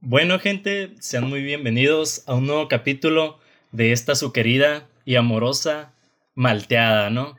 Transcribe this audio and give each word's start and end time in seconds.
Bueno, 0.00 0.38
gente, 0.38 0.94
sean 1.00 1.28
muy 1.28 1.42
bienvenidos 1.42 2.26
a 2.26 2.34
un 2.34 2.46
nuevo 2.46 2.68
capítulo 2.68 3.38
de 3.72 3.92
esta 3.92 4.14
su 4.14 4.32
querida 4.32 4.88
y 5.04 5.16
amorosa 5.16 5.92
malteada, 6.34 7.10
¿no? 7.10 7.36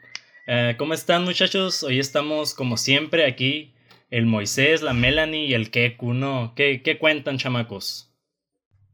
Eh, 0.47 0.75
¿Cómo 0.77 0.93
están, 0.93 1.23
muchachos? 1.23 1.83
Hoy 1.83 1.99
estamos, 1.99 2.53
como 2.53 2.77
siempre, 2.77 3.25
aquí 3.25 3.73
el 4.09 4.25
Moisés, 4.25 4.81
la 4.81 4.93
Melanie 4.93 5.45
y 5.47 5.53
el 5.53 5.71
Keku, 5.71 6.13
¿no? 6.13 6.53
¿Qué, 6.55 6.81
qué 6.83 6.97
cuentan, 6.99 7.37
chamacos? 7.37 8.13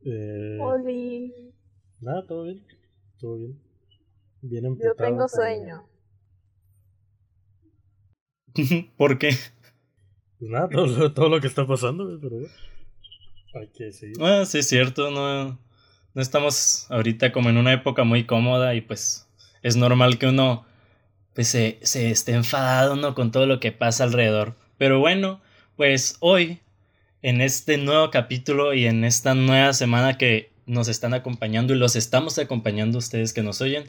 Eh, 0.05 0.57
Oli, 0.61 1.33
nada, 1.99 2.25
todo 2.27 2.43
bien. 2.45 2.65
Todo 3.19 3.37
bien. 3.37 3.59
Bien 4.41 4.63
yo 4.81 4.93
tengo 4.95 5.25
pero- 5.25 5.27
sueño. 5.27 5.83
¿Por 8.97 9.17
qué? 9.19 9.29
Pues 10.39 10.51
nada, 10.51 10.69
todo, 10.69 10.85
lo- 10.85 11.13
todo 11.13 11.29
lo 11.29 11.41
que 11.41 11.47
está 11.47 11.65
pasando, 11.67 12.17
pero 12.21 12.37
bueno. 12.37 12.53
Ah, 14.19 14.45
sí, 14.45 14.59
es 14.59 14.67
cierto, 14.67 15.11
no, 15.11 15.59
no 16.13 16.21
estamos 16.21 16.85
ahorita 16.89 17.31
como 17.31 17.49
en 17.49 17.57
una 17.57 17.73
época 17.73 18.03
muy 18.03 18.25
cómoda 18.25 18.75
y 18.75 18.81
pues 18.81 19.27
es 19.63 19.75
normal 19.75 20.17
que 20.17 20.27
uno 20.27 20.65
pues 21.33 21.49
se, 21.49 21.79
se 21.83 22.09
esté 22.09 22.33
enfadado, 22.33 22.95
¿no? 22.95 23.13
Con 23.13 23.31
todo 23.31 23.45
lo 23.45 23.59
que 23.59 23.71
pasa 23.71 24.03
alrededor. 24.03 24.55
Pero 24.77 24.99
bueno, 24.99 25.41
pues 25.75 26.17
hoy, 26.19 26.59
en 27.21 27.41
este 27.41 27.77
nuevo 27.77 28.09
capítulo 28.09 28.73
y 28.73 28.87
en 28.87 29.03
esta 29.03 29.35
nueva 29.35 29.73
semana 29.73 30.17
que 30.17 30.51
nos 30.65 30.87
están 30.87 31.13
acompañando 31.13 31.73
y 31.73 31.77
los 31.77 31.95
estamos 31.95 32.37
acompañando 32.39 32.97
ustedes 32.97 33.33
que 33.33 33.43
nos 33.43 33.61
oyen, 33.61 33.85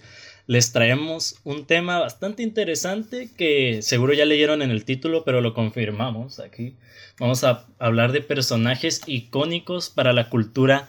les 0.49 0.73
traemos 0.73 1.37
un 1.45 1.67
tema 1.67 1.99
bastante 2.01 2.43
interesante 2.43 3.31
que 3.37 3.81
seguro 3.83 4.15
ya 4.15 4.25
leyeron 4.25 4.63
en 4.63 4.71
el 4.71 4.85
título, 4.85 5.23
pero 5.23 5.41
lo 5.41 5.55
confirmamos 5.55 6.41
aquí. 6.41 6.75
Vamos 7.21 7.45
a 7.45 7.67
hablar 7.79 8.11
de 8.13 8.23
personajes 8.23 9.03
icónicos 9.07 9.91
para 9.91 10.13
la 10.13 10.29
cultura 10.31 10.89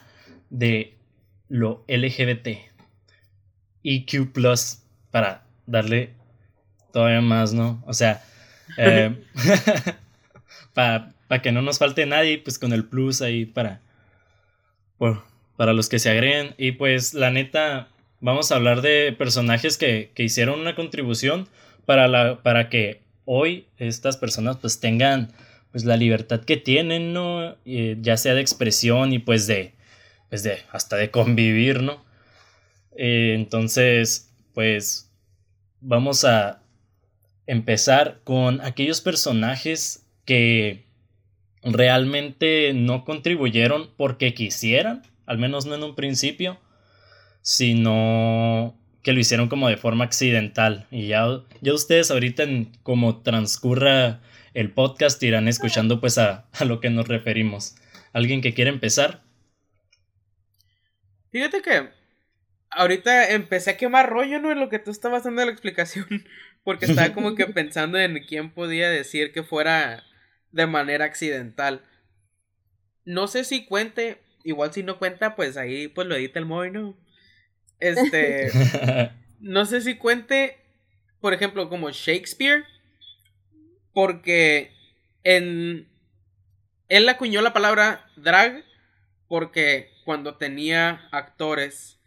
de 0.50 0.96
lo 1.50 1.84
LGBT. 1.88 2.48
EQ 3.84 4.32
Plus 4.34 4.80
para 5.12 5.44
darle 5.66 6.14
todavía 6.94 7.22
más, 7.22 7.54
¿no? 7.54 7.84
O 7.86 7.94
sea, 7.94 8.24
eh, 8.78 9.14
para 10.74 11.42
que 11.42 11.52
no 11.52 11.62
nos 11.62 11.80
falte 11.80 12.06
nadie, 12.06 12.38
pues 12.40 12.58
con 12.60 12.72
el 12.74 12.86
plus 12.86 13.22
ahí 13.22 13.46
para, 13.46 13.82
por- 14.98 15.24
para 15.58 15.74
los 15.74 15.90
que 15.90 16.00
se 16.00 16.10
agreguen. 16.10 16.56
Y 16.58 16.72
pues 16.74 17.14
la 17.14 17.30
neta, 17.32 17.90
vamos 18.22 18.52
a 18.52 18.56
hablar 18.56 18.82
de 18.82 19.14
personajes 19.18 19.78
que, 19.78 20.12
que 20.14 20.24
hicieron 20.24 20.60
una 20.60 20.76
contribución 20.76 21.48
para, 21.86 22.08
la, 22.08 22.42
para 22.44 22.70
que 22.70 23.02
hoy 23.26 23.68
estas 23.78 24.18
personas 24.18 24.58
pues 24.58 24.80
tengan 24.80 25.32
pues 25.72 25.86
la 25.86 25.98
libertad 25.98 26.42
que 26.42 26.58
tienen, 26.58 27.14
¿no? 27.14 27.56
Eh, 27.66 27.98
ya 28.02 28.18
sea 28.18 28.34
de 28.34 28.42
expresión 28.42 29.14
y 29.14 29.20
pues 29.20 29.48
de, 29.48 29.74
pues 30.30 30.44
de, 30.44 30.58
hasta 30.72 30.96
de 30.96 31.12
convivir, 31.12 31.82
¿no? 31.82 32.04
Eh, 32.96 33.34
entonces, 33.36 34.32
pues 34.54 35.12
vamos 35.80 36.26
a 36.26 36.62
empezar 37.46 38.20
con 38.24 38.62
aquellos 38.62 39.02
personajes 39.02 40.06
que 40.26 40.86
realmente 41.64 42.74
no 42.74 43.06
contribuyeron 43.06 43.90
porque 43.96 44.34
quisieran, 44.34 45.04
al 45.26 45.38
menos 45.38 45.66
no 45.66 45.76
en 45.76 45.84
un 45.84 45.96
principio, 45.96 46.60
sino 47.50 48.78
que 49.02 49.12
lo 49.12 49.20
hicieron 49.20 49.50
como 49.50 49.70
de 49.70 49.78
forma 49.78 50.06
accidental. 50.06 50.86
Y 50.92 51.08
ya, 51.08 51.26
ya 51.62 51.74
ustedes 51.74 52.12
ahorita, 52.12 52.44
en, 52.44 52.72
como 52.84 53.24
transcurra 53.24 54.22
el 54.54 54.72
podcast, 54.72 55.22
irán 55.24 55.48
escuchando 55.48 56.00
pues 56.00 56.20
a, 56.20 56.48
a 56.52 56.66
lo 56.66 56.80
que 56.80 56.92
nos 56.92 57.08
referimos. 57.08 57.76
¿Alguien 58.14 58.42
que 58.42 58.54
quiera 58.54 58.70
empezar? 58.70 59.24
Fíjate 61.32 61.64
que 61.64 61.90
ahorita 62.70 63.32
empecé 63.32 63.72
a 63.72 63.78
quemar 63.78 64.12
rollo, 64.12 64.40
¿no? 64.40 64.52
En 64.52 64.60
lo 64.60 64.70
que 64.70 64.78
tú 64.78 64.92
estabas 64.92 65.24
dando 65.24 65.44
la 65.44 65.52
explicación. 65.52 66.06
Porque 66.64 66.86
estaba 66.86 67.14
como 67.16 67.34
que 67.34 67.48
pensando 67.48 67.98
en 67.98 68.24
quién 68.28 68.52
podía 68.52 68.92
decir 68.92 69.32
que 69.32 69.42
fuera 69.42 70.04
de 70.52 70.68
manera 70.68 71.06
accidental. 71.06 71.82
No 73.06 73.26
sé 73.26 73.44
si 73.44 73.66
cuente, 73.66 74.22
igual 74.44 74.72
si 74.72 74.84
no 74.84 75.00
cuenta, 75.00 75.36
pues 75.36 75.58
ahí 75.58 75.88
pues 75.88 76.06
lo 76.06 76.16
edita 76.16 76.38
el 76.38 76.46
móvil, 76.46 76.74
¿no? 76.74 77.09
Este, 77.80 78.52
no 79.40 79.66
sé 79.66 79.82
si 79.82 79.96
cuente, 79.96 80.58
por 81.22 81.34
ejemplo, 81.34 81.70
como 81.70 81.90
Shakespeare, 81.92 82.66
porque 83.94 84.72
en 85.24 85.88
él 86.88 87.08
acuñó 87.08 87.42
la 87.42 87.54
palabra 87.54 88.10
drag 88.16 88.64
porque 89.28 89.92
cuando 90.06 90.38
tenía 90.38 91.08
actores 91.12 92.00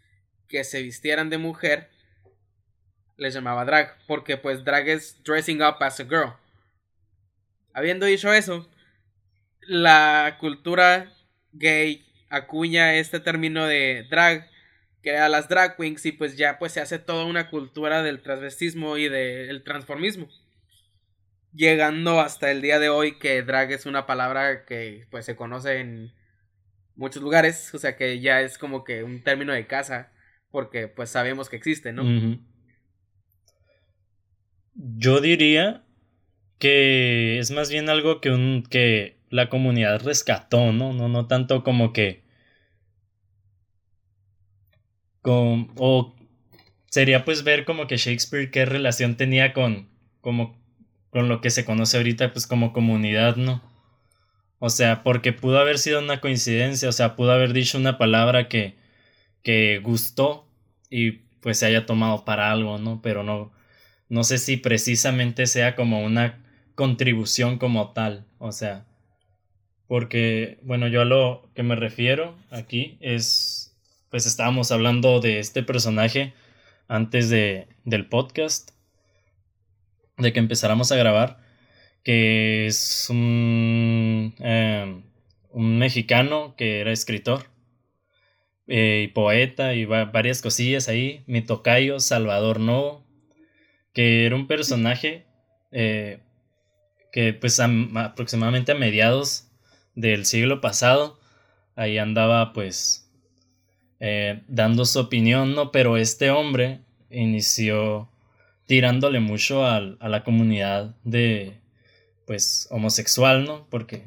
que 0.49 0.63
se 0.63 0.81
vistieran 0.81 1.29
de 1.29 1.37
mujer 1.37 1.89
les 3.17 3.33
llamaba 3.33 3.63
drag 3.63 3.97
porque 4.07 4.37
pues 4.37 4.63
drag 4.65 4.89
es 4.89 5.23
dressing 5.23 5.61
up 5.61 5.77
as 5.79 5.99
a 5.99 6.03
girl. 6.03 6.33
Habiendo 7.73 8.05
dicho 8.05 8.31
eso, 8.33 8.69
la 9.61 10.37
cultura 10.39 11.11
gay 11.53 12.05
acuña 12.29 12.95
este 12.95 13.19
término 13.19 13.65
de 13.65 14.05
drag 14.09 14.49
crea 15.03 15.29
las 15.29 15.47
drag 15.47 15.77
queens 15.77 16.03
y 16.07 16.13
pues 16.13 16.37
ya 16.37 16.57
pues 16.57 16.71
se 16.71 16.81
hace 16.81 16.97
toda 16.97 17.25
una 17.25 17.51
cultura 17.51 18.01
del 18.01 18.21
transvestismo 18.21 18.97
y 18.97 19.09
del 19.09 19.63
transformismo 19.63 20.27
llegando 21.53 22.19
hasta 22.19 22.51
el 22.51 22.61
día 22.61 22.79
de 22.79 22.89
hoy 22.89 23.17
que 23.17 23.41
drag 23.43 23.71
es 23.71 23.85
una 23.85 24.05
palabra 24.05 24.65
que 24.65 25.05
pues 25.09 25.25
se 25.25 25.35
conoce 25.35 25.79
en 25.79 26.11
muchos 26.95 27.21
lugares, 27.21 27.73
o 27.73 27.79
sea 27.79 27.95
que 27.95 28.19
ya 28.19 28.41
es 28.41 28.57
como 28.57 28.83
que 28.83 29.03
un 29.03 29.21
término 29.21 29.53
de 29.53 29.67
casa 29.67 30.11
porque 30.51 30.87
pues 30.87 31.09
sabemos 31.09 31.49
que 31.49 31.55
existe, 31.55 31.93
¿no? 31.93 32.03
Yo 34.75 35.21
diría 35.21 35.83
que 36.59 37.39
es 37.39 37.51
más 37.51 37.69
bien 37.69 37.89
algo 37.89 38.21
que 38.21 38.29
un 38.29 38.63
que 38.63 39.17
la 39.29 39.49
comunidad 39.49 40.03
rescató, 40.03 40.71
¿no? 40.71 40.93
No, 40.93 41.09
no 41.09 41.27
tanto 41.27 41.63
como 41.63 41.93
que 41.93 42.22
o 45.23 46.15
sería 46.89 47.25
pues 47.25 47.43
ver 47.43 47.65
como 47.65 47.87
que 47.87 47.97
Shakespeare 47.97 48.51
qué 48.51 48.65
relación 48.65 49.17
tenía 49.17 49.53
con 49.53 49.89
como 50.21 50.61
con 51.09 51.29
lo 51.29 51.41
que 51.41 51.49
se 51.49 51.65
conoce 51.65 51.97
ahorita 51.97 52.33
pues 52.33 52.47
como 52.47 52.73
comunidad, 52.73 53.35
¿no? 53.35 53.61
O 54.59 54.69
sea, 54.69 55.03
porque 55.03 55.33
pudo 55.33 55.59
haber 55.59 55.77
sido 55.77 55.99
una 55.99 56.21
coincidencia, 56.21 56.89
o 56.89 56.91
sea, 56.91 57.15
pudo 57.15 57.31
haber 57.33 57.53
dicho 57.53 57.77
una 57.77 57.97
palabra 57.97 58.47
que 58.47 58.75
que 59.43 59.79
gustó 59.83 60.47
y 60.89 61.23
pues 61.41 61.59
se 61.59 61.65
haya 61.67 61.85
tomado 61.85 62.25
para 62.25 62.51
algo, 62.51 62.77
¿no? 62.79 63.01
Pero 63.01 63.23
no 63.23 63.51
no 64.09 64.23
sé 64.23 64.37
si 64.37 64.57
precisamente 64.57 65.47
sea 65.47 65.75
como 65.75 66.03
una 66.03 66.43
contribución 66.75 67.57
como 67.57 67.93
tal, 67.93 68.25
o 68.37 68.51
sea, 68.51 68.85
porque 69.87 70.59
bueno, 70.63 70.87
yo 70.87 71.01
a 71.01 71.05
lo 71.05 71.49
que 71.55 71.63
me 71.63 71.75
refiero 71.75 72.35
aquí 72.51 72.97
es 73.01 73.62
pues 74.13 74.27
estábamos 74.27 74.71
hablando 74.71 75.19
de 75.21 75.39
este 75.39 75.63
personaje 75.63 76.35
antes 76.87 77.31
de 77.31 77.67
del 77.83 78.05
podcast 78.07 78.69
de 80.19 80.31
que 80.31 80.37
empezáramos 80.37 80.91
a 80.91 80.97
grabar 80.97 81.39
que 82.03 82.67
es 82.67 83.07
un 83.09 84.35
eh, 84.37 85.01
un 85.49 85.79
mexicano 85.79 86.53
que 86.55 86.79
era 86.81 86.91
escritor 86.91 87.47
eh, 88.67 89.05
y 89.05 89.07
poeta 89.07 89.73
y 89.73 89.85
va- 89.85 90.05
varias 90.05 90.43
cosillas 90.43 90.89
ahí. 90.89 91.23
Mi 91.25 91.41
tocayo 91.41 91.99
Salvador 91.99 92.59
Novo 92.59 93.03
que 93.93 94.27
era 94.27 94.35
un 94.35 94.45
personaje 94.45 95.25
eh, 95.71 96.19
que 97.11 97.33
pues 97.33 97.59
aproximadamente 97.59 98.73
a 98.73 98.75
mediados 98.75 99.47
del 99.95 100.27
siglo 100.27 100.61
pasado 100.61 101.19
ahí 101.75 101.97
andaba 101.97 102.53
pues 102.53 103.02
eh, 104.05 104.41
dando 104.49 104.83
su 104.85 104.99
opinión, 104.99 105.55
¿no? 105.55 105.71
Pero 105.71 105.95
este 105.95 106.29
hombre 106.29 106.81
inició 107.09 108.09
tirándole 108.65 109.19
mucho 109.21 109.65
al- 109.65 109.97
a, 110.01 110.09
la 110.09 110.23
comunidad 110.25 110.93
de 111.05 111.53
pues 112.25 112.67
homosexual, 112.69 113.45
¿no? 113.45 113.65
Porque 113.69 114.03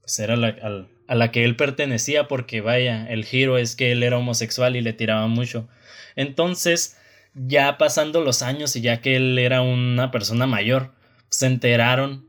pues 0.00 0.18
era 0.18 0.34
la, 0.36 0.48
al- 0.62 0.88
a 1.08 1.14
la 1.14 1.30
que 1.30 1.44
él 1.44 1.54
pertenecía 1.56 2.26
porque 2.28 2.60
vaya, 2.60 3.06
el 3.08 3.24
giro 3.24 3.58
es 3.58 3.76
que 3.76 3.92
él 3.92 4.02
era 4.02 4.18
homosexual 4.18 4.74
y 4.74 4.80
le 4.80 4.92
tiraba 4.92 5.28
mucho. 5.28 5.68
Entonces, 6.16 6.96
ya 7.34 7.78
pasando 7.78 8.22
los 8.22 8.42
años 8.42 8.74
y 8.74 8.80
ya 8.80 9.00
que 9.00 9.16
él 9.16 9.38
era 9.38 9.62
una 9.62 10.10
persona 10.10 10.46
mayor, 10.46 10.92
se 11.28 11.46
enteraron 11.46 12.26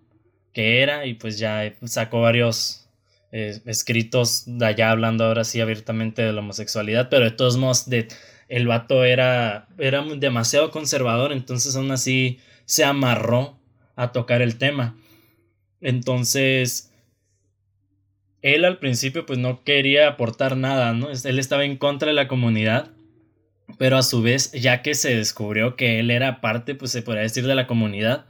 que 0.53 0.81
era 0.81 1.05
y 1.05 1.13
pues 1.15 1.39
ya 1.39 1.73
sacó 1.85 2.21
varios 2.21 2.86
eh, 3.31 3.59
escritos 3.65 4.43
de 4.45 4.65
allá 4.65 4.91
hablando 4.91 5.25
ahora 5.25 5.43
sí 5.43 5.59
abiertamente 5.59 6.21
de 6.21 6.33
la 6.33 6.39
homosexualidad, 6.39 7.09
pero 7.09 7.25
de 7.25 7.31
todos 7.31 7.57
modos 7.57 7.89
de, 7.89 8.07
el 8.47 8.67
vato 8.67 9.03
era, 9.03 9.67
era 9.77 10.03
demasiado 10.03 10.71
conservador, 10.71 11.31
entonces 11.31 11.75
aún 11.75 11.91
así 11.91 12.39
se 12.65 12.83
amarró 12.83 13.59
a 13.95 14.11
tocar 14.11 14.41
el 14.41 14.57
tema. 14.57 14.95
Entonces, 15.81 16.93
él 18.41 18.65
al 18.65 18.79
principio 18.79 19.25
pues 19.25 19.39
no 19.39 19.63
quería 19.63 20.07
aportar 20.07 20.55
nada, 20.55 20.93
¿no? 20.93 21.09
Él 21.11 21.39
estaba 21.39 21.65
en 21.65 21.77
contra 21.77 22.07
de 22.07 22.13
la 22.13 22.27
comunidad, 22.27 22.91
pero 23.77 23.97
a 23.97 24.03
su 24.03 24.21
vez, 24.21 24.51
ya 24.53 24.81
que 24.81 24.95
se 24.95 25.15
descubrió 25.15 25.75
que 25.75 25.99
él 25.99 26.11
era 26.11 26.39
parte, 26.39 26.75
pues 26.75 26.91
se 26.91 27.01
podría 27.01 27.23
decir, 27.23 27.45
de 27.45 27.55
la 27.55 27.67
comunidad, 27.67 28.25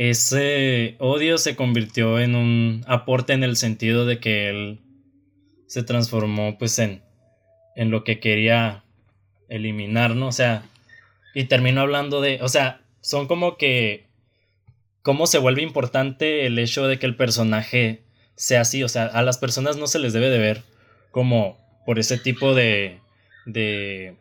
ese 0.00 0.96
odio 0.98 1.36
se 1.36 1.56
convirtió 1.56 2.18
en 2.20 2.34
un 2.34 2.84
aporte 2.86 3.34
en 3.34 3.44
el 3.44 3.54
sentido 3.54 4.06
de 4.06 4.18
que 4.18 4.48
él 4.48 4.80
se 5.66 5.82
transformó 5.82 6.56
pues 6.56 6.78
en, 6.78 7.02
en 7.76 7.90
lo 7.90 8.02
que 8.02 8.18
quería 8.18 8.82
eliminar, 9.50 10.16
¿no? 10.16 10.28
O 10.28 10.32
sea, 10.32 10.62
y 11.34 11.44
terminó 11.44 11.82
hablando 11.82 12.22
de, 12.22 12.38
o 12.40 12.48
sea, 12.48 12.80
son 13.02 13.26
como 13.26 13.58
que, 13.58 14.06
cómo 15.02 15.26
se 15.26 15.36
vuelve 15.36 15.60
importante 15.60 16.46
el 16.46 16.58
hecho 16.58 16.86
de 16.86 16.98
que 16.98 17.04
el 17.04 17.14
personaje 17.14 18.00
sea 18.36 18.62
así, 18.62 18.82
o 18.82 18.88
sea, 18.88 19.04
a 19.04 19.20
las 19.22 19.36
personas 19.36 19.76
no 19.76 19.86
se 19.86 19.98
les 19.98 20.14
debe 20.14 20.30
de 20.30 20.38
ver 20.38 20.62
como 21.10 21.58
por 21.84 21.98
ese 21.98 22.16
tipo 22.16 22.54
de, 22.54 23.00
de 23.44 24.16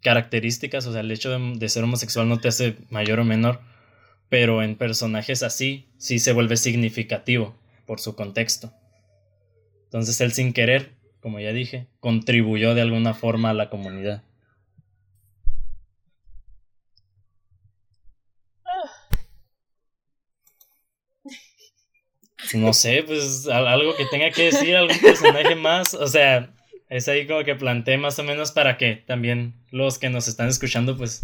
características, 0.00 0.86
o 0.86 0.92
sea, 0.92 1.02
el 1.02 1.10
hecho 1.10 1.38
de, 1.38 1.58
de, 1.58 1.68
ser 1.68 1.84
homosexual 1.84 2.30
no 2.30 2.40
te 2.40 2.48
hace 2.48 2.76
mayor 2.88 3.20
o 3.20 3.24
menor, 3.24 3.60
pero 4.32 4.62
en 4.62 4.76
personajes 4.76 5.42
así 5.42 5.90
sí 5.98 6.18
se 6.18 6.32
vuelve 6.32 6.56
significativo 6.56 7.54
por 7.84 8.00
su 8.00 8.16
contexto. 8.16 8.72
Entonces 9.84 10.18
él 10.22 10.32
sin 10.32 10.54
querer, 10.54 10.94
como 11.20 11.38
ya 11.38 11.52
dije, 11.52 11.86
contribuyó 12.00 12.74
de 12.74 12.80
alguna 12.80 13.12
forma 13.12 13.50
a 13.50 13.52
la 13.52 13.68
comunidad. 13.68 14.22
No 22.54 22.72
sé, 22.72 23.02
pues 23.02 23.46
algo 23.48 23.94
que 23.96 24.06
tenga 24.06 24.30
que 24.30 24.44
decir 24.44 24.76
algún 24.76 24.98
personaje 24.98 25.56
más. 25.56 25.92
O 25.92 26.06
sea, 26.06 26.54
es 26.88 27.06
ahí 27.06 27.26
como 27.26 27.44
que 27.44 27.54
planteé 27.54 27.98
más 27.98 28.18
o 28.18 28.24
menos 28.24 28.50
para 28.50 28.78
que 28.78 28.96
también 28.96 29.52
los 29.70 29.98
que 29.98 30.08
nos 30.08 30.26
están 30.26 30.48
escuchando, 30.48 30.96
pues 30.96 31.20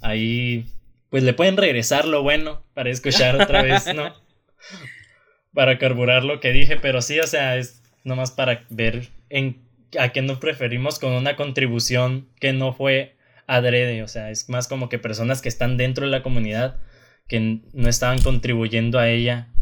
ahí, 0.00 0.66
pues 1.10 1.22
le 1.24 1.34
pueden 1.34 1.56
regresar 1.56 2.06
lo 2.06 2.22
bueno 2.22 2.62
para 2.74 2.90
escuchar 2.90 3.40
otra 3.40 3.62
vez, 3.62 3.92
¿no? 3.94 4.14
Para 5.52 5.78
carburar 5.78 6.22
lo 6.22 6.38
que 6.38 6.52
dije, 6.52 6.76
pero 6.76 7.02
sí, 7.02 7.18
o 7.18 7.26
sea, 7.26 7.56
es 7.56 7.82
nomás 8.04 8.30
para 8.30 8.66
ver 8.70 9.08
en 9.30 9.68
a 9.98 10.12
qué 10.12 10.22
nos 10.22 10.38
preferimos 10.38 11.00
con 11.00 11.12
una 11.12 11.34
contribución 11.34 12.28
que 12.38 12.52
no 12.52 12.72
fue 12.72 13.16
adrede, 13.48 14.04
o 14.04 14.08
sea, 14.08 14.30
es 14.30 14.48
más 14.48 14.68
como 14.68 14.88
que 14.88 15.00
personas 15.00 15.42
que 15.42 15.48
están 15.48 15.76
dentro 15.76 16.04
de 16.04 16.12
la 16.12 16.22
comunidad 16.22 16.78
que 17.26 17.62
no 17.72 17.88
estaban 17.88 18.22
contribuyendo 18.22 19.00
a 19.00 19.08
ella 19.10 19.52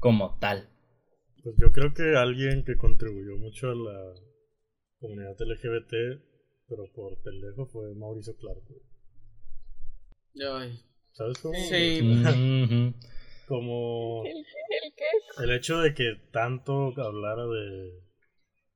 como 0.00 0.36
tal. 0.40 0.68
Pues 1.44 1.54
yo 1.58 1.70
creo 1.70 1.94
que 1.94 2.16
alguien 2.16 2.64
que 2.64 2.76
contribuyó 2.76 3.36
mucho 3.36 3.70
a 3.70 3.74
la 3.74 4.14
comunidad 4.98 5.36
LGBT, 5.38 5.92
pero 6.68 6.90
por 6.92 7.22
pendejo, 7.22 7.66
fue 7.66 7.94
Mauricio 7.94 8.36
Clark. 8.36 8.64
Ay. 10.52 10.80
¿Sabes 11.16 11.38
cómo? 11.38 11.54
Sí. 11.54 12.00
como 13.48 14.24
¿El, 14.24 14.36
el 14.38 14.94
qué? 14.96 15.04
el 15.44 15.50
hecho 15.52 15.78
de 15.80 15.94
que 15.94 16.14
tanto 16.32 16.92
hablara 17.00 17.46
de, 17.46 18.02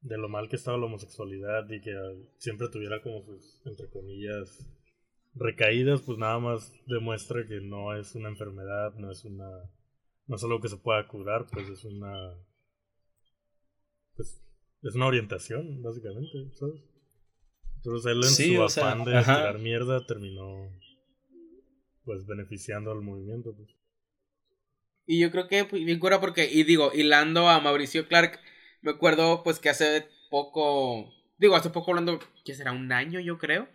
de 0.02 0.18
lo 0.18 0.28
mal 0.28 0.48
que 0.48 0.56
estaba 0.56 0.78
la 0.78 0.86
homosexualidad 0.86 1.68
y 1.70 1.80
que 1.80 1.92
siempre 2.38 2.68
tuviera 2.68 3.02
como 3.02 3.22
sus, 3.22 3.60
entre 3.66 3.88
comillas, 3.90 4.66
recaídas, 5.34 6.02
pues 6.02 6.18
nada 6.18 6.38
más 6.38 6.72
demuestra 6.86 7.46
que 7.46 7.60
no 7.60 7.94
es 7.96 8.14
una 8.14 8.28
enfermedad, 8.28 8.94
no 8.96 9.10
es 9.10 9.24
una 9.24 9.48
no 10.26 10.36
es 10.36 10.44
algo 10.44 10.60
que 10.60 10.68
se 10.68 10.76
pueda 10.76 11.06
curar, 11.08 11.46
pues 11.52 11.68
es 11.68 11.84
una 11.84 12.34
pues 14.16 14.40
es 14.82 14.94
una 14.94 15.06
orientación, 15.06 15.82
básicamente, 15.82 16.50
¿sabes? 16.58 16.80
Entonces 17.76 18.12
él 18.12 18.18
en 18.18 18.24
Sí, 18.28 18.54
su 18.56 18.62
sea, 18.68 18.92
afán 18.92 19.04
de 19.04 19.16
ajá. 19.18 19.36
tirar 19.36 19.58
mierda 19.58 20.06
terminó 20.06 20.70
pues 22.10 22.26
beneficiando 22.26 22.90
al 22.90 23.02
movimiento, 23.02 23.54
pues. 23.54 23.68
Y 25.06 25.20
yo 25.20 25.30
creo 25.30 25.46
que 25.46 25.64
pues, 25.64 25.84
bien 25.84 26.00
cura 26.00 26.18
porque, 26.18 26.50
y 26.50 26.64
digo, 26.64 26.90
hilando 26.92 27.48
a 27.48 27.60
Mauricio 27.60 28.08
Clark, 28.08 28.40
me 28.82 28.90
acuerdo 28.90 29.44
pues 29.44 29.60
que 29.60 29.68
hace 29.68 30.08
poco, 30.28 31.14
digo, 31.38 31.54
hace 31.54 31.70
poco 31.70 31.92
hablando, 31.92 32.18
que 32.44 32.54
será 32.54 32.72
un 32.72 32.90
año 32.90 33.20
yo 33.20 33.38
creo, 33.38 33.68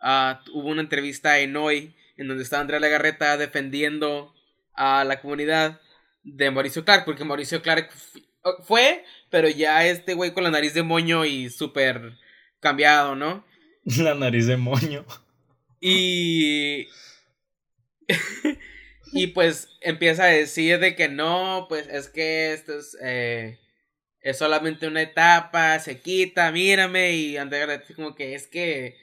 ah, 0.00 0.42
hubo 0.54 0.68
una 0.68 0.80
entrevista 0.80 1.40
en 1.40 1.54
Hoy 1.58 1.94
en 2.16 2.26
donde 2.26 2.42
estaba 2.42 2.62
Andrea 2.62 2.80
Legarreta 2.80 3.36
defendiendo 3.36 4.32
a 4.72 5.04
la 5.04 5.20
comunidad 5.20 5.82
de 6.22 6.50
Mauricio 6.50 6.86
Clark, 6.86 7.04
porque 7.04 7.26
Mauricio 7.26 7.60
Clark 7.60 7.90
fue, 8.62 9.04
pero 9.28 9.50
ya 9.50 9.86
este 9.86 10.14
güey 10.14 10.32
con 10.32 10.44
la 10.44 10.50
nariz 10.50 10.72
de 10.72 10.84
moño 10.84 11.26
y 11.26 11.50
súper 11.50 12.14
cambiado, 12.60 13.14
¿no? 13.14 13.44
La 13.98 14.14
nariz 14.14 14.46
de 14.46 14.56
moño. 14.56 15.04
Y. 15.82 16.88
y 19.12 19.28
pues 19.28 19.68
empieza 19.80 20.24
a 20.24 20.28
decir 20.28 20.78
de 20.78 20.96
que 20.96 21.08
no, 21.08 21.66
pues 21.68 21.86
es 21.88 22.08
que 22.08 22.52
esto 22.52 22.78
es. 22.78 22.96
eh, 23.02 23.58
es 24.20 24.38
solamente 24.38 24.86
una 24.86 25.02
etapa, 25.02 25.78
se 25.80 26.00
quita, 26.00 26.50
mírame. 26.52 27.12
Y 27.12 27.36
Andrea 27.36 27.82
como 27.96 28.14
que 28.14 28.34
es 28.34 28.46
que. 28.46 28.96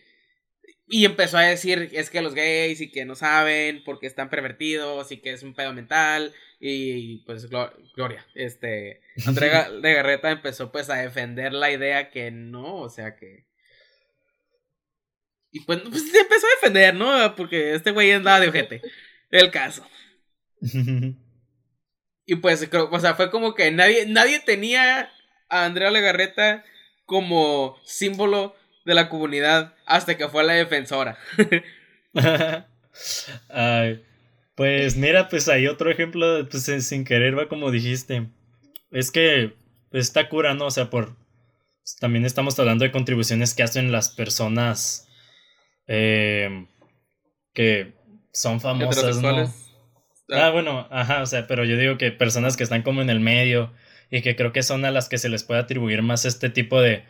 Y 0.87 1.05
empezó 1.05 1.37
a 1.37 1.43
decir, 1.43 1.89
es 1.93 2.09
que 2.09 2.21
los 2.21 2.33
gays 2.35 2.81
y 2.81 2.91
que 2.91 3.05
no 3.05 3.15
saben 3.15 3.83
porque 3.85 4.07
están 4.07 4.29
pervertidos 4.29 5.11
y 5.11 5.17
que 5.21 5.31
es 5.31 5.43
un 5.43 5.53
pedo 5.53 5.73
mental. 5.73 6.33
Y 6.59 7.19
pues 7.25 7.49
Glo- 7.49 7.73
Gloria, 7.95 8.25
este. 8.35 9.01
Andrea 9.25 9.69
Legarreta 9.69 10.31
empezó 10.31 10.71
pues 10.71 10.89
a 10.89 10.95
defender 10.97 11.53
la 11.53 11.71
idea 11.71 12.09
que 12.11 12.31
no, 12.31 12.75
o 12.77 12.89
sea 12.89 13.15
que. 13.15 13.45
Y 15.51 15.61
pues, 15.61 15.81
pues 15.89 16.09
se 16.09 16.19
empezó 16.19 16.47
a 16.47 16.55
defender, 16.61 16.95
¿no? 16.95 17.35
Porque 17.35 17.73
este 17.75 17.91
güey 17.91 18.11
andaba 18.11 18.39
de 18.39 18.49
ojete. 18.49 18.81
El 19.29 19.51
caso. 19.51 19.85
Y 22.23 22.35
pues, 22.35 22.65
creo, 22.69 22.89
o 22.89 22.99
sea, 22.99 23.15
fue 23.15 23.29
como 23.29 23.55
que 23.55 23.71
nadie, 23.71 24.05
nadie 24.05 24.39
tenía 24.39 25.11
a 25.49 25.65
Andrea 25.65 25.91
Legarreta 25.91 26.63
como 27.05 27.77
símbolo 27.83 28.55
de 28.85 28.93
la 28.93 29.09
comunidad 29.09 29.75
hasta 29.85 30.15
que 30.15 30.29
fue 30.29 30.43
la 30.45 30.53
defensora. 30.53 31.17
Ay, 33.49 34.03
pues 34.55 34.95
mira, 34.95 35.27
pues 35.29 35.47
hay 35.49 35.67
otro 35.67 35.89
ejemplo, 35.91 36.47
pues 36.49 36.63
sin- 36.63 36.81
sin 36.81 37.03
querer 37.03 37.37
va 37.37 37.47
como 37.49 37.71
dijiste. 37.71 38.27
Es 38.91 39.11
que 39.11 39.53
esta 39.91 40.29
cura, 40.29 40.53
¿no? 40.53 40.65
O 40.67 40.71
sea, 40.71 40.89
por... 40.89 41.15
También 41.99 42.25
estamos 42.25 42.57
hablando 42.59 42.85
de 42.85 42.91
contribuciones 42.91 43.53
que 43.53 43.63
hacen 43.63 43.91
las 43.91 44.09
personas 44.09 45.07
eh, 45.93 46.67
que 47.53 47.91
son 48.31 48.61
famosas, 48.61 49.17
¿no? 49.17 49.29
Heterosexuales. 49.29 49.73
Ah, 50.29 50.49
bueno, 50.51 50.87
ajá, 50.89 51.21
o 51.21 51.25
sea, 51.25 51.47
pero 51.47 51.65
yo 51.65 51.75
digo 51.75 51.97
que 51.97 52.11
personas 52.13 52.55
que 52.55 52.63
están 52.63 52.81
como 52.81 53.01
en 53.01 53.09
el 53.09 53.19
medio 53.19 53.73
y 54.09 54.21
que 54.21 54.37
creo 54.37 54.53
que 54.53 54.63
son 54.63 54.85
a 54.85 54.91
las 54.91 55.09
que 55.09 55.17
se 55.17 55.27
les 55.27 55.43
puede 55.43 55.59
atribuir 55.59 56.01
más 56.01 56.23
este 56.23 56.49
tipo 56.49 56.79
de, 56.81 57.03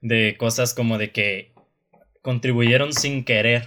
de 0.00 0.36
cosas 0.38 0.74
como 0.74 0.96
de 0.96 1.10
que 1.10 1.52
contribuyeron 2.22 2.92
sin 2.92 3.24
querer. 3.24 3.66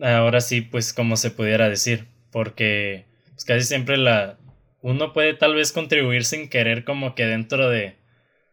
Ahora 0.00 0.40
sí, 0.40 0.62
pues 0.62 0.94
como 0.94 1.18
se 1.18 1.30
pudiera 1.30 1.68
decir, 1.68 2.06
porque 2.32 3.04
pues, 3.32 3.44
casi 3.44 3.66
siempre 3.66 3.98
la 3.98 4.38
uno 4.80 5.12
puede 5.12 5.34
tal 5.34 5.54
vez 5.54 5.72
contribuir 5.72 6.24
sin 6.24 6.48
querer 6.48 6.84
como 6.84 7.14
que 7.14 7.26
dentro 7.26 7.68
de, 7.68 7.99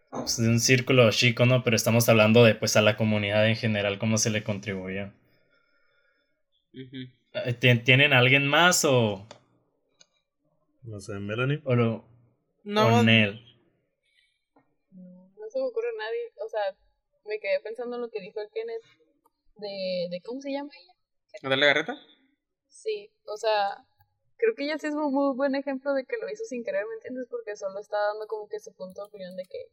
pues, 0.09 0.35
de 0.37 0.49
un 0.49 0.59
círculo 0.59 1.09
chico, 1.11 1.45
¿no? 1.45 1.63
Pero 1.63 1.75
estamos 1.77 2.09
hablando 2.09 2.43
de 2.43 2.55
pues 2.55 2.75
a 2.75 2.81
la 2.81 2.97
comunidad 2.97 3.47
en 3.47 3.55
general, 3.55 3.99
cómo 3.99 4.17
se 4.17 4.29
le 4.29 4.43
contribuyó. 4.43 5.11
¿tien- 7.59 7.83
¿Tienen 7.83 8.13
a 8.13 8.19
alguien 8.19 8.47
más 8.47 8.83
o, 8.85 9.25
No 10.91 10.99
sé, 10.99 11.19
Melanie. 11.19 11.61
o, 11.65 11.75
lo- 11.75 12.03
No, 12.63 12.87
o 12.87 13.03
Nel? 13.03 13.39
No, 14.91 15.29
no 15.37 15.49
se 15.49 15.59
me 15.59 15.65
ocurre 15.65 15.87
a 15.89 15.97
nadie. 15.97 16.23
O 16.45 16.49
sea, 16.49 16.75
me 17.25 17.39
quedé 17.39 17.59
pensando 17.61 17.95
en 17.95 18.01
lo 18.01 18.09
que 18.09 18.19
dijo 18.21 18.41
el 18.41 18.49
Kenneth. 18.49 18.83
De, 19.57 20.07
de 20.11 20.21
¿cómo 20.23 20.41
se 20.41 20.51
llama 20.51 20.71
ella? 20.81 20.93
¿Andrea 21.41 21.57
Legarreta? 21.57 21.97
Sí, 22.69 23.11
o 23.25 23.37
sea, 23.37 23.85
creo 24.37 24.55
que 24.55 24.63
ella 24.65 24.77
sí 24.77 24.87
es 24.87 24.93
un 24.93 25.13
muy 25.13 25.35
buen 25.35 25.55
ejemplo 25.55 25.93
de 25.93 26.05
que 26.05 26.17
lo 26.21 26.29
hizo 26.29 26.43
sin 26.45 26.63
querer, 26.63 26.85
¿me 26.87 26.95
entiendes? 26.95 27.27
Porque 27.29 27.55
solo 27.57 27.79
está 27.79 27.97
dando 27.97 28.27
como 28.27 28.47
que 28.47 28.59
su 28.59 28.73
punto 28.73 29.01
de 29.01 29.07
opinión 29.07 29.35
de 29.35 29.43
que 29.45 29.65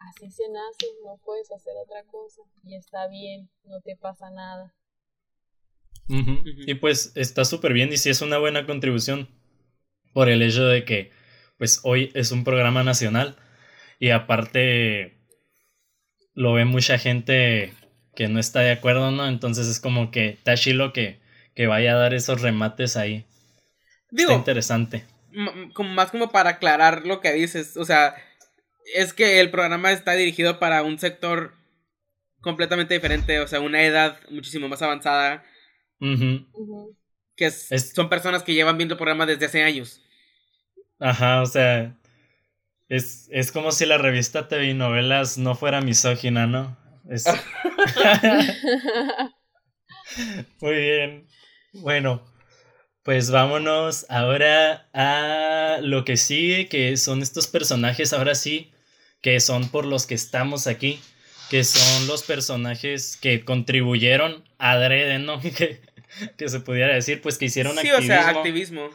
así 0.00 0.30
se 0.30 0.48
nace, 0.48 0.86
no 1.04 1.18
puedes 1.24 1.50
hacer 1.50 1.74
otra 1.82 2.04
cosa 2.04 2.42
y 2.64 2.76
está 2.76 3.08
bien, 3.08 3.50
no 3.64 3.80
te 3.80 3.96
pasa 3.96 4.30
nada. 4.30 4.74
Y 6.08 6.74
pues 6.74 7.12
está 7.16 7.44
súper 7.44 7.74
bien 7.74 7.92
y 7.92 7.98
sí 7.98 8.08
es 8.08 8.22
una 8.22 8.38
buena 8.38 8.64
contribución 8.64 9.28
por 10.14 10.30
el 10.30 10.40
hecho 10.40 10.64
de 10.64 10.84
que 10.84 11.10
pues 11.58 11.80
hoy 11.82 12.10
es 12.14 12.32
un 12.32 12.44
programa 12.44 12.82
nacional 12.82 13.36
y 13.98 14.10
aparte 14.10 15.18
lo 16.34 16.54
ve 16.54 16.64
mucha 16.64 16.98
gente 16.98 17.74
que 18.14 18.28
no 18.28 18.40
está 18.40 18.60
de 18.60 18.70
acuerdo, 18.70 19.10
¿no? 19.10 19.28
Entonces 19.28 19.66
es 19.66 19.80
como 19.80 20.10
que 20.10 20.30
está 20.30 20.54
chilo 20.54 20.92
que, 20.92 21.20
que 21.54 21.66
vaya 21.66 21.92
a 21.92 21.98
dar 21.98 22.14
esos 22.14 22.40
remates 22.40 22.96
ahí. 22.96 23.26
Digo, 24.10 24.30
está 24.30 24.38
interesante. 24.38 25.04
como 25.74 25.90
más 25.90 26.10
como 26.10 26.30
para 26.30 26.50
aclarar 26.50 27.04
lo 27.06 27.20
que 27.20 27.32
dices, 27.32 27.76
o 27.76 27.84
sea, 27.84 28.14
es 28.94 29.12
que 29.12 29.40
el 29.40 29.50
programa 29.50 29.92
está 29.92 30.12
dirigido 30.12 30.58
para 30.58 30.82
un 30.82 30.98
sector 30.98 31.54
completamente 32.40 32.94
diferente, 32.94 33.40
o 33.40 33.48
sea, 33.48 33.60
una 33.60 33.82
edad 33.82 34.18
muchísimo 34.30 34.68
más 34.68 34.82
avanzada. 34.82 35.44
Que 37.36 37.50
son 37.50 38.08
personas 38.08 38.42
que 38.42 38.54
llevan 38.54 38.76
viendo 38.76 38.94
el 38.94 38.98
programa 38.98 39.26
desde 39.26 39.46
hace 39.46 39.62
años. 39.62 40.02
Ajá, 40.98 41.42
o 41.42 41.46
sea, 41.46 41.96
es, 42.88 43.28
es 43.30 43.52
como 43.52 43.72
si 43.72 43.86
la 43.86 43.98
revista 43.98 44.48
TV 44.48 44.74
Novelas 44.74 45.38
no 45.38 45.54
fuera 45.54 45.80
misógina, 45.80 46.46
¿no? 46.46 46.76
Muy 50.60 50.74
bien. 50.74 51.28
Bueno, 51.72 52.22
pues 53.02 53.30
vámonos 53.30 54.06
ahora 54.08 54.88
a 54.92 55.78
lo 55.82 56.04
que 56.04 56.16
sigue, 56.16 56.68
que 56.68 56.96
son 56.96 57.22
estos 57.22 57.46
personajes, 57.46 58.12
ahora 58.12 58.34
sí, 58.34 58.72
que 59.20 59.40
son 59.40 59.68
por 59.68 59.84
los 59.84 60.06
que 60.06 60.14
estamos 60.14 60.66
aquí, 60.66 61.00
que 61.50 61.64
son 61.64 62.06
los 62.06 62.22
personajes 62.22 63.16
que 63.16 63.44
contribuyeron 63.44 64.44
adrede, 64.58 65.18
¿no? 65.18 65.40
que, 65.40 65.80
que 66.36 66.48
se 66.48 66.60
pudiera 66.60 66.94
decir, 66.94 67.20
pues 67.20 67.38
que 67.38 67.46
hicieron 67.46 67.76
sí, 67.78 67.88
activismo. 67.88 67.98
o 67.98 68.06
sea, 68.06 68.28
activismo. 68.28 68.90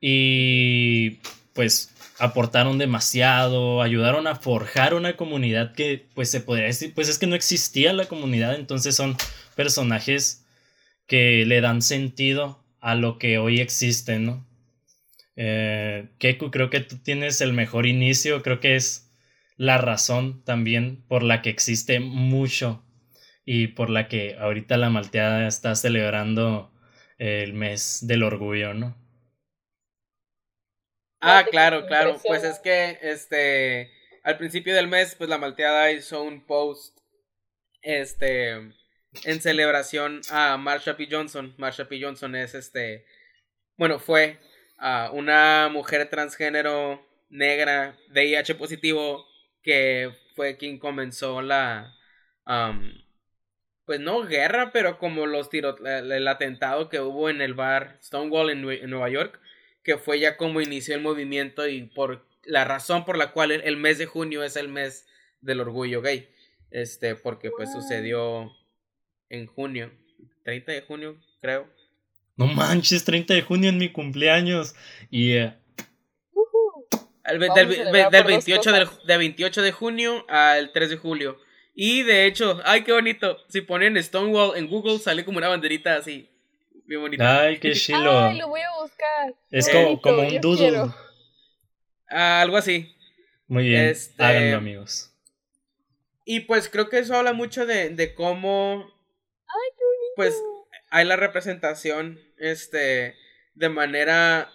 Y 0.00 1.18
pues 1.52 1.90
aportaron 2.18 2.78
demasiado, 2.78 3.82
ayudaron 3.82 4.26
a 4.26 4.36
forjar 4.36 4.94
una 4.94 5.16
comunidad 5.16 5.74
que 5.74 6.06
pues 6.14 6.30
se 6.30 6.40
podría 6.40 6.66
decir, 6.66 6.92
pues 6.94 7.08
es 7.08 7.18
que 7.18 7.26
no 7.26 7.34
existía 7.34 7.92
la 7.92 8.06
comunidad, 8.06 8.54
entonces 8.54 8.94
son 8.94 9.16
personajes 9.54 10.44
que 11.06 11.44
le 11.46 11.60
dan 11.60 11.82
sentido 11.82 12.62
a 12.80 12.94
lo 12.94 13.18
que 13.18 13.38
hoy 13.38 13.60
existe, 13.60 14.18
¿no? 14.18 14.46
Eh, 15.36 16.08
Keku, 16.18 16.50
creo 16.50 16.70
que 16.70 16.80
tú 16.80 16.96
tienes 16.98 17.40
el 17.40 17.52
mejor 17.52 17.86
inicio, 17.86 18.42
creo 18.42 18.60
que 18.60 18.76
es 18.76 19.05
la 19.56 19.78
razón 19.78 20.44
también 20.44 21.04
por 21.08 21.22
la 21.22 21.42
que 21.42 21.50
existe 21.50 22.00
mucho 22.00 22.84
y 23.44 23.68
por 23.68 23.90
la 23.90 24.08
que 24.08 24.36
ahorita 24.38 24.76
la 24.76 24.90
malteada 24.90 25.46
está 25.46 25.74
celebrando 25.74 26.72
el 27.18 27.54
mes 27.54 28.06
del 28.06 28.22
orgullo, 28.22 28.74
¿no? 28.74 28.96
Ah, 31.20 31.44
claro, 31.50 31.86
claro. 31.86 32.20
Pues 32.24 32.44
es 32.44 32.58
que 32.58 32.98
este 33.02 33.90
al 34.22 34.38
principio 34.38 34.74
del 34.74 34.88
mes, 34.88 35.14
pues 35.14 35.30
la 35.30 35.38
malteada 35.38 35.92
hizo 35.92 36.22
un 36.22 36.44
post 36.44 36.98
este 37.80 38.50
en 39.24 39.40
celebración 39.40 40.20
a 40.30 40.56
Marsha 40.56 40.96
P. 40.96 41.08
Johnson. 41.10 41.54
Marsha 41.56 41.88
P. 41.88 42.02
Johnson 42.02 42.34
es 42.34 42.54
este 42.54 43.06
bueno, 43.76 43.98
fue 43.98 44.38
uh, 44.80 45.14
una 45.14 45.68
mujer 45.70 46.08
transgénero 46.10 47.06
negra 47.28 47.96
de 48.10 48.26
IH 48.26 48.54
positivo 48.56 49.26
que 49.66 50.12
fue 50.34 50.56
quien 50.56 50.78
comenzó 50.78 51.42
la 51.42 51.92
pues 53.84 54.00
no 54.00 54.24
guerra, 54.24 54.72
pero 54.72 54.98
como 54.98 55.26
los 55.26 55.50
tiros, 55.50 55.76
el 55.84 56.26
atentado 56.26 56.88
que 56.88 57.00
hubo 57.00 57.28
en 57.28 57.42
el 57.42 57.52
bar 57.52 57.98
Stonewall 58.02 58.50
en 58.50 58.90
Nueva 58.90 59.10
York 59.10 59.40
que 59.86 59.98
fue 59.98 60.18
ya 60.18 60.36
como 60.36 60.60
inició 60.60 60.96
el 60.96 61.00
movimiento 61.00 61.68
y 61.68 61.82
por 61.82 62.26
la 62.42 62.64
razón 62.64 63.04
por 63.04 63.16
la 63.16 63.30
cual 63.30 63.52
el, 63.52 63.76
mes 63.76 63.98
de 63.98 64.06
junio 64.06 64.42
es 64.42 64.56
el 64.56 64.68
mes 64.68 65.06
del 65.40 65.60
orgullo 65.60 66.02
gay. 66.02 66.28
Este, 66.72 67.14
porque 67.14 67.52
pues 67.56 67.70
sucedió 67.70 68.50
en 69.28 69.46
junio, 69.46 69.92
30 70.42 70.72
de 70.72 70.80
junio, 70.80 71.20
creo. 71.40 71.68
No 72.36 72.48
manches, 72.48 73.04
30 73.04 73.34
de 73.34 73.42
junio 73.42 73.70
en 73.70 73.78
mi 73.78 73.92
cumpleaños. 73.92 74.74
Y 75.08 75.36
del, 77.26 78.24
28 78.24 78.72
del, 78.72 78.88
de 79.04 79.16
28 79.16 79.62
de 79.62 79.72
junio 79.72 80.24
al 80.28 80.72
3 80.72 80.90
de 80.90 80.96
julio. 80.96 81.38
Y 81.74 82.02
de 82.02 82.26
hecho, 82.26 82.60
ay, 82.64 82.84
qué 82.84 82.92
bonito. 82.92 83.38
Si 83.48 83.60
ponen 83.60 84.02
Stonewall 84.02 84.56
en 84.56 84.66
Google, 84.66 84.98
sale 84.98 85.24
como 85.24 85.38
una 85.38 85.48
banderita 85.48 85.96
así. 85.96 86.30
Bien 86.86 87.00
bonita. 87.00 87.42
Ay, 87.42 87.58
qué 87.58 87.72
chilo. 87.74 88.18
Ay, 88.18 88.38
lo 88.38 88.48
voy 88.48 88.60
a 88.60 88.80
buscar. 88.80 89.34
Es 89.50 89.68
como, 89.68 90.00
como 90.00 90.22
un 90.22 90.40
doodle. 90.40 90.90
Ah, 92.08 92.40
algo 92.40 92.56
así. 92.56 92.96
Muy 93.46 93.68
bien. 93.68 93.86
Este... 93.86 94.22
Háganlo, 94.22 94.56
amigos. 94.56 95.12
Y 96.24 96.40
pues 96.40 96.68
creo 96.68 96.88
que 96.88 96.98
eso 96.98 97.14
habla 97.14 97.32
mucho 97.32 97.66
de, 97.66 97.90
de 97.90 98.14
cómo. 98.14 98.90
Ay, 99.46 99.70
qué 99.76 99.84
bonito. 99.84 100.12
Pues 100.16 100.42
hay 100.90 101.04
la 101.04 101.16
representación, 101.16 102.20
este, 102.38 103.16
de 103.54 103.68
manera. 103.68 104.50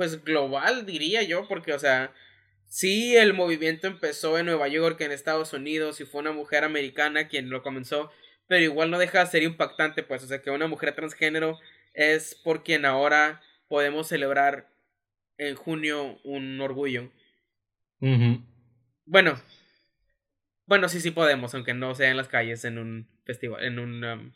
Pues 0.00 0.24
global, 0.24 0.86
diría 0.86 1.22
yo, 1.22 1.46
porque, 1.46 1.74
o 1.74 1.78
sea. 1.78 2.14
Sí, 2.72 3.16
el 3.16 3.34
movimiento 3.34 3.88
empezó 3.88 4.38
en 4.38 4.46
Nueva 4.46 4.68
York, 4.68 5.00
en 5.00 5.10
Estados 5.10 5.52
Unidos, 5.52 6.00
y 6.00 6.04
fue 6.04 6.20
una 6.20 6.30
mujer 6.30 6.62
americana 6.62 7.26
quien 7.26 7.50
lo 7.50 7.62
comenzó 7.64 8.12
pero 8.50 8.64
igual 8.64 8.90
no 8.90 8.98
deja 8.98 9.20
de 9.20 9.30
ser 9.30 9.44
impactante, 9.44 10.02
pues, 10.02 10.24
o 10.24 10.26
sea, 10.26 10.42
que 10.42 10.50
una 10.50 10.66
mujer 10.66 10.92
transgénero 10.92 11.60
es 11.94 12.34
por 12.34 12.64
quien 12.64 12.84
ahora 12.84 13.40
podemos 13.68 14.08
celebrar 14.08 14.68
en 15.38 15.54
junio 15.54 16.18
un 16.24 16.60
orgullo. 16.60 17.12
Bueno, 18.00 19.40
bueno, 20.66 20.88
sí, 20.88 21.00
sí 21.00 21.12
podemos, 21.12 21.54
aunque 21.54 21.74
no 21.74 21.94
sea 21.94 22.10
en 22.10 22.16
las 22.16 22.26
calles, 22.26 22.64
en 22.64 22.78
un 22.78 23.08
festival, 23.24 23.62
en 23.62 23.78
un... 23.78 24.02
Um, 24.02 24.32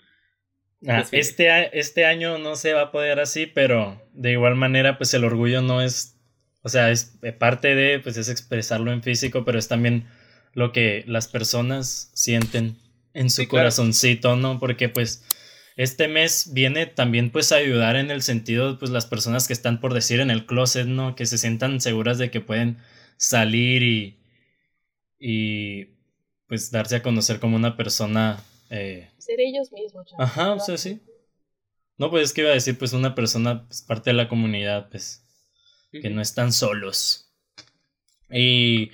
ah, 0.88 1.04
este, 1.12 1.78
este 1.78 2.06
año 2.06 2.38
no 2.38 2.56
se 2.56 2.72
va 2.72 2.82
a 2.82 2.92
poder 2.92 3.20
así, 3.20 3.46
pero 3.46 4.02
de 4.12 4.32
igual 4.32 4.54
manera, 4.54 4.98
pues 4.98 5.14
el 5.14 5.24
orgullo 5.24 5.62
no 5.62 5.82
es, 5.82 6.16
o 6.62 6.68
sea, 6.68 6.90
es 6.90 7.18
eh, 7.22 7.32
parte 7.32 7.74
de, 7.74 7.98
pues 8.00 8.16
es 8.16 8.28
expresarlo 8.28 8.92
en 8.92 9.02
físico, 9.02 9.44
pero 9.44 9.58
es 9.58 9.68
también 9.68 10.06
lo 10.52 10.72
que 10.72 11.04
las 11.06 11.28
personas 11.28 12.10
sienten 12.14 12.76
en 13.12 13.30
su 13.30 13.46
corazoncito, 13.48 14.36
¿no? 14.36 14.58
Porque 14.58 14.88
pues 14.88 15.24
este 15.76 16.08
mes 16.08 16.50
viene 16.52 16.86
también 16.86 17.30
pues 17.30 17.52
a 17.52 17.56
ayudar 17.56 17.96
en 17.96 18.10
el 18.10 18.22
sentido 18.22 18.78
pues 18.78 18.90
las 18.90 19.06
personas 19.06 19.46
que 19.46 19.52
están 19.52 19.80
por 19.80 19.94
decir 19.94 20.20
en 20.20 20.30
el 20.30 20.46
closet, 20.46 20.86
¿no? 20.86 21.16
Que 21.16 21.26
se 21.26 21.38
sientan 21.38 21.80
seguras 21.80 22.18
de 22.18 22.30
que 22.30 22.40
pueden 22.40 22.78
salir 23.16 23.82
y 23.82 24.20
y 25.26 25.96
pues 26.48 26.70
darse 26.70 26.96
a 26.96 27.02
conocer 27.02 27.40
como 27.40 27.56
una 27.56 27.76
persona 27.76 28.42
eh... 28.70 29.10
ser 29.18 29.40
ellos 29.40 29.72
mismos. 29.72 30.12
Ajá, 30.18 30.54
o 30.54 30.60
sea, 30.60 30.76
sí. 30.76 31.00
No, 31.96 32.10
pues 32.10 32.24
es 32.24 32.32
que 32.32 32.40
iba 32.42 32.50
a 32.50 32.54
decir 32.54 32.76
pues 32.78 32.92
una 32.92 33.14
persona 33.14 33.66
pues, 33.66 33.82
parte 33.82 34.10
de 34.10 34.14
la 34.14 34.28
comunidad, 34.28 34.90
pues 34.90 35.24
que 35.92 36.10
no 36.10 36.20
están 36.20 36.52
solos. 36.52 37.32
Y 38.30 38.90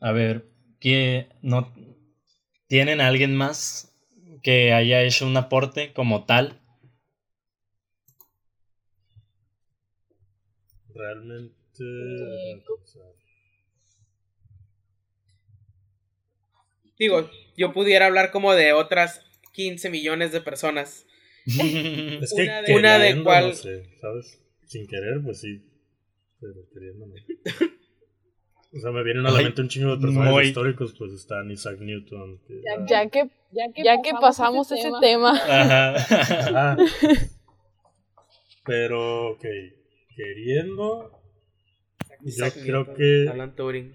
a 0.00 0.10
ver, 0.10 0.48
que 0.80 1.28
no 1.42 1.72
¿Tienen 2.72 3.02
alguien 3.02 3.36
más 3.36 3.94
que 4.42 4.72
haya 4.72 5.02
hecho 5.02 5.26
un 5.26 5.36
aporte 5.36 5.92
como 5.92 6.24
tal? 6.24 6.58
Realmente... 10.94 11.52
Digo, 16.98 17.28
yo 17.56 17.72
pudiera 17.72 18.06
hablar 18.06 18.30
como 18.30 18.54
de 18.54 18.72
otras 18.72 19.24
15 19.52 19.90
millones 19.90 20.32
de 20.32 20.40
personas. 20.40 21.06
es 21.46 22.34
que 22.34 22.74
una 22.74 22.98
de, 22.98 23.22
cual... 23.22 23.54
¿sabes? 23.54 24.40
Sin 24.66 24.86
querer, 24.86 25.20
pues 25.24 25.40
sí. 25.40 25.62
Pero 26.40 26.54
queriendo 26.72 27.06
O 28.74 28.80
sea, 28.80 28.90
me 28.90 29.02
vienen 29.04 29.26
a 29.26 29.30
la 29.30 29.42
mente 29.42 29.60
un 29.60 29.68
chingo 29.68 29.96
de 29.96 30.00
personajes 30.00 30.48
históricos, 30.48 30.94
pues 30.98 31.12
están 31.12 31.50
Isaac 31.50 31.78
Newton. 31.78 32.40
ya, 32.88 33.08
que, 33.10 33.28
ya, 33.50 34.00
que, 34.02 34.12
pasamos, 34.18 34.72
ese, 34.72 34.90
tema. 35.00 35.32
Ajá. 35.36 36.76
Pero, 38.64 39.32
ok, 39.32 39.44
queriendo, 40.16 41.10
yo 42.22 42.46
creo 42.64 42.94
que... 42.94 43.28
Alan 43.28 43.54
Turing. 43.54 43.94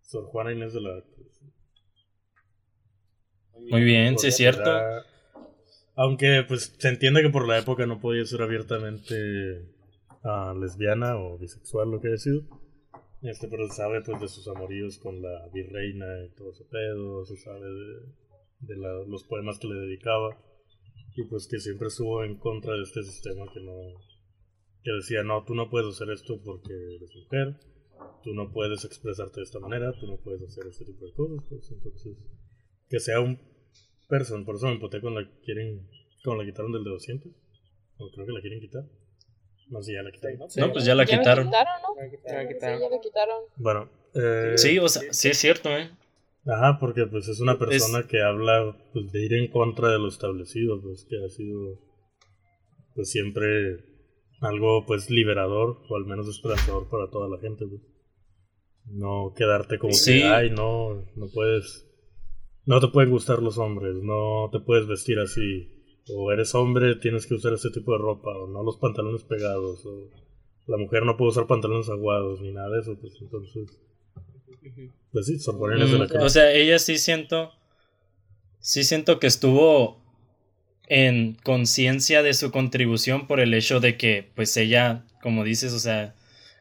Sor 0.00 0.24
Juana 0.26 0.52
Inés 0.52 0.74
de 0.74 0.80
la. 0.82 1.02
Muy 3.70 3.82
bien, 3.84 4.18
sí 4.18 4.28
es 4.28 4.36
cierto. 4.36 4.70
Aunque, 5.94 6.44
pues, 6.46 6.74
se 6.78 6.88
entiende 6.88 7.22
que 7.22 7.30
por 7.30 7.46
la 7.46 7.58
época 7.58 7.86
no 7.86 8.00
podía 8.00 8.24
ser 8.24 8.42
abiertamente 8.42 9.14
uh, 10.24 10.58
lesbiana 10.58 11.16
o 11.16 11.38
bisexual, 11.38 11.90
lo 11.90 12.00
que 12.00 12.08
haya 12.08 12.16
sido. 12.16 12.42
Este, 13.22 13.46
pero 13.46 13.68
se 13.68 13.76
sabe 13.76 14.02
pues 14.02 14.20
de 14.20 14.26
sus 14.26 14.48
amoríos 14.48 14.98
con 14.98 15.22
la 15.22 15.48
virreina 15.52 16.24
y 16.24 16.30
todo 16.34 16.50
ese 16.50 16.64
pedo, 16.64 17.24
se 17.24 17.36
sabe 17.36 17.66
de, 18.60 18.76
los 19.06 19.22
poemas 19.24 19.60
que 19.60 19.68
le 19.68 19.76
dedicaba 19.76 20.36
y 21.14 21.22
pues 21.24 21.46
que 21.46 21.60
siempre 21.60 21.86
estuvo 21.86 22.24
en 22.24 22.36
contra 22.36 22.74
de 22.74 22.82
este 22.82 23.02
sistema 23.04 23.44
que 23.52 23.60
no 23.60 23.72
que 24.82 24.92
decía 24.92 25.22
no 25.22 25.44
tú 25.44 25.54
no 25.54 25.68
puedes 25.68 25.94
hacer 25.94 26.10
esto 26.10 26.40
porque 26.42 26.72
eres 26.72 27.14
mujer 27.14 27.56
tú 28.24 28.34
no 28.34 28.50
puedes 28.50 28.84
expresarte 28.84 29.40
de 29.40 29.44
esta 29.44 29.60
manera 29.60 29.92
tú 30.00 30.06
no 30.06 30.16
puedes 30.16 30.42
hacer 30.42 30.66
este 30.66 30.86
tipo 30.86 31.04
de 31.04 31.12
cosas 31.12 31.44
pues 31.48 31.70
entonces 31.70 32.16
que 32.88 32.98
sea 32.98 33.20
un 33.20 33.38
person 34.12 34.44
por 34.44 34.56
eso 34.56 34.66
me 34.66 34.72
empoté 34.78 35.00
con 35.00 35.14
la 35.14 35.22
quieren 35.44 35.88
con 36.24 36.36
la 36.38 36.44
quitaron 36.44 36.72
del 36.72 36.84
de 36.84 36.90
200 36.90 37.32
o 37.98 38.10
creo 38.14 38.26
que 38.26 38.32
la 38.32 38.40
quieren 38.44 38.60
quitar 38.60 38.84
No 39.70 39.80
sé, 39.82 39.94
ya 39.94 40.02
la 40.02 40.10
quitaron. 40.12 40.38
¿no? 40.38 40.50
Sí. 40.50 40.60
No, 40.60 40.72
pues 40.72 40.84
ya 40.84 40.94
la 40.94 41.04
Ya 41.04 41.18
quitaron. 41.18 41.46
la 41.46 41.50
quitaron, 41.50 41.82
¿no? 41.82 41.88
Ya 41.96 42.02
la 42.04 42.48
Sí, 42.48 42.80
ya 42.82 42.90
la 42.90 43.00
quitaron. 43.00 43.40
Bueno, 43.56 43.80
eh, 44.14 44.54
Sí, 44.56 44.78
o 44.78 44.88
sea, 44.88 45.02
sí 45.12 45.28
es 45.28 45.38
cierto, 45.38 45.68
¿eh? 45.70 45.90
Ajá, 46.44 46.78
porque 46.80 47.06
pues 47.06 47.28
es 47.28 47.40
una 47.40 47.56
persona 47.58 48.06
que 48.10 48.20
habla 48.20 48.76
pues, 48.92 49.12
de 49.12 49.24
ir 49.24 49.32
en 49.34 49.46
contra 49.50 49.88
de 49.92 49.98
lo 49.98 50.08
establecido, 50.08 50.80
pues 50.82 51.06
que 51.08 51.16
ha 51.24 51.28
sido 51.28 51.78
pues 52.94 53.10
siempre 53.10 53.48
algo 54.40 54.84
pues 54.86 55.08
liberador 55.08 55.78
o 55.88 55.96
al 55.96 56.04
menos 56.04 56.28
esperanzador 56.28 56.88
para 56.90 57.08
toda 57.10 57.28
la 57.28 57.38
gente. 57.40 57.64
pues. 57.66 57.80
No 58.86 59.32
quedarte 59.36 59.78
como 59.78 59.92
Sí. 59.94 60.20
que, 60.20 60.24
ay, 60.26 60.50
no, 60.50 60.94
no 61.14 61.26
puedes, 61.32 61.86
no 62.66 62.80
te 62.80 62.88
pueden 62.88 63.10
gustar 63.10 63.40
los 63.42 63.58
hombres, 63.58 63.94
no 64.02 64.48
te 64.52 64.60
puedes 64.60 64.86
vestir 64.86 65.18
así, 65.18 65.68
o 66.14 66.32
eres 66.32 66.54
hombre, 66.54 66.96
tienes 66.96 67.26
que 67.26 67.34
usar 67.34 67.52
este 67.52 67.70
tipo 67.70 67.92
de 67.92 67.98
ropa, 67.98 68.30
o 68.30 68.46
no 68.48 68.62
los 68.62 68.76
pantalones 68.76 69.22
pegados, 69.22 69.84
o 69.86 70.08
la 70.66 70.76
mujer 70.76 71.04
no 71.04 71.16
puede 71.16 71.30
usar 71.30 71.46
pantalones 71.46 71.88
aguados, 71.88 72.40
ni 72.40 72.52
nada 72.52 72.70
de 72.70 72.80
eso, 72.80 72.96
pues 73.00 73.14
entonces, 73.20 73.78
pues 75.12 75.26
sí, 75.26 75.38
son 75.38 75.58
ponerles 75.58 75.90
de 75.90 75.98
la 75.98 76.04
Mm, 76.04 76.08
cara. 76.08 76.24
o 76.24 76.28
sea, 76.28 76.52
ella 76.52 76.78
sí 76.78 76.98
siento. 76.98 77.52
Sí 78.60 78.84
siento 78.84 79.18
que 79.18 79.26
estuvo 79.26 80.00
en 80.86 81.34
conciencia 81.42 82.22
de 82.22 82.32
su 82.34 82.52
contribución 82.52 83.26
por 83.26 83.40
el 83.40 83.54
hecho 83.54 83.80
de 83.80 83.96
que, 83.96 84.30
pues 84.36 84.56
ella, 84.56 85.04
como 85.20 85.42
dices, 85.42 85.72
o 85.72 85.78
sea, 85.80 86.14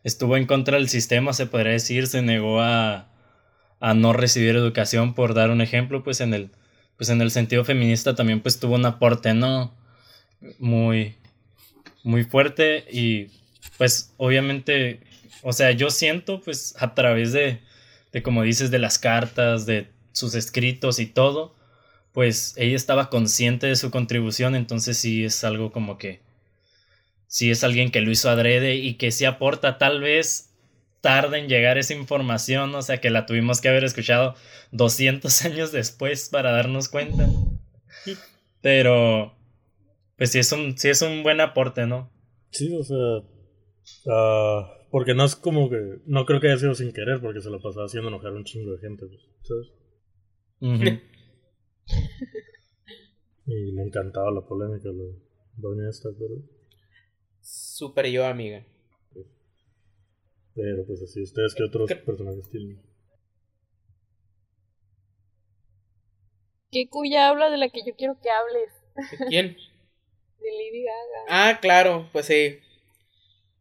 estuvo 0.04 0.36
en 0.36 0.48
contra 0.48 0.78
del 0.78 0.90
sistema, 0.90 1.34
se 1.34 1.46
podría 1.46 1.74
decir, 1.74 2.08
se 2.08 2.24
negó 2.24 2.60
a, 2.60 3.11
a 3.82 3.94
no 3.96 4.14
recibir 4.14 4.56
educación, 4.56 5.14
por 5.16 5.34
dar 5.34 5.50
un 5.50 5.60
ejemplo, 5.60 6.04
pues 6.04 6.22
en 6.22 6.34
el, 6.34 6.52
pues 6.96 7.10
en 7.10 7.20
el 7.20 7.32
sentido 7.32 7.66
feminista 7.66 8.16
también 8.16 8.40
pues 8.40 8.60
tuvo 8.60 8.76
un 8.76 8.86
aporte, 8.86 9.34
¿no? 9.34 9.76
Muy, 10.60 11.16
muy 12.04 12.24
fuerte 12.24 12.86
y 12.92 13.28
pues 13.78 14.14
obviamente, 14.18 15.02
o 15.42 15.52
sea, 15.52 15.72
yo 15.72 15.90
siento 15.90 16.42
pues 16.42 16.76
a 16.80 16.94
través 16.94 17.34
de, 17.34 17.60
de 18.12 18.24
como 18.24 18.44
dices, 18.44 18.70
de 18.70 18.80
las 18.80 19.00
cartas, 19.00 19.66
de 19.66 19.88
sus 20.12 20.36
escritos 20.36 21.00
y 21.00 21.08
todo, 21.08 21.56
pues 22.12 22.54
ella 22.58 22.76
estaba 22.76 23.10
consciente 23.10 23.66
de 23.66 23.76
su 23.76 23.90
contribución, 23.90 24.56
entonces 24.56 24.98
sí 24.98 25.24
es 25.24 25.44
algo 25.44 25.72
como 25.72 25.98
que, 25.98 26.22
sí 27.26 27.50
es 27.50 27.64
alguien 27.64 27.90
que 27.90 28.02
lo 28.02 28.12
hizo 28.12 28.30
adrede 28.30 28.76
y 28.76 28.96
que 28.96 29.12
sí 29.12 29.26
aporta 29.26 29.80
tal 29.80 30.02
vez 30.02 30.51
tarde 31.02 31.40
en 31.40 31.50
llegar 31.50 31.78
esa 31.78 31.94
información, 31.94 32.74
o 32.76 32.82
sea 32.82 33.00
que 33.00 33.10
la 33.10 33.26
tuvimos 33.26 33.60
que 33.60 33.70
haber 33.70 33.84
escuchado 33.84 34.36
200 34.72 35.46
años 35.46 35.72
después 35.72 36.30
para 36.30 36.52
darnos 36.52 36.90
cuenta. 36.90 37.28
Pero, 38.62 39.36
pues 40.18 40.32
sí 40.32 40.40
es 40.40 40.52
un, 40.52 40.78
sí 40.78 40.90
es 40.90 41.02
un 41.02 41.24
buen 41.24 41.42
aporte, 41.42 41.86
¿no? 41.88 42.12
Sí, 42.52 42.74
o 42.76 42.84
sea, 42.84 43.24
ah, 44.08 44.72
porque 44.92 45.14
no 45.14 45.26
es 45.26 45.36
como 45.36 45.70
que, 45.70 46.00
no 46.06 46.26
creo 46.26 46.40
que 46.40 46.48
haya 46.48 46.58
sido 46.58 46.76
sin 46.76 46.94
querer, 46.94 47.20
porque 47.22 47.42
se 47.42 47.50
lo 47.50 47.62
pasaba 47.62 47.86
haciendo 47.86 48.10
enojar 48.10 48.32
a 48.32 48.36
un 48.36 48.44
chingo 48.44 48.74
de 48.74 48.80
gente, 48.80 49.06
pues, 49.08 49.22
¿sabes? 49.42 49.68
Y 53.48 53.72
le 53.72 53.82
encantaba 53.82 54.32
la 54.32 54.42
polémica, 54.42 54.90
la 54.90 55.04
doña 55.58 55.90
esta, 55.90 56.10
pero, 56.18 56.36
Super 57.42 58.06
yo, 58.08 58.26
amiga. 58.26 58.64
Pero 60.56 60.86
pues 60.86 61.02
así, 61.02 61.22
¿ustedes 61.22 61.56
qué 61.56 61.64
otros 61.64 61.88
¿Qué? 61.88 61.96
personajes 61.96 62.50
tienen? 62.50 62.82
¿Qué 66.72 66.88
cuya 66.90 67.28
habla 67.30 67.50
de 67.50 67.58
la 67.58 67.70
que 67.70 67.82
yo 67.86 67.96
quiero 67.96 68.18
que 68.22 68.30
hables? 68.30 68.72
¿De 69.20 69.26
¿Quién? 69.28 69.58
De 70.40 70.52
Lady 70.52 70.84
Gaga. 70.84 71.26
Ah, 71.30 71.60
claro, 71.62 72.10
pues 72.12 72.26
sí. 72.26 72.60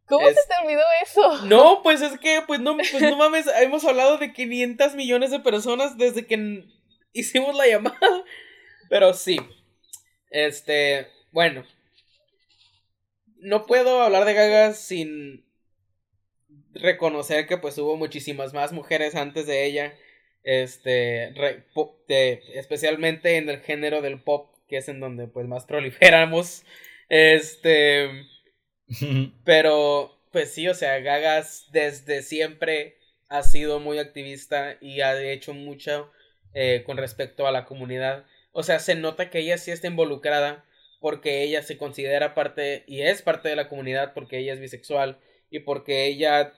¿Cómo 0.07 0.27
es- 0.27 0.35
se 0.35 0.41
te 0.47 0.53
olvidó 0.65 0.81
eso? 1.03 1.45
No, 1.45 1.81
pues 1.83 2.01
es 2.01 2.17
que, 2.19 2.41
pues 2.47 2.59
no, 2.59 2.75
pues 2.77 3.01
no 3.01 3.15
mames, 3.17 3.45
hemos 3.61 3.83
hablado 3.85 4.17
de 4.17 4.33
500 4.33 4.95
millones 4.95 5.31
de 5.31 5.39
personas 5.39 5.97
desde 5.97 6.25
que 6.25 6.65
hicimos 7.13 7.55
la 7.55 7.67
llamada. 7.67 7.97
Pero 8.89 9.13
sí, 9.13 9.37
este, 10.29 11.07
bueno, 11.31 11.63
no 13.37 13.65
puedo 13.65 14.01
hablar 14.01 14.25
de 14.25 14.33
Gaga 14.33 14.73
sin 14.73 15.45
reconocer 16.73 17.47
que 17.47 17.57
pues 17.57 17.77
hubo 17.77 17.97
muchísimas 17.97 18.53
más 18.53 18.71
mujeres 18.73 19.15
antes 19.15 19.47
de 19.47 19.65
ella, 19.65 19.93
este, 20.43 21.31
re- 21.35 21.63
po- 21.73 21.99
de- 22.07 22.41
especialmente 22.55 23.37
en 23.37 23.49
el 23.49 23.59
género 23.61 24.01
del 24.01 24.21
pop, 24.21 24.53
que 24.67 24.77
es 24.77 24.89
en 24.89 24.99
donde 24.99 25.27
pues 25.27 25.47
más 25.47 25.65
proliferamos, 25.65 26.63
este... 27.09 28.25
Pero, 29.45 30.17
pues 30.31 30.53
sí, 30.53 30.67
o 30.67 30.73
sea, 30.75 30.99
Gagas 30.99 31.67
desde 31.71 32.21
siempre 32.21 32.97
ha 33.29 33.43
sido 33.43 33.79
muy 33.79 33.99
activista 33.99 34.77
y 34.81 35.01
ha 35.01 35.21
hecho 35.21 35.53
mucho 35.53 36.11
eh, 36.53 36.83
con 36.85 36.97
respecto 36.97 37.47
a 37.47 37.51
la 37.51 37.65
comunidad. 37.65 38.25
O 38.51 38.63
sea, 38.63 38.79
se 38.79 38.95
nota 38.95 39.29
que 39.29 39.39
ella 39.39 39.57
sí 39.57 39.71
está 39.71 39.87
involucrada 39.87 40.65
porque 40.99 41.43
ella 41.43 41.63
se 41.63 41.77
considera 41.77 42.33
parte 42.35 42.83
y 42.87 43.01
es 43.01 43.21
parte 43.21 43.49
de 43.49 43.55
la 43.55 43.69
comunidad 43.69 44.13
porque 44.13 44.39
ella 44.39 44.53
es 44.53 44.59
bisexual 44.59 45.19
y 45.49 45.59
porque 45.59 46.05
ella 46.05 46.53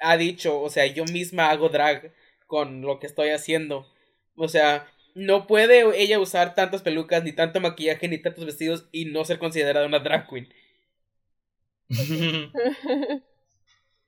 ha 0.00 0.16
dicho, 0.16 0.60
o 0.60 0.70
sea, 0.70 0.86
yo 0.86 1.04
misma 1.04 1.50
hago 1.50 1.68
drag 1.68 2.12
con 2.46 2.82
lo 2.82 2.98
que 2.98 3.06
estoy 3.06 3.30
haciendo. 3.30 3.86
O 4.36 4.48
sea, 4.48 4.86
no 5.14 5.46
puede 5.46 5.84
ella 6.00 6.18
usar 6.20 6.54
tantas 6.54 6.82
pelucas, 6.82 7.24
ni 7.24 7.32
tanto 7.32 7.60
maquillaje, 7.60 8.08
ni 8.08 8.18
tantos 8.18 8.44
vestidos 8.46 8.88
y 8.92 9.06
no 9.06 9.24
ser 9.24 9.38
considerada 9.38 9.86
una 9.86 10.00
drag 10.00 10.28
queen. 10.28 10.48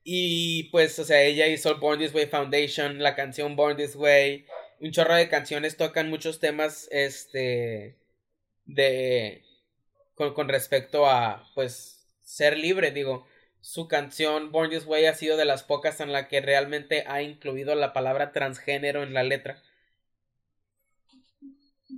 Y 0.09 0.69
pues, 0.71 0.97
o 0.99 1.03
sea, 1.03 1.21
ella 1.23 1.47
hizo 1.47 1.69
el 1.69 1.79
Born 1.79 1.99
This 1.99 2.13
Way 2.13 2.27
Foundation, 2.27 2.99
la 3.03 3.13
canción 3.13 3.57
Born 3.57 3.75
This 3.75 3.93
Way. 3.97 4.45
Un 4.79 4.91
chorro 4.93 5.13
de 5.15 5.27
canciones 5.27 5.75
tocan 5.75 6.09
muchos 6.09 6.39
temas, 6.39 6.87
este, 6.91 7.97
de, 8.63 9.43
con, 10.15 10.33
con 10.33 10.47
respecto 10.47 11.07
a, 11.07 11.51
pues, 11.55 12.07
ser 12.21 12.57
libre, 12.57 12.91
digo. 12.91 13.27
Su 13.61 13.87
canción 13.87 14.51
Born 14.51 14.71
This 14.71 14.87
Way 14.87 15.05
ha 15.05 15.13
sido 15.13 15.37
de 15.37 15.45
las 15.45 15.61
pocas 15.61 15.99
en 15.99 16.11
la 16.11 16.27
que 16.27 16.41
realmente 16.41 17.03
ha 17.05 17.21
incluido 17.21 17.75
la 17.75 17.93
palabra 17.93 18.31
transgénero 18.31 19.03
en 19.03 19.13
la 19.13 19.21
letra. 19.21 19.61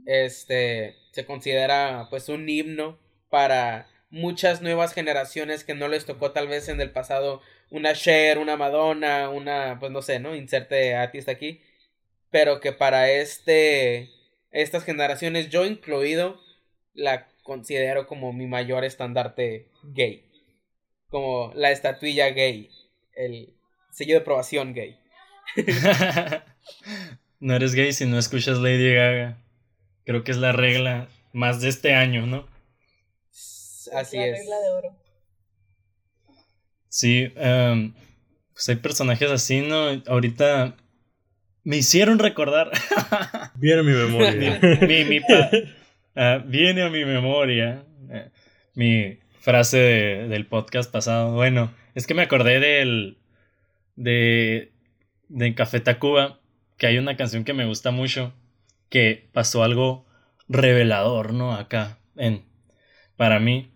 Este, 0.05 0.95
se 1.11 1.25
considera, 1.25 2.07
pues, 2.09 2.29
un 2.29 2.47
himno 2.49 2.99
para 3.29 3.87
muchas 4.09 4.61
nuevas 4.61 4.93
generaciones 4.93 5.63
que 5.63 5.75
no 5.75 5.87
les 5.87 6.05
tocó 6.05 6.31
tal 6.31 6.47
vez 6.47 6.67
en 6.69 6.81
el 6.81 6.91
pasado 6.91 7.41
una 7.69 7.93
Cher, 7.93 8.39
una 8.39 8.57
Madonna, 8.57 9.29
una, 9.29 9.77
pues 9.79 9.91
no 9.91 10.01
sé, 10.01 10.19
¿no? 10.19 10.35
Inserte 10.35 10.95
artista 10.95 11.31
aquí. 11.31 11.61
Pero 12.31 12.61
que 12.61 12.73
para 12.73 13.11
este, 13.11 14.09
estas 14.51 14.85
generaciones, 14.85 15.49
yo 15.49 15.65
incluido, 15.65 16.41
la 16.93 17.27
considero 17.43 18.07
como 18.07 18.33
mi 18.33 18.47
mayor 18.47 18.85
estandarte 18.85 19.69
gay. 19.83 20.28
Como 21.09 21.51
la 21.55 21.71
estatuilla 21.71 22.29
gay. 22.29 22.69
El 23.13 23.53
sello 23.91 24.13
de 24.15 24.21
aprobación 24.21 24.73
gay. 24.73 24.97
no 27.39 27.55
eres 27.55 27.73
gay 27.73 27.91
si 27.93 28.05
no 28.05 28.17
escuchas 28.19 28.59
Lady 28.59 28.93
Gaga. 28.93 29.37
Creo 30.05 30.23
que 30.23 30.31
es 30.31 30.37
la 30.37 30.51
regla 30.51 31.09
más 31.33 31.61
de 31.61 31.69
este 31.69 31.93
año, 31.95 32.25
¿no? 32.25 32.47
Así 33.93 34.17
la 34.17 34.25
es. 34.27 34.39
regla 34.39 34.59
de 34.59 34.69
oro. 34.69 34.95
Sí, 36.89 37.31
em, 37.35 37.93
pues 38.53 38.69
hay 38.69 38.75
personajes 38.75 39.29
así, 39.31 39.61
¿no? 39.61 40.01
Ahorita 40.07 40.75
me 41.63 41.77
hicieron 41.77 42.19
recordar. 42.19 42.71
Viene 43.55 43.83
mi 43.83 43.91
memoria. 43.93 44.59
mi, 44.87 45.05
mi 45.05 45.19
pa- 45.19 45.49
ah, 46.15 46.43
viene 46.45 46.81
a 46.83 46.89
mi 46.89 47.05
memoria 47.05 47.83
eh, 48.09 48.29
mi 48.75 49.19
frase 49.39 49.77
de- 49.77 50.27
del 50.27 50.45
podcast 50.47 50.91
pasado. 50.91 51.33
Bueno, 51.33 51.73
es 51.95 52.07
que 52.07 52.13
me 52.13 52.21
acordé 52.23 52.59
del. 52.59 53.17
de. 53.95 54.71
de 55.27 55.55
Café 55.55 55.79
Tacuba, 55.79 56.39
que 56.77 56.87
hay 56.87 56.97
una 56.97 57.17
canción 57.17 57.43
que 57.43 57.53
me 57.53 57.65
gusta 57.65 57.91
mucho, 57.91 58.33
que 58.89 59.29
pasó 59.33 59.63
algo 59.63 60.05
revelador, 60.47 61.33
¿no? 61.33 61.53
Acá, 61.53 61.99
en. 62.15 62.43
para 63.17 63.39
mí. 63.39 63.71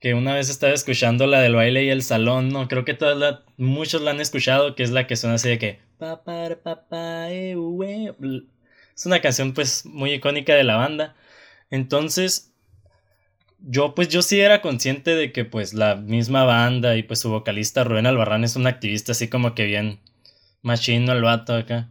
Que 0.00 0.14
una 0.14 0.34
vez 0.34 0.48
estaba 0.48 0.72
escuchando 0.72 1.26
la 1.26 1.40
del 1.42 1.54
baile 1.54 1.84
y 1.84 1.90
el 1.90 2.02
salón, 2.02 2.48
¿no? 2.48 2.68
Creo 2.68 2.86
que 2.86 2.94
todas 2.94 3.18
la- 3.18 3.44
muchos 3.58 4.00
la 4.00 4.12
han 4.12 4.20
escuchado, 4.20 4.74
que 4.74 4.82
es 4.82 4.90
la 4.90 5.06
que 5.06 5.16
suena 5.16 5.34
así 5.36 5.50
de 5.50 5.58
que. 5.58 5.78
ue, 7.56 8.14
bl- 8.18 8.46
es 8.96 9.04
una 9.06 9.20
canción 9.20 9.52
pues 9.52 9.84
muy 9.84 10.12
icónica 10.14 10.54
de 10.54 10.64
la 10.64 10.76
banda. 10.76 11.14
Entonces, 11.70 12.49
yo 13.62 13.94
pues 13.94 14.08
yo 14.08 14.22
sí 14.22 14.40
era 14.40 14.62
consciente 14.62 15.14
de 15.14 15.32
que 15.32 15.44
pues 15.44 15.74
la 15.74 15.96
misma 15.96 16.44
banda 16.44 16.96
y 16.96 17.02
pues 17.02 17.20
su 17.20 17.30
vocalista 17.30 17.84
Rubén 17.84 18.06
Albarrán 18.06 18.44
es 18.44 18.56
un 18.56 18.66
activista 18.66 19.12
así 19.12 19.28
como 19.28 19.54
que 19.54 19.66
bien 19.66 20.00
machino 20.62 21.12
el 21.12 21.22
vato 21.22 21.54
acá. 21.54 21.88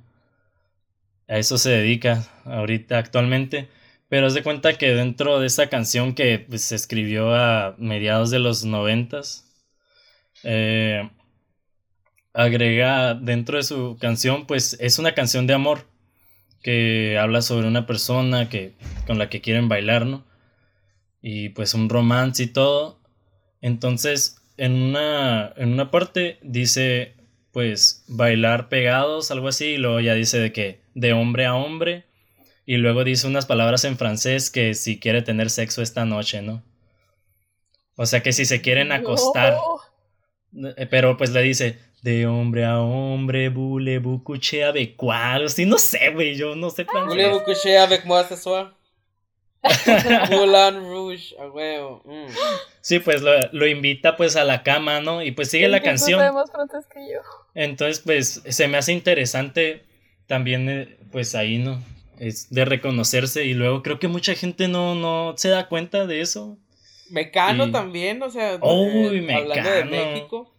A 1.28 1.38
eso 1.38 1.58
se 1.58 1.70
dedica 1.70 2.28
ahorita 2.46 2.98
actualmente. 2.98 3.70
Pero 4.10 4.26
haz 4.26 4.34
de 4.34 4.42
cuenta 4.44 4.74
que 4.74 4.88
dentro 4.96 5.40
de 5.40 5.46
esa 5.46 5.68
canción 5.70 6.16
que 6.16 6.40
pues, 6.40 6.64
se 6.64 6.76
escribió 6.76 7.36
a 7.36 7.76
mediados 7.78 8.32
de 8.32 8.40
los 8.40 8.66
noventas, 8.66 9.46
eh, 10.44 11.08
agrega 12.34 13.14
dentro 13.14 13.58
de 13.58 13.64
su 13.64 13.98
canción, 14.00 14.48
pues 14.48 14.78
es 14.80 14.98
una 14.98 15.14
canción 15.14 15.46
de 15.46 15.54
amor 15.54 15.86
que 16.64 17.20
habla 17.20 17.44
sobre 17.44 17.68
una 17.68 17.86
persona 17.86 18.50
que, 18.50 18.74
con 19.06 19.20
la 19.20 19.30
que 19.30 19.42
quieren 19.42 19.70
bailar, 19.70 20.08
¿no? 20.08 20.26
Y 21.22 21.50
pues 21.50 21.74
un 21.74 21.90
romance 21.90 22.44
y 22.44 22.48
todo. 22.48 23.00
Entonces, 23.62 24.38
en 24.58 24.74
una, 24.74 25.54
en 25.58 25.74
una 25.74 25.92
parte 25.92 26.40
dice, 26.42 27.16
pues, 27.52 28.04
bailar 28.08 28.70
pegados, 28.70 29.32
algo 29.32 29.48
así, 29.48 29.66
y 29.66 29.78
luego 29.78 30.00
ya 30.00 30.14
dice 30.14 30.40
de 30.40 30.52
que 30.52 30.82
de 30.94 31.14
hombre 31.14 31.46
a 31.46 31.56
hombre, 31.56 32.06
y 32.66 32.78
luego 32.78 33.04
dice 33.04 33.28
unas 33.28 33.46
palabras 33.46 33.84
en 33.84 33.98
francés 33.98 34.50
que 34.50 34.74
si 34.76 35.00
quiere 35.00 35.22
tener 35.22 35.50
sexo 35.50 35.82
esta 35.82 36.06
noche, 36.06 36.42
¿no? 36.42 36.64
O 37.96 38.06
sea 38.06 38.22
que 38.22 38.32
si 38.32 38.46
se 38.46 38.62
quieren 38.62 38.92
acostar, 38.92 39.58
eh, 40.78 40.86
pero 40.86 41.18
pues 41.18 41.32
le 41.32 41.42
dice, 41.42 41.80
de 42.02 42.28
hombre 42.28 42.66
a 42.66 42.80
hombre, 42.80 43.50
boule 43.50 44.00
vous 44.00 44.24
coucher 44.24 44.64
avec 44.64 44.96
quoi? 44.96 45.50
Sí, 45.50 45.66
no 45.66 45.78
sé, 45.78 46.12
güey, 46.12 46.36
yo 46.36 46.56
no 46.56 46.70
sé 46.70 46.86
francés. 46.86 47.10
Voulez-vous 47.10 47.44
coucher 47.44 47.78
avec 47.78 48.06
moi 48.06 48.24
ce 48.24 48.38
soir? 48.38 48.74
Moulin 50.32 50.80
Rouge, 50.90 51.36
a 51.40 51.48
huevo. 51.48 52.02
mm. 52.06 52.28
Sí, 52.82 53.00
pues 53.00 53.22
lo, 53.22 53.32
lo 53.52 53.68
invita 53.68 54.16
pues 54.16 54.36
a 54.36 54.44
la 54.46 54.64
cama, 54.64 55.02
¿no? 55.02 55.22
Y 55.22 55.32
pues 55.32 55.50
sigue 55.52 55.68
la 55.68 55.82
canción. 55.82 56.20
sabes 56.20 56.34
más 56.34 56.52
francés 56.52 56.86
que 56.94 57.00
yo. 57.02 57.20
Entonces, 57.56 58.00
pues 58.00 58.42
se 58.48 58.68
me 58.68 58.78
hace 58.78 58.94
interesante 58.94 59.84
también, 60.28 60.70
eh, 60.70 60.98
pues 61.12 61.36
ahí, 61.36 61.58
¿no? 61.58 61.84
Es 62.20 62.50
de 62.50 62.66
reconocerse 62.66 63.46
y 63.46 63.54
luego 63.54 63.84
creo 63.84 64.00
que 64.00 64.08
mucha 64.08 64.34
gente 64.36 64.68
no, 64.68 64.96
no 64.96 65.34
se 65.38 65.50
da 65.50 65.68
cuenta 65.68 66.06
de 66.08 66.22
eso. 66.22 66.58
Mecano 67.10 67.68
Y- 67.68 67.72
también, 67.72 68.22
o 68.24 68.30
sea, 68.30 68.54
eh, 68.54 68.60
hablando 68.62 69.10
de. 69.70 69.86
México. 69.86 70.54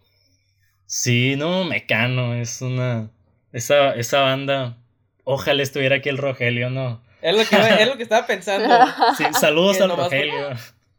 Sí, 0.87 1.37
no, 1.37 1.65
Mecano, 1.65 2.35
es 2.35 2.61
una... 2.63 3.11
Esa, 3.53 3.95
esa 3.95 4.21
banda, 4.21 4.77
ojalá 5.25 5.63
estuviera 5.63 5.97
aquí 5.97 6.09
el 6.09 6.19
Rogelio, 6.19 6.71
¿no? 6.71 7.03
Es 7.23 7.37
lo 7.37 7.45
que, 7.45 7.83
es 7.83 7.89
lo 7.89 7.97
que 7.97 8.03
estaba 8.03 8.27
pensando. 8.27 8.75
Sí, 9.17 9.25
saludos 9.39 9.77
Que 9.77 9.83
al 9.83 9.91
por- 9.91 9.99
Rogelio. 9.99 10.51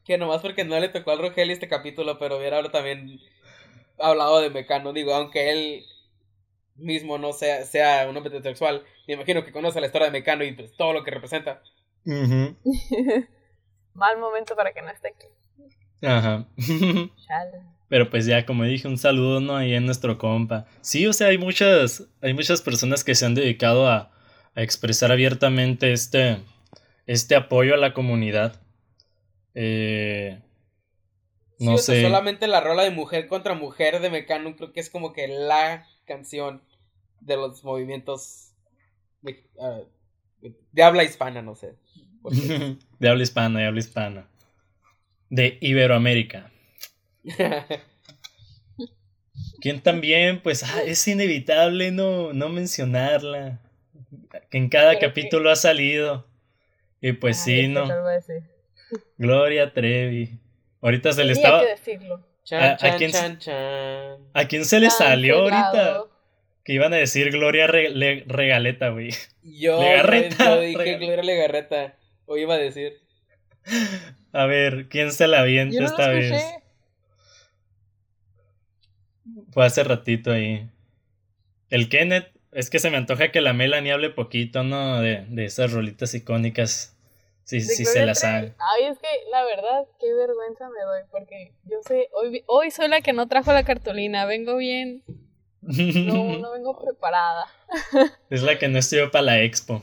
Que 0.06 0.18
nomás 0.18 0.42
porque 0.42 0.64
no 0.64 0.80
le 0.80 0.90
tocó 0.90 1.12
al 1.12 1.20
Rogelio 1.20 1.54
este 1.54 1.68
capítulo, 1.68 2.18
pero 2.20 2.38
hubiera 2.38 2.58
ahora 2.58 2.72
también 2.72 3.20
hablado 4.00 4.42
de 4.42 4.50
Mecano. 4.50 4.94
Digo, 4.94 5.14
aunque 5.14 5.52
él 5.52 5.86
mismo 6.76 7.18
no 7.18 7.34
sea, 7.34 7.64
sea 7.66 8.08
un 8.10 8.18
hombre 8.18 8.30
heterosexual, 8.30 8.84
me 9.08 9.14
imagino 9.14 9.44
que 9.46 9.52
conoce 9.52 9.80
la 9.80 9.86
historia 9.88 10.06
de 10.08 10.12
Mecano 10.12 10.44
y 10.44 10.54
pues, 10.54 10.76
todo 10.76 10.94
lo 10.94 11.04
que 11.04 11.12
representa. 11.12 11.62
Mal 13.94 14.18
momento 14.20 14.56
para 14.56 14.72
que 14.74 14.82
no 14.82 14.90
esté 14.90 15.10
aquí. 15.10 15.28
Ajá. 16.06 16.48
Pero 17.90 18.10
pues 18.10 18.26
ya, 18.26 18.46
como 18.46 18.64
dije, 18.64 18.88
un 18.88 18.98
saludo, 18.98 19.42
¿no? 19.42 19.58
Ahí 19.58 19.74
en 19.74 19.86
nuestro 19.86 20.18
compa. 20.18 20.66
Sí, 20.80 21.06
o 21.08 21.14
sea, 21.14 21.28
hay 21.28 21.38
muchas, 21.38 22.08
hay 22.22 22.34
muchas 22.34 22.62
personas 22.62 23.04
que 23.04 23.16
se 23.16 23.26
han 23.26 23.36
dedicado 23.36 23.88
a, 23.90 24.12
a 24.56 24.62
expresar 24.64 25.12
abiertamente 25.12 25.94
este, 25.94 26.40
este 27.08 27.36
apoyo 27.36 27.74
a 27.74 27.78
la 27.78 27.94
comunidad. 27.94 28.62
Eh, 29.56 30.42
Sí, 31.58 31.66
no 31.66 31.76
o 31.76 31.78
sea, 31.78 31.96
sé. 31.96 32.02
solamente 32.02 32.48
la 32.48 32.60
rola 32.62 32.84
de 32.84 32.90
mujer 32.92 33.28
contra 33.28 33.54
mujer 33.54 34.00
de 34.00 34.10
Mecano 34.10 34.56
creo 34.56 34.74
que 34.74 34.80
es 34.80 34.90
como 34.90 35.14
que 35.14 35.28
la 35.28 35.88
canción 36.06 36.64
de 37.20 37.36
los 37.38 37.64
movimientos 37.64 38.54
de, 39.22 39.48
ah, 39.60 39.82
de 40.72 40.84
habla 40.84 41.04
hispana, 41.04 41.42
no 41.42 41.56
sé. 41.56 41.76
De 43.00 43.10
habla 43.10 43.24
hispana, 43.24 43.60
de 43.60 43.66
habla 43.66 43.80
hispana. 43.80 44.28
De 45.30 45.58
Iberoamérica. 45.62 46.52
Quien 49.62 49.82
también, 49.82 50.42
pues, 50.42 50.64
ah, 50.64 50.82
es 50.84 51.08
inevitable 51.08 51.92
no, 51.92 52.34
no 52.34 52.50
mencionarla. 52.50 53.60
Que 54.50 54.58
en 54.58 54.70
cada 54.70 54.90
Pero 54.92 55.00
que- 55.00 55.08
capítulo 55.08 55.50
ha 55.52 55.56
salido. 55.56 56.28
Y 57.02 57.14
pues 57.14 57.46
Ay, 57.48 57.62
sí, 57.64 57.68
¿no? 57.68 57.88
Gloria 59.18 59.74
Trevi. 59.74 60.40
Ahorita 60.82 61.14
se 61.14 61.24
le 61.24 61.34
estaba. 61.34 61.62
que 61.62 61.68
decirlo. 61.68 62.26
Chan, 62.44 62.78
¿A- 62.82 62.98
quién 62.98 63.12
se- 63.12 63.20
chan, 63.20 63.40
chan. 63.40 64.18
¿A 64.34 64.46
quién 64.48 64.66
se 64.66 64.80
le 64.80 64.90
salió 64.90 65.40
ahorita? 65.40 66.04
Que 66.64 66.74
iban 66.74 66.94
a 66.94 66.98
decir 66.98 67.32
Gloria 67.32 67.68
Re- 67.68 67.90
Le- 67.92 68.24
Regaleta, 68.28 68.90
güey. 68.90 69.10
Yo, 69.44 69.82
Legarreta, 69.82 70.56
yo 70.56 70.62
dije 70.62 70.78
Regal- 70.78 71.00
Gloria 71.00 71.24
Legarreta. 71.24 71.96
O 72.26 72.38
iba 72.38 72.54
a 72.56 72.58
decir. 72.58 73.00
A 74.32 74.46
ver, 74.46 74.88
¿quién 74.90 75.12
se 75.12 75.28
la 75.28 75.42
avienta 75.42 75.76
Yo 75.76 75.82
no 75.82 75.88
esta 75.88 76.08
vez? 76.10 76.44
Fue 79.52 79.66
hace 79.66 79.84
ratito 79.84 80.32
ahí. 80.32 80.70
El 81.70 81.90
Kenneth, 81.90 82.31
es 82.52 82.70
que 82.70 82.80
se 82.80 82.90
me 82.90 82.98
antoja 82.98 83.32
que 83.32 83.42
la 83.42 83.54
Melanie 83.54 83.94
hable 83.94 84.10
poquito, 84.10 84.64
¿no? 84.64 85.02
De, 85.02 85.26
de 85.30 85.46
esas 85.46 85.72
rolitas 85.74 86.14
icónicas. 86.14 86.98
Sí, 87.44 87.58
De 87.58 87.64
sí 87.64 87.86
se 87.86 88.06
las 88.06 88.20
sabe. 88.20 88.54
Ay, 88.60 88.86
es 88.86 89.00
que 89.00 89.08
la 89.32 89.44
verdad, 89.44 89.86
qué 90.00 90.14
vergüenza 90.14 90.70
me 90.70 90.82
doy, 90.84 91.02
porque 91.10 91.54
yo 91.66 91.78
sé, 91.86 92.08
hoy, 92.14 92.44
hoy 92.46 92.72
soy 92.72 92.88
la 92.88 93.02
que 93.02 93.14
no 93.14 93.28
trajo 93.28 93.52
la 93.52 93.64
cartulina, 93.64 94.26
vengo 94.26 94.58
bien, 94.58 95.04
no, 95.62 95.72
no 96.40 96.52
vengo 96.52 96.78
preparada. 96.80 97.46
es 98.30 98.44
la 98.44 98.58
que 98.58 98.68
no 98.68 98.80
estudió 98.80 99.12
para 99.12 99.24
la 99.24 99.42
expo. 99.42 99.82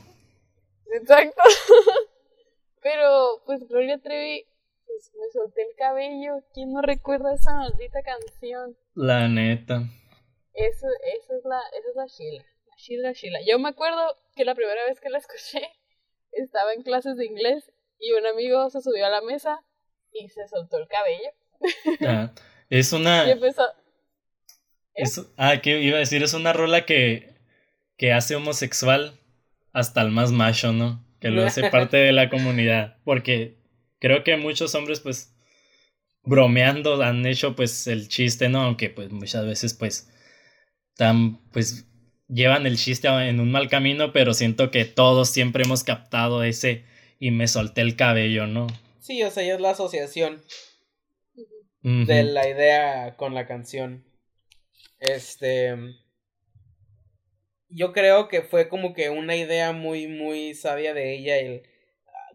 Exacto. 0.93 1.41
Pero, 2.81 3.41
pues 3.45 3.67
Gloria 3.67 3.99
Trevi, 3.99 4.45
pues 4.85 5.11
me 5.19 5.29
solté 5.31 5.61
el 5.61 5.75
cabello, 5.77 6.43
¿quién 6.53 6.71
no 6.73 6.81
recuerda 6.81 7.33
esa 7.33 7.53
maldita 7.53 8.01
canción? 8.01 8.77
La 8.95 9.27
neta. 9.27 9.83
Eso, 10.53 10.87
eso 11.17 11.35
es 11.35 11.45
la, 11.45 11.59
esa 11.77 11.89
es 11.89 11.95
la 11.95 12.05
Sheila, 12.07 12.45
la 12.58 12.58
Sheila, 12.79 13.11
Sheila. 13.13 13.39
Yo 13.45 13.59
me 13.59 13.69
acuerdo 13.69 13.99
que 14.35 14.45
la 14.45 14.55
primera 14.55 14.83
vez 14.87 14.99
que 15.01 15.09
la 15.09 15.17
escuché, 15.17 15.61
estaba 16.31 16.73
en 16.73 16.83
clases 16.83 17.17
de 17.17 17.25
inglés 17.25 17.71
y 17.99 18.13
un 18.13 18.25
amigo 18.25 18.69
se 18.69 18.81
subió 18.81 19.05
a 19.05 19.09
la 19.09 19.21
mesa 19.21 19.59
y 20.13 20.29
se 20.29 20.47
soltó 20.47 20.77
el 20.77 20.87
cabello. 20.87 21.29
Ah, 22.07 22.31
es 22.69 22.93
una. 22.93 23.27
Y 23.27 23.31
empezó, 23.31 23.63
es- 24.93 25.21
ah, 25.37 25.59
que 25.61 25.81
iba 25.81 25.97
a 25.97 25.99
decir, 25.99 26.23
es 26.23 26.33
una 26.33 26.53
rola 26.53 26.85
que, 26.85 27.35
que 27.97 28.13
hace 28.13 28.35
homosexual 28.35 29.19
hasta 29.73 30.01
el 30.01 30.11
más 30.11 30.31
macho, 30.31 30.71
¿no? 30.71 31.05
Que 31.19 31.29
lo 31.29 31.43
hace 31.43 31.69
parte 31.71 31.97
de 31.97 32.13
la 32.13 32.29
comunidad. 32.29 32.97
Porque 33.03 33.57
creo 33.99 34.23
que 34.23 34.37
muchos 34.37 34.73
hombres, 34.75 35.01
pues, 35.01 35.35
bromeando 36.23 37.01
han 37.01 37.25
hecho, 37.25 37.55
pues, 37.57 37.87
el 37.87 38.07
chiste, 38.07 38.47
¿no? 38.47 38.61
Aunque, 38.61 38.89
pues, 38.89 39.11
muchas 39.11 39.45
veces, 39.45 39.73
pues, 39.73 40.09
tan, 40.95 41.39
pues, 41.51 41.88
llevan 42.29 42.65
el 42.65 42.77
chiste 42.77 43.07
en 43.07 43.39
un 43.39 43.51
mal 43.51 43.69
camino, 43.69 44.13
pero 44.13 44.33
siento 44.33 44.71
que 44.71 44.85
todos 44.85 45.29
siempre 45.29 45.63
hemos 45.63 45.83
captado 45.83 46.43
ese 46.43 46.83
y 47.19 47.31
me 47.31 47.47
solté 47.47 47.81
el 47.81 47.95
cabello, 47.95 48.47
¿no? 48.47 48.67
Sí, 48.99 49.21
o 49.23 49.31
sea, 49.31 49.43
ya 49.43 49.55
es 49.55 49.61
la 49.61 49.71
asociación 49.71 50.41
de 51.81 52.23
la 52.23 52.47
idea 52.47 53.15
con 53.17 53.33
la 53.33 53.47
canción. 53.47 54.05
Este. 54.99 55.75
Yo 57.69 57.93
creo 57.93 58.27
que 58.27 58.41
fue 58.41 58.67
como 58.67 58.93
que 58.93 59.09
una 59.09 59.35
idea 59.35 59.73
muy, 59.73 60.07
muy 60.07 60.55
sabia 60.55 60.93
de 60.93 61.13
ella 61.13 61.37
el 61.37 61.63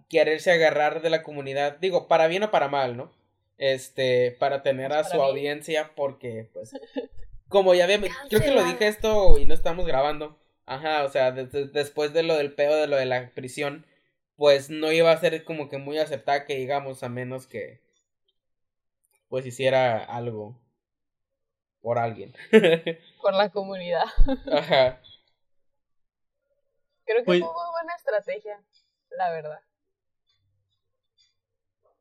quererse 0.08 0.52
agarrar 0.52 1.02
de 1.02 1.10
la 1.10 1.22
comunidad. 1.22 1.78
Digo, 1.78 2.06
para 2.06 2.28
bien 2.28 2.44
o 2.44 2.50
para 2.50 2.68
mal, 2.68 2.96
¿no? 2.96 3.12
Este, 3.58 4.32
para 4.38 4.62
tener 4.62 4.92
a 4.92 5.02
Para 5.02 5.08
su 5.08 5.22
audiencia, 5.22 5.92
porque, 5.94 6.50
pues. 6.52 6.72
Como 7.48 7.74
ya 7.74 7.84
había. 7.84 8.00
Creo 8.28 8.40
que 8.40 8.50
lo 8.50 8.64
dije 8.64 8.88
esto 8.88 9.38
y 9.38 9.46
no 9.46 9.54
estamos 9.54 9.86
grabando. 9.86 10.38
Ajá, 10.66 11.04
o 11.04 11.08
sea, 11.10 11.30
de- 11.32 11.46
de- 11.46 11.66
después 11.68 12.12
de 12.12 12.22
lo 12.22 12.36
del 12.36 12.54
pedo 12.54 12.74
de 12.76 12.86
lo 12.86 12.96
de 12.96 13.04
la 13.04 13.30
prisión, 13.34 13.86
pues 14.36 14.70
no 14.70 14.90
iba 14.92 15.10
a 15.12 15.20
ser 15.20 15.44
como 15.44 15.68
que 15.68 15.78
muy 15.78 15.98
aceptada 15.98 16.46
que 16.46 16.56
digamos, 16.56 17.02
a 17.02 17.08
menos 17.08 17.46
que 17.46 17.80
pues 19.28 19.44
hiciera 19.46 20.02
algo 20.04 20.58
por 21.80 21.98
alguien. 21.98 22.34
por 23.22 23.34
la 23.34 23.50
comunidad. 23.50 24.04
Ajá. 24.52 25.00
Creo 27.04 27.18
que 27.18 27.24
Pues- 27.24 27.40
fue 27.40 27.48
muy 27.52 27.70
buena 27.72 27.94
estrategia, 27.96 28.62
la 29.10 29.30
verdad. 29.30 29.60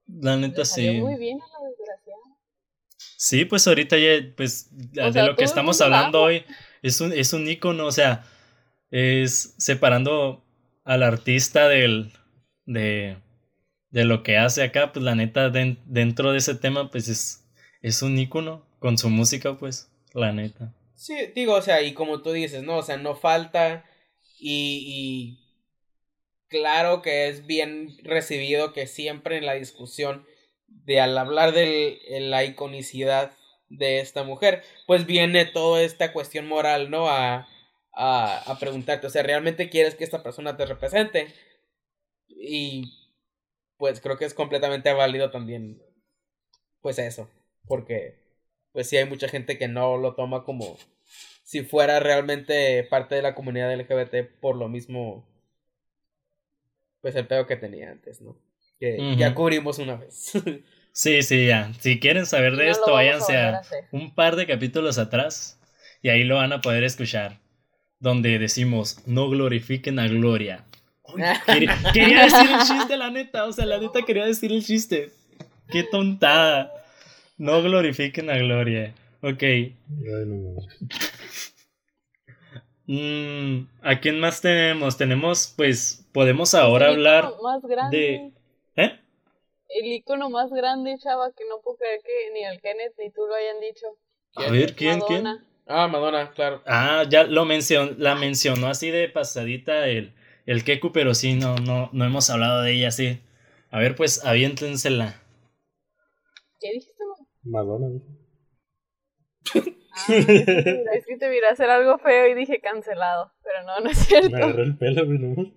La 0.08 0.36
neta 0.38 0.60
Le 0.60 0.66
salió 0.66 0.92
sí. 0.94 1.02
muy 1.02 1.16
bien 1.16 1.40
a 1.42 1.46
la. 1.48 1.70
Sí, 3.16 3.46
pues 3.46 3.68
ahorita 3.68 3.98
ya, 3.98 4.34
pues, 4.36 4.70
O 5.02 5.12
de 5.12 5.12
sea, 5.12 5.24
lo 5.24 5.38
que 5.38 5.46
estamos 5.46 5.80
hablando 5.82 6.22
hoy 6.22 6.44
es 6.82 7.00
un, 7.02 7.14
es 7.14 7.34
un 7.34 7.48
ícono, 7.48 7.86
o 7.86 7.92
sea, 7.92 8.26
es 8.92 9.56
separando 9.58 10.44
al 10.84 11.04
artista 11.04 11.68
del, 11.70 12.12
de, 12.66 13.18
de 13.92 14.06
lo 14.06 14.24
que 14.24 14.38
hace 14.38 14.64
acá, 14.64 14.92
pues 14.94 15.04
la 15.06 15.16
neta, 15.16 15.50
den- 15.50 15.80
dentro 15.86 16.32
de 16.32 16.40
ese 16.40 16.56
tema, 16.56 16.92
pues 16.92 17.08
es, 17.10 17.46
es 17.82 18.02
un 18.02 18.18
ícono 18.20 18.66
con 18.80 18.98
su 18.98 19.10
música, 19.10 19.58
pues, 19.58 19.90
la 20.14 20.34
neta. 20.34 20.74
Sí, 20.96 21.16
digo, 21.36 21.56
o 21.56 21.62
sea, 21.62 21.82
y 21.82 21.94
como 21.94 22.22
tú 22.22 22.32
dices, 22.32 22.64
¿no? 22.64 22.78
O 22.78 22.84
sea, 22.84 22.98
no 22.98 23.16
falta 23.16 23.86
y, 24.40 25.38
y 25.40 25.40
claro 26.48 27.02
que 27.02 27.28
es 27.28 27.46
bien 27.46 27.98
recibido 28.04 28.74
que 28.74 28.88
siempre 28.88 29.38
en 29.38 29.46
la 29.46 29.54
discusión 29.54 30.26
de 30.86 31.00
al 31.00 31.18
hablar 31.18 31.54
de 31.54 32.00
la 32.22 32.44
iconicidad 32.44 33.34
de 33.70 34.00
esta 34.00 34.24
mujer. 34.24 34.64
Pues 34.88 35.06
viene 35.06 35.46
toda 35.46 35.82
esta 35.82 36.14
cuestión 36.14 36.48
moral, 36.48 36.90
¿no? 36.90 37.10
A, 37.10 37.48
a, 37.94 38.52
a 38.52 38.60
preguntarte, 38.60 39.08
o 39.08 39.10
sea, 39.10 39.24
¿realmente 39.24 39.70
quieres 39.70 39.96
que 39.96 40.04
esta 40.04 40.24
persona 40.24 40.58
te 40.58 40.66
represente? 40.66 41.28
Y 42.28 43.10
pues 43.78 44.02
creo 44.02 44.18
que 44.18 44.26
es 44.26 44.34
completamente 44.34 44.94
válido 44.94 45.32
también, 45.32 45.82
pues 46.82 47.00
eso, 47.00 47.30
porque 47.68 48.16
pues 48.72 48.90
sí 48.90 48.98
hay 48.98 49.06
mucha 49.06 49.28
gente 49.28 49.58
que 49.58 49.68
no 49.68 49.98
lo 49.98 50.16
toma 50.16 50.44
como 50.44 50.78
si 51.44 51.64
fuera 51.64 52.00
realmente 52.00 52.84
parte 52.86 53.16
de 53.16 53.22
la 53.22 53.36
comunidad 53.36 53.74
LGBT 53.74 54.40
por 54.40 54.56
lo 54.56 54.70
mismo, 54.70 55.28
pues 57.02 57.16
el 57.16 57.28
pedo 57.28 57.46
que 57.46 57.56
tenía 57.56 57.92
antes, 57.92 58.22
¿no? 58.22 58.36
Que 58.84 59.16
ya 59.16 59.34
cubrimos 59.34 59.80
una 59.80 59.96
vez. 59.96 60.34
sí, 60.92 61.24
sí, 61.24 61.48
ya. 61.48 61.72
Si 61.80 62.02
quieren 62.02 62.26
saber 62.26 62.58
de 62.58 62.70
esto, 62.70 62.92
váyanse 62.92 63.38
a, 63.38 63.62
un 63.94 64.14
par 64.14 64.36
de 64.36 64.46
capítulos 64.46 64.98
atrás 64.98 65.58
y 66.02 66.10
ahí 66.10 66.26
lo 66.26 66.36
van 66.36 66.52
a 66.52 66.60
poder 66.60 66.84
escuchar. 66.84 67.40
Donde 68.00 68.38
decimos, 68.40 68.98
no 69.06 69.30
glorifiquen 69.30 70.00
a 70.00 70.08
Gloria. 70.10 70.66
quería, 71.46 71.78
quería, 71.94 72.24
decir 72.24 72.50
el 72.52 72.60
chiste, 72.68 72.98
la 72.98 73.10
neta. 73.10 73.46
O 73.46 73.54
sea, 73.54 73.66
la 73.66 73.80
neta 73.80 74.02
quería 74.02 74.26
decir 74.26 74.52
el 74.52 74.66
chiste. 74.66 75.12
Qué 75.70 75.84
tontada. 75.84 76.70
No 77.38 77.64
glorifiquen 77.64 78.30
a 78.30 78.38
Gloria. 78.38 78.94
Ok. 79.22 79.44
Mm, 82.86 83.60
¿A 83.82 84.02
quién 84.02 84.20
más 84.20 84.42
tenemos? 84.42 84.98
Tenemos, 84.98 85.54
pues, 85.56 86.06
podemos 86.12 86.54
ahora 86.54 86.90
hablar 86.90 87.32
más 87.42 87.62
grande. 87.64 87.98
de... 87.98 88.43
El 89.74 89.92
icono 89.92 90.30
más 90.30 90.52
grande, 90.52 90.98
chava, 91.00 91.32
que 91.36 91.46
no 91.50 91.62
puedo 91.62 91.78
creer 91.78 92.02
que 92.04 92.32
ni 92.34 92.44
el 92.44 92.62
Kenneth 92.62 92.94
ni 93.00 93.12
tú 93.12 93.26
lo 93.26 93.34
hayan 93.34 93.60
dicho. 93.60 93.88
A 94.36 94.52
ver, 94.52 94.76
¿quién? 94.76 95.00
¿Quién? 95.02 95.26
Ah, 95.66 95.88
Madonna, 95.88 96.32
claro. 96.32 96.62
Ah, 96.66 97.06
ya 97.10 97.24
lo 97.24 97.46
mencionó, 97.46 97.94
la 97.98 98.16
mencionó 98.16 98.68
así 98.68 98.92
de 98.92 99.10
pasadita 99.10 99.88
el, 99.88 100.14
el 100.46 100.64
Keku, 100.64 100.92
pero 100.92 101.14
sí, 101.14 101.36
no, 101.36 101.56
no, 101.56 101.90
no 101.94 102.06
hemos 102.06 102.30
hablado 102.30 102.62
de 102.62 102.74
ella 102.74 102.90
así. 102.90 103.22
A 103.72 103.80
ver, 103.80 103.96
pues, 103.96 104.24
aviéntensela. 104.26 105.22
¿Qué 106.60 106.72
dijiste? 106.74 107.04
Madonna. 107.44 107.88
Ah, 109.96 110.06
es 110.94 111.06
que 111.06 111.18
te 111.18 111.30
vi 111.30 111.38
a 111.40 111.52
hacer 111.52 111.70
algo 111.70 111.98
feo 112.00 112.28
y 112.28 112.34
dije 112.34 112.60
cancelado, 112.60 113.32
pero 113.44 113.64
no, 113.64 113.80
no 113.80 113.90
es 113.90 113.98
cierto. 114.00 114.30
Me 114.30 114.44
agarré 114.44 114.64
el 114.64 114.78
pelo, 114.78 115.06
güey, 115.06 115.54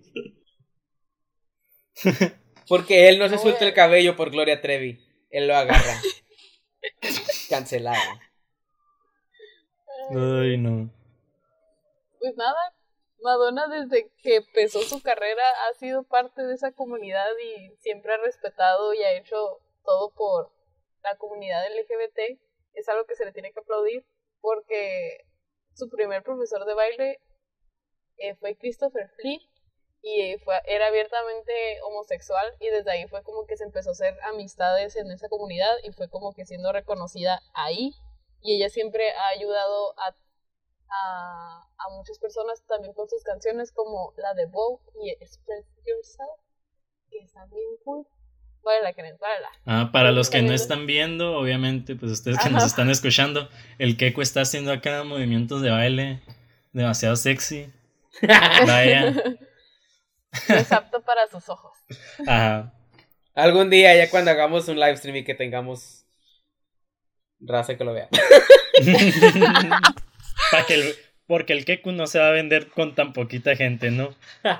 Porque 2.67 3.09
él 3.09 3.19
no 3.19 3.29
se 3.29 3.37
suelta 3.37 3.65
el 3.65 3.73
cabello 3.73 4.15
por 4.15 4.31
Gloria 4.31 4.61
Trevi. 4.61 4.99
Él 5.29 5.47
lo 5.47 5.55
agarra. 5.55 6.01
cancelado. 7.49 8.19
Ay, 10.09 10.57
no. 10.57 10.89
Pues 12.19 12.35
nada, 12.35 12.73
Madonna 13.21 13.67
desde 13.67 14.09
que 14.21 14.37
empezó 14.37 14.81
su 14.81 15.01
carrera 15.01 15.43
ha 15.67 15.73
sido 15.73 16.03
parte 16.03 16.43
de 16.43 16.53
esa 16.53 16.71
comunidad 16.71 17.29
y 17.43 17.75
siempre 17.77 18.13
ha 18.13 18.17
respetado 18.17 18.93
y 18.93 19.03
ha 19.03 19.17
hecho 19.17 19.59
todo 19.83 20.11
por 20.13 20.51
la 21.03 21.15
comunidad 21.17 21.63
LGBT. 21.77 22.39
Es 22.73 22.89
algo 22.89 23.05
que 23.05 23.15
se 23.15 23.25
le 23.25 23.33
tiene 23.33 23.51
que 23.51 23.59
aplaudir 23.59 24.05
porque 24.41 25.25
su 25.73 25.89
primer 25.89 26.23
profesor 26.23 26.65
de 26.65 26.73
baile 26.73 27.19
eh, 28.17 28.35
fue 28.35 28.55
Christopher 28.55 29.09
Flea 29.15 29.39
y 30.07 30.37
fue, 30.39 30.55
era 30.65 30.87
abiertamente 30.87 31.51
homosexual 31.83 32.45
y 32.59 32.67
desde 32.67 32.91
ahí 32.91 33.07
fue 33.07 33.23
como 33.23 33.45
que 33.45 33.57
se 33.57 33.65
empezó 33.65 33.89
a 33.89 33.91
hacer 33.91 34.17
amistades 34.23 34.95
en 34.95 35.11
esa 35.11 35.27
comunidad 35.29 35.71
y 35.83 35.91
fue 35.91 36.09
como 36.09 36.33
que 36.33 36.45
siendo 36.45 36.71
reconocida 36.71 37.41
ahí 37.53 37.93
y 38.41 38.55
ella 38.55 38.69
siempre 38.69 39.11
ha 39.11 39.27
ayudado 39.29 39.93
a, 39.99 40.15
a, 40.89 41.67
a 41.77 41.89
muchas 41.97 42.19
personas 42.19 42.63
también 42.67 42.93
con 42.93 43.09
sus 43.09 43.23
canciones 43.23 43.71
como 43.71 44.13
la 44.17 44.33
de 44.33 44.45
Vogue 44.45 44.83
y 45.03 45.11
Express 45.11 45.65
Yourself 45.85 46.39
que 47.09 47.19
están 47.19 47.49
bien 47.49 47.77
cool 47.83 48.07
Ah, 49.65 49.89
para 49.93 50.11
los 50.11 50.29
que 50.29 50.41
no 50.41 50.51
están 50.51 50.85
viendo, 50.87 51.37
obviamente, 51.37 51.95
pues 51.95 52.11
ustedes 52.11 52.37
que 52.39 52.49
nos 52.49 52.65
están 52.65 52.89
escuchando, 52.89 53.47
el 53.77 53.95
Keiko 53.95 54.21
está 54.21 54.41
haciendo 54.41 54.73
acá 54.73 55.03
movimientos 55.03 55.61
de 55.61 55.69
baile 55.69 56.21
demasiado 56.73 57.15
sexy. 57.15 57.71
Vaya. 58.21 59.13
Es 60.49 60.71
apto 60.71 61.01
para 61.01 61.27
sus 61.27 61.49
ojos. 61.49 61.77
Ajá. 62.27 62.73
Algún 63.33 63.69
día, 63.69 63.95
ya 63.95 64.09
cuando 64.09 64.31
hagamos 64.31 64.67
un 64.67 64.79
live 64.79 64.97
stream 64.97 65.17
y 65.17 65.23
que 65.23 65.35
tengamos 65.35 66.05
raza 67.39 67.77
que 67.77 67.83
lo 67.83 67.93
vea. 67.93 68.09
porque 71.27 71.53
el 71.53 71.65
Keku 71.65 71.91
no 71.91 72.07
se 72.07 72.17
va 72.19 72.29
a 72.29 72.31
vender 72.31 72.69
con 72.69 72.95
tan 72.95 73.13
poquita 73.13 73.55
gente, 73.55 73.91
¿no? 73.91 74.15
No. 74.43 74.57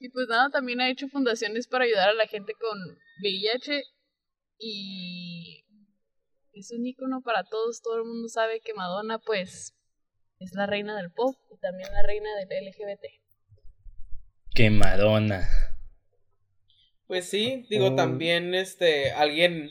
Y 0.00 0.08
pues 0.08 0.26
nada, 0.28 0.50
también 0.50 0.80
ha 0.80 0.90
hecho 0.90 1.06
fundaciones 1.08 1.68
para 1.68 1.84
ayudar 1.84 2.08
a 2.08 2.14
la 2.14 2.26
gente 2.26 2.54
con 2.54 2.76
VIH 3.20 3.84
y 4.58 5.64
es 6.52 6.72
un 6.72 6.84
icono 6.84 7.22
para 7.22 7.44
todos, 7.44 7.82
todo 7.82 7.98
el 7.98 8.04
mundo 8.04 8.28
sabe 8.28 8.60
que 8.60 8.74
Madonna 8.74 9.20
pues 9.20 9.76
es 10.42 10.54
la 10.54 10.66
reina 10.66 10.96
del 10.96 11.10
pop 11.10 11.36
y 11.50 11.56
también 11.58 11.92
la 11.92 12.02
reina 12.02 12.28
del 12.36 12.66
LGBT. 12.66 13.04
Que 14.54 14.70
Madonna. 14.70 15.48
Pues 17.06 17.28
sí, 17.28 17.66
digo, 17.68 17.88
oh. 17.88 17.94
también 17.94 18.54
este, 18.54 19.12
alguien 19.12 19.70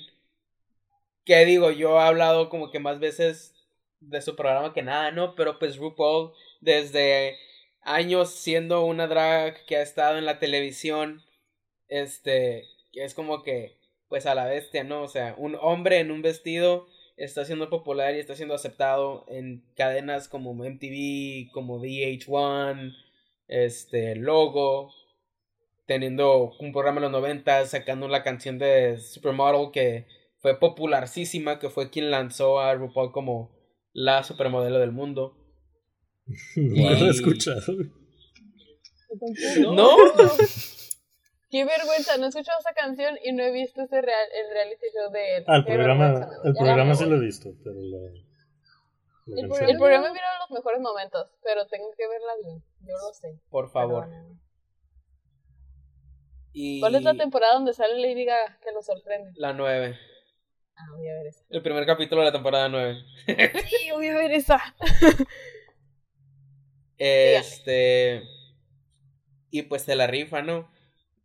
que 1.25 1.45
digo, 1.45 1.71
yo 1.71 1.97
he 1.99 2.03
hablado 2.03 2.49
como 2.49 2.71
que 2.71 2.79
más 2.79 2.99
veces 2.99 3.53
de 3.99 4.21
su 4.21 4.35
programa 4.35 4.73
que 4.73 4.81
nada, 4.81 5.11
¿no? 5.11 5.35
Pero 5.35 5.59
pues 5.59 5.77
RuPaul 5.77 6.33
desde 6.59 7.37
años 7.81 8.31
siendo 8.33 8.83
una 8.85 9.07
drag 9.07 9.65
que 9.65 9.77
ha 9.77 9.81
estado 9.81 10.17
en 10.17 10.25
la 10.25 10.39
televisión, 10.39 11.23
este, 11.87 12.67
que 12.91 13.03
es 13.03 13.13
como 13.13 13.43
que, 13.43 13.77
pues 14.07 14.25
a 14.25 14.35
la 14.35 14.45
bestia, 14.45 14.83
¿no? 14.83 15.03
O 15.03 15.07
sea, 15.07 15.35
un 15.37 15.57
hombre 15.61 15.99
en 15.99 16.11
un 16.11 16.21
vestido 16.21 16.87
está 17.23 17.45
siendo 17.45 17.69
popular 17.69 18.15
y 18.15 18.19
está 18.19 18.35
siendo 18.35 18.55
aceptado 18.55 19.25
en 19.27 19.63
cadenas 19.75 20.27
como 20.27 20.53
MTV, 20.53 21.51
como 21.51 21.79
VH1, 21.79 22.95
este, 23.47 24.15
Logo, 24.15 24.91
teniendo 25.85 26.51
un 26.59 26.71
programa 26.71 26.97
en 26.97 27.03
los 27.03 27.11
90, 27.11 27.67
sacando 27.67 28.07
la 28.07 28.23
canción 28.23 28.57
de 28.57 28.97
Supermodel 28.97 29.71
que 29.71 30.07
fue 30.39 30.59
popularísima, 30.59 31.59
que 31.59 31.69
fue 31.69 31.89
quien 31.89 32.09
lanzó 32.09 32.59
a 32.59 32.73
RuPaul 32.73 33.11
como 33.11 33.51
la 33.93 34.23
supermodelo 34.23 34.79
del 34.79 34.91
mundo. 34.91 35.37
No 36.55 36.89
lo 36.89 37.07
he 37.07 37.09
escuchado. 37.09 37.73
¿No? 39.59 39.97
Qué 41.51 41.65
vergüenza, 41.65 42.17
no 42.17 42.25
he 42.25 42.29
escuchado 42.29 42.57
esa 42.59 42.73
canción 42.73 43.19
y 43.23 43.33
no 43.33 43.43
he 43.43 43.51
visto 43.51 43.81
ese 43.81 44.01
real, 44.01 44.27
el 44.33 44.53
reality 44.53 44.85
show 44.93 45.11
de 45.11 45.35
él. 45.35 45.43
Ah, 45.47 45.57
el 45.57 45.65
programa, 45.65 46.29
el 46.45 46.53
programa 46.53 46.95
sí 46.95 47.05
lo 47.05 47.17
he 47.17 47.19
visto, 47.19 47.49
pero 47.61 47.75
la, 47.75 47.97
el, 49.37 49.77
programa 49.77 50.07
he 50.07 50.39
los 50.39 50.51
mejores 50.51 50.79
momentos, 50.79 51.27
pero 51.43 51.67
tengo 51.67 51.91
que 51.97 52.07
verla 52.07 52.33
bien, 52.41 52.63
yo 52.81 52.93
lo 52.93 53.13
sé. 53.13 53.37
Por 53.49 53.69
favor. 53.69 54.07
¿Cuál 56.79 56.95
es 56.95 57.03
la 57.03 57.15
temporada 57.15 57.53
donde 57.55 57.73
sale 57.73 57.99
Lady 57.99 58.25
Gaga 58.25 58.57
que 58.61 58.71
lo 58.71 58.81
sorprende? 58.81 59.31
La 59.35 59.51
9. 59.51 59.97
Ah, 60.75 60.85
voy 60.95 61.07
a 61.07 61.13
ver 61.15 61.27
esa. 61.27 61.45
El 61.49 61.61
primer 61.61 61.85
capítulo 61.85 62.21
de 62.21 62.27
la 62.27 62.31
temporada 62.31 62.69
9. 62.69 62.97
sí, 63.67 63.91
voy 63.91 64.07
a 64.07 64.17
ver 64.17 64.31
esa. 64.31 64.59
Este. 66.97 68.23
Y 69.49 69.63
pues 69.63 69.81
se 69.81 69.95
la 69.95 70.07
rifa, 70.07 70.41
¿no? 70.41 70.69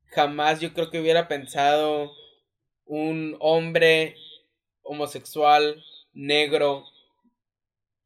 Jamás 0.08 0.60
yo 0.60 0.72
creo 0.72 0.90
que 0.90 1.00
hubiera 1.00 1.28
pensado 1.28 2.12
un 2.84 3.36
hombre 3.40 4.16
homosexual, 4.82 5.82
negro, 6.12 6.84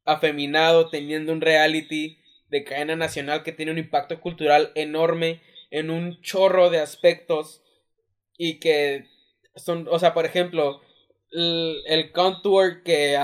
afeminado, 0.05 0.89
teniendo 0.89 1.31
un 1.31 1.41
reality 1.41 2.17
de 2.49 2.63
cadena 2.63 2.95
nacional 2.95 3.43
que 3.43 3.51
tiene 3.51 3.71
un 3.71 3.77
impacto 3.77 4.19
cultural 4.19 4.71
enorme 4.75 5.41
en 5.69 5.89
un 5.89 6.21
chorro 6.21 6.69
de 6.69 6.79
aspectos 6.79 7.63
y 8.37 8.59
que 8.59 9.07
son, 9.55 9.87
o 9.89 9.99
sea, 9.99 10.13
por 10.13 10.25
ejemplo, 10.25 10.81
el, 11.31 12.11
contour 12.11 12.83
que 12.83 13.17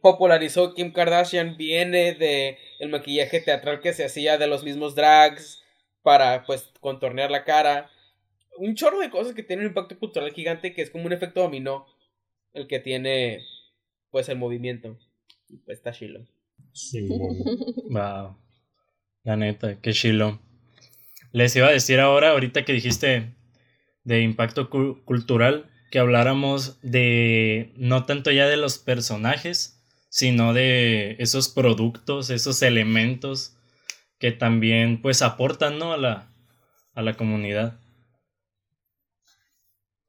popularizó 0.00 0.74
Kim 0.74 0.92
Kardashian 0.92 1.56
viene 1.56 2.14
de 2.14 2.58
el 2.78 2.88
maquillaje 2.90 3.40
teatral 3.40 3.80
que 3.80 3.92
se 3.92 4.04
hacía 4.04 4.38
de 4.38 4.46
los 4.46 4.62
mismos 4.62 4.94
drags 4.94 5.62
para 6.02 6.44
pues 6.44 6.70
contornear 6.80 7.30
la 7.30 7.44
cara. 7.44 7.90
Un 8.58 8.74
chorro 8.74 8.98
de 9.00 9.10
cosas 9.10 9.34
que 9.34 9.42
tienen 9.42 9.64
un 9.64 9.70
impacto 9.70 9.98
cultural 9.98 10.32
gigante 10.32 10.74
que 10.74 10.82
es 10.82 10.90
como 10.90 11.06
un 11.06 11.12
efecto 11.12 11.40
dominó 11.40 11.86
el 12.52 12.66
que 12.66 12.80
tiene 12.80 13.44
pues 14.10 14.28
el 14.28 14.38
movimiento. 14.38 14.98
Pues 15.64 15.78
está 15.78 15.92
chilo. 15.92 16.26
Sí, 16.72 17.08
wow. 17.90 18.36
La 19.22 19.36
neta, 19.36 19.80
qué 19.80 19.92
chilo. 19.92 20.40
Les 21.32 21.54
iba 21.56 21.68
a 21.68 21.72
decir 21.72 22.00
ahora, 22.00 22.30
ahorita 22.30 22.64
que 22.64 22.72
dijiste 22.72 23.34
de 24.04 24.22
impacto 24.22 24.68
cultural, 24.70 25.70
que 25.90 25.98
habláramos 25.98 26.80
de 26.82 27.72
no 27.76 28.04
tanto 28.04 28.30
ya 28.30 28.48
de 28.48 28.56
los 28.56 28.78
personajes, 28.78 29.82
sino 30.08 30.54
de 30.54 31.16
esos 31.18 31.48
productos, 31.48 32.30
esos 32.30 32.62
elementos 32.62 33.56
que 34.18 34.32
también 34.32 35.00
pues 35.00 35.22
aportan, 35.22 35.78
¿no? 35.78 35.92
a 35.92 35.96
la 35.96 36.30
a 36.94 37.02
la 37.02 37.16
comunidad. 37.16 37.79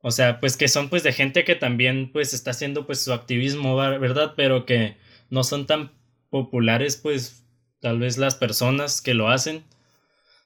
O 0.01 0.11
sea, 0.11 0.39
pues 0.39 0.57
que 0.57 0.67
son 0.67 0.89
pues 0.89 1.03
de 1.03 1.13
gente 1.13 1.43
que 1.43 1.55
también 1.55 2.11
pues 2.11 2.33
está 2.33 2.51
haciendo 2.51 2.85
pues 2.87 3.01
su 3.03 3.13
activismo, 3.13 3.75
¿verdad? 3.75 4.33
Pero 4.35 4.65
que 4.65 4.97
no 5.29 5.43
son 5.43 5.67
tan 5.67 5.91
populares 6.29 6.97
pues 6.97 7.43
tal 7.79 7.99
vez 7.99 8.17
las 8.17 8.35
personas 8.35 9.01
que 9.01 9.13
lo 9.13 9.29
hacen, 9.29 9.63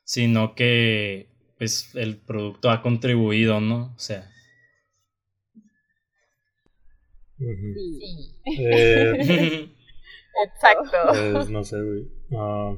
sino 0.03 0.55
que 0.55 1.27
pues 1.57 1.95
el 1.95 2.17
producto 2.17 2.69
ha 2.69 2.81
contribuido, 2.81 3.61
¿no? 3.61 3.93
O 3.95 3.99
sea. 3.99 4.31
Sí. 7.37 8.31
Eh, 8.47 9.67
Exacto. 10.45 10.97
pues, 11.33 11.49
no 11.49 11.63
sé, 11.63 11.81
güey. 11.81 12.07
Ah, 12.37 12.75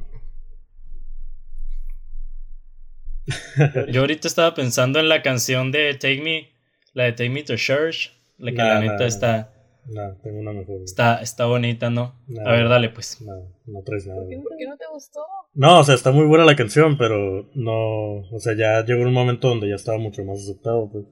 Yo 3.92 4.02
ahorita 4.02 4.28
estaba 4.28 4.54
pensando 4.56 5.00
en 5.00 5.10
la 5.10 5.22
canción 5.22 5.72
de 5.72 5.94
Take 5.94 6.22
Me, 6.22 6.50
la 6.98 7.04
de 7.04 7.12
Take 7.12 7.30
Me 7.30 7.44
to 7.44 7.56
Church, 7.56 8.12
la 8.40 8.50
que 8.52 8.58
Nah, 8.58 8.68
la 8.68 8.74
nah, 8.74 8.82
neta 8.82 8.98
nah. 8.98 9.06
está, 9.06 9.54
no, 9.86 10.18
tengo 10.24 10.40
una 10.40 10.52
mejor. 10.52 10.82
está, 10.84 11.22
está 11.22 11.46
bonita, 11.46 11.92
¿no? 11.92 12.16
Nah, 12.28 12.50
A 12.50 12.52
ver, 12.54 12.68
dale 12.70 12.90
pues. 12.90 13.22
No, 13.22 13.54
no 13.68 13.84
traes 13.84 14.08
nada. 14.08 14.22
¿Por 14.22 14.58
qué 14.58 14.66
no 14.66 14.78
te 14.78 14.86
gustó? 14.92 15.20
No, 15.54 15.80
o 15.80 15.84
sea, 15.84 15.94
está 15.94 16.12
muy 16.12 16.26
buena 16.26 16.44
la 16.44 16.56
canción, 16.56 16.98
pero 16.98 17.52
no, 17.54 18.22
o 18.22 18.40
sea, 18.40 18.56
ya 18.56 18.84
llegó 18.84 19.04
un 19.04 19.14
momento 19.14 19.48
donde 19.48 19.70
ya 19.70 19.76
estaba 19.76 20.00
mucho 20.00 20.26
más 20.26 20.40
aceptado, 20.40 20.90
pues. 20.92 21.06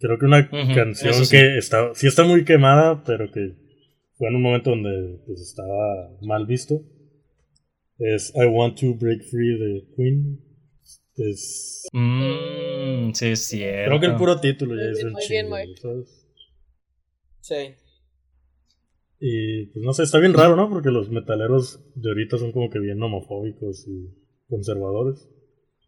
Creo 0.00 0.18
que 0.18 0.26
una 0.26 0.50
canción 0.50 1.14
sí. 1.14 1.30
que 1.30 1.56
está, 1.56 1.94
sí 1.94 2.06
está 2.06 2.24
muy 2.24 2.44
quemada, 2.44 3.02
pero 3.04 3.32
que 3.32 3.54
fue 4.18 4.28
en 4.28 4.34
un 4.36 4.42
momento 4.42 4.68
donde 4.68 5.18
pues 5.24 5.40
estaba 5.40 6.10
mal 6.20 6.44
visto. 6.44 6.82
Es 7.98 8.34
I 8.34 8.44
Want 8.44 8.78
to 8.80 8.96
Break 8.96 9.22
Free 9.30 9.58
de 9.58 9.84
Queen. 9.96 10.47
Es, 11.18 11.86
Mmm, 11.92 13.12
sí 13.12 13.26
es 13.26 13.40
cierto. 13.46 13.88
creo 13.90 14.00
que 14.00 14.06
el 14.06 14.16
puro 14.16 14.40
título 14.40 14.74
ya 14.76 14.82
Muy 14.82 14.90
es 14.92 14.96
bien, 14.98 15.06
un 15.06 15.12
muy 15.12 15.26
bien, 15.28 15.74
chingo. 15.74 15.76
¿sabes? 15.82 16.26
Sí. 17.40 17.74
Y 19.20 19.66
pues 19.66 19.84
no 19.84 19.92
sé, 19.92 20.04
está 20.04 20.18
bien 20.20 20.34
raro, 20.34 20.54
¿no? 20.54 20.68
Porque 20.68 20.90
los 20.90 21.10
metaleros 21.10 21.80
de 21.96 22.08
ahorita 22.10 22.38
son 22.38 22.52
como 22.52 22.70
que 22.70 22.78
bien 22.78 23.02
homofóbicos 23.02 23.86
y 23.88 24.14
conservadores. 24.48 25.28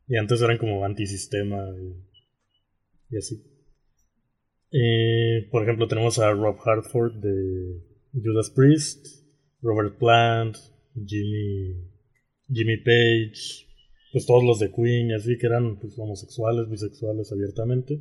Y 0.09 0.17
antes 0.17 0.43
eran 0.43 0.59
como 0.59 0.85
antisistema 0.85 1.69
y, 1.79 3.15
y 3.15 3.19
así. 3.19 3.41
Y, 4.73 5.43
por 5.51 5.63
ejemplo, 5.63 5.87
tenemos 5.87 6.19
a 6.19 6.33
Rob 6.33 6.57
Hartford 6.65 7.15
de 7.21 7.81
Judas 8.13 8.51
Priest, 8.51 9.07
Robert 9.63 9.97
Plant, 9.99 10.57
Jimmy, 10.95 11.89
Jimmy 12.53 12.77
Page, 12.79 13.67
pues 14.13 14.27
todos 14.27 14.43
los 14.45 14.59
de 14.59 14.71
Queen 14.73 15.11
y 15.11 15.15
así 15.15 15.37
que 15.39 15.47
eran 15.47 15.79
pues, 15.79 15.99
homosexuales, 15.99 16.69
bisexuales 16.69 17.31
abiertamente. 17.33 18.01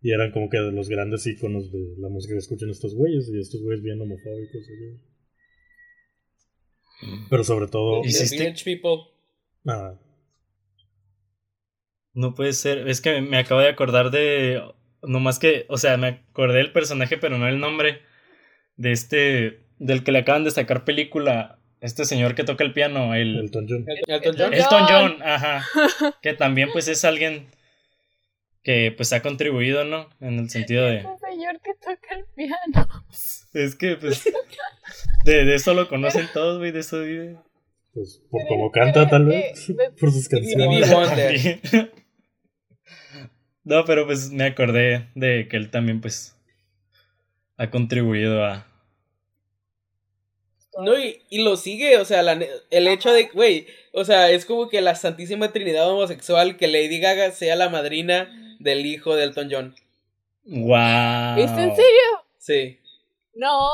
Y 0.00 0.10
eran 0.12 0.32
como 0.32 0.48
que 0.50 0.58
de 0.58 0.72
los 0.72 0.88
grandes 0.88 1.26
íconos 1.26 1.70
de 1.70 1.94
la 1.98 2.08
música 2.08 2.34
que 2.34 2.38
escuchan 2.38 2.70
estos 2.70 2.94
güeyes. 2.94 3.28
Y 3.32 3.38
estos 3.40 3.62
güeyes 3.62 3.82
bien 3.84 4.00
homofóbicos. 4.00 4.62
así. 4.62 5.00
Pero 7.30 7.44
sobre 7.44 7.68
todo... 7.68 8.04
¿Y 8.04 8.10
si- 8.10 8.24
Hiciste- 8.36 9.08
nada. 9.64 10.00
No 12.14 12.34
puede 12.34 12.52
ser. 12.52 12.88
Es 12.88 13.00
que 13.00 13.20
me 13.22 13.38
acabo 13.38 13.60
de 13.60 13.68
acordar 13.68 14.10
de. 14.10 14.60
Nomás 15.02 15.38
que. 15.38 15.64
O 15.68 15.78
sea, 15.78 15.96
me 15.96 16.08
acordé 16.08 16.58
del 16.58 16.72
personaje, 16.72 17.16
pero 17.16 17.38
no 17.38 17.48
el 17.48 17.58
nombre. 17.58 18.00
De 18.76 18.92
este. 18.92 19.66
Del 19.78 20.04
que 20.04 20.12
le 20.12 20.18
acaban 20.18 20.44
de 20.44 20.50
sacar 20.50 20.84
película. 20.84 21.61
Este 21.82 22.04
señor 22.06 22.34
que 22.34 22.44
toca 22.44 22.64
el 22.64 22.72
piano. 22.72 23.14
El. 23.14 23.38
Elton 23.40 23.66
John. 23.68 23.84
El- 23.86 24.14
Elton 24.14 24.34
John. 24.38 24.54
Elton 24.54 24.86
John, 24.88 25.22
ajá. 25.22 25.64
Que 26.22 26.32
también, 26.32 26.70
pues, 26.72 26.88
es 26.88 27.04
alguien. 27.04 27.48
Que 28.62 28.94
pues 28.96 29.12
ha 29.12 29.20
contribuido, 29.22 29.84
¿no? 29.84 30.08
En 30.20 30.38
el 30.38 30.48
sentido 30.48 30.86
de. 30.86 31.04
Un 31.04 31.18
señor 31.18 31.60
que 31.60 31.74
toca 31.74 32.14
el 32.16 32.24
piano. 32.34 32.88
Es 33.52 33.74
que, 33.74 33.96
pues. 33.96 34.22
De, 35.24 35.44
de 35.44 35.54
eso 35.56 35.74
lo 35.74 35.88
conocen 35.88 36.28
todos, 36.32 36.58
güey. 36.58 36.70
De 36.70 36.80
eso 36.80 37.00
vive. 37.02 37.36
Pues 37.92 38.22
por 38.30 38.40
espera, 38.40 38.62
canta, 38.72 39.08
tal 39.10 39.24
vez. 39.26 39.66
ve- 39.76 39.90
por 39.98 40.10
sus 40.12 40.28
canciones. 40.28 40.88
No, 43.64 43.84
pero 43.84 44.06
pues 44.06 44.30
me 44.32 44.44
acordé 44.44 45.08
de 45.14 45.46
que 45.48 45.56
él 45.56 45.70
también, 45.70 46.00
pues. 46.00 46.36
Ha 47.56 47.70
contribuido 47.70 48.44
a. 48.44 48.66
No, 50.78 50.98
y, 50.98 51.22
y 51.28 51.42
lo 51.42 51.56
sigue, 51.56 51.98
o 51.98 52.04
sea, 52.04 52.22
la 52.22 52.32
el 52.70 52.88
hecho 52.88 53.12
de, 53.12 53.24
güey, 53.24 53.66
o 53.92 54.04
sea, 54.04 54.30
es 54.30 54.46
como 54.46 54.68
que 54.68 54.80
la 54.80 54.94
Santísima 54.94 55.52
Trinidad 55.52 55.90
homosexual, 55.90 56.56
que 56.56 56.66
Lady 56.66 56.98
Gaga 56.98 57.30
sea 57.32 57.56
la 57.56 57.68
madrina 57.68 58.56
del 58.58 58.86
hijo 58.86 59.14
de 59.14 59.24
Elton 59.24 59.48
John. 59.50 59.74
¡Wow! 60.44 61.36
¿Es 61.38 61.50
en 61.50 61.76
serio? 61.76 62.24
Sí. 62.38 62.78
No, 63.34 63.70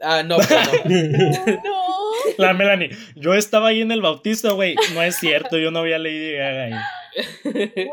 Ah, 0.00 0.22
no, 0.22 0.36
pero 0.36 0.60
no. 0.84 1.56
no. 1.64 1.96
La 2.38 2.52
Melanie, 2.52 2.90
yo 3.14 3.34
estaba 3.34 3.68
ahí 3.68 3.80
en 3.80 3.90
el 3.92 4.02
bautizo, 4.02 4.54
güey. 4.54 4.74
No 4.94 5.02
es 5.02 5.16
cierto, 5.16 5.56
yo 5.56 5.70
no 5.70 5.82
vi 5.82 5.92
a 5.94 5.98
Lady 5.98 6.32
Gaga 6.32 6.64
ahí. 6.64 6.74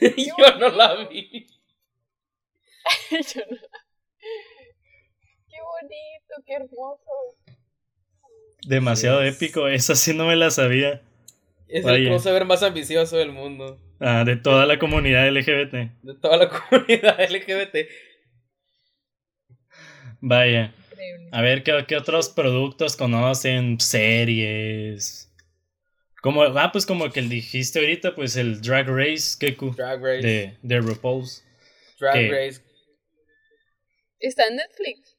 Wow. 0.00 0.12
Yo 0.16 0.58
no 0.58 0.68
la 0.70 0.94
vi. 1.06 1.46
Yo 3.10 3.40
no. 3.50 3.56
Qué 5.48 5.58
bonito, 5.60 6.09
qué 6.46 6.54
hermoso. 6.54 7.00
Demasiado 8.66 9.22
Sí. 9.22 9.28
épico, 9.28 9.68
esa 9.68 9.94
sí 9.94 10.14
no 10.14 10.26
me 10.26 10.36
la 10.36 10.50
sabía. 10.50 11.02
Es 11.68 11.84
Vaya. 11.84 11.96
el 11.98 12.08
crossover 12.08 12.44
más 12.44 12.62
ambicioso 12.62 13.16
del 13.16 13.32
mundo. 13.32 13.78
Ah, 14.00 14.24
de 14.24 14.36
toda 14.36 14.66
la 14.66 14.78
comunidad 14.78 15.28
LGBT. 15.28 15.72
De 16.02 16.14
toda 16.20 16.36
la 16.36 16.48
comunidad 16.68 17.18
LGBT. 17.20 17.86
Vaya. 20.20 20.74
Increíble. 20.90 21.28
A 21.32 21.42
ver, 21.42 21.62
¿qué, 21.62 21.84
qué 21.86 21.96
otros 21.96 22.28
productos 22.28 22.96
conocen? 22.96 23.80
Series. 23.80 25.32
Como, 26.22 26.42
ah, 26.42 26.70
pues 26.72 26.84
como 26.84 27.08
que 27.10 27.20
el 27.20 27.28
dijiste 27.30 27.78
ahorita, 27.78 28.14
pues 28.14 28.36
el 28.36 28.60
Drag 28.60 28.86
Race, 28.88 29.36
Keku, 29.38 29.70
Drag 29.74 30.02
Race. 30.02 30.26
de, 30.26 30.58
de 30.62 30.80
RuPaul's. 30.80 31.42
Drag. 31.98 32.30
Race. 32.30 32.60
Está 34.18 34.46
en 34.48 34.56
Netflix. 34.56 35.16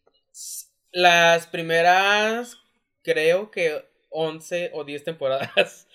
Las 0.92 1.48
primeras, 1.48 2.58
creo 3.04 3.50
que 3.52 3.86
11 4.10 4.72
o 4.74 4.84
10 4.84 5.04
temporadas. 5.04 5.88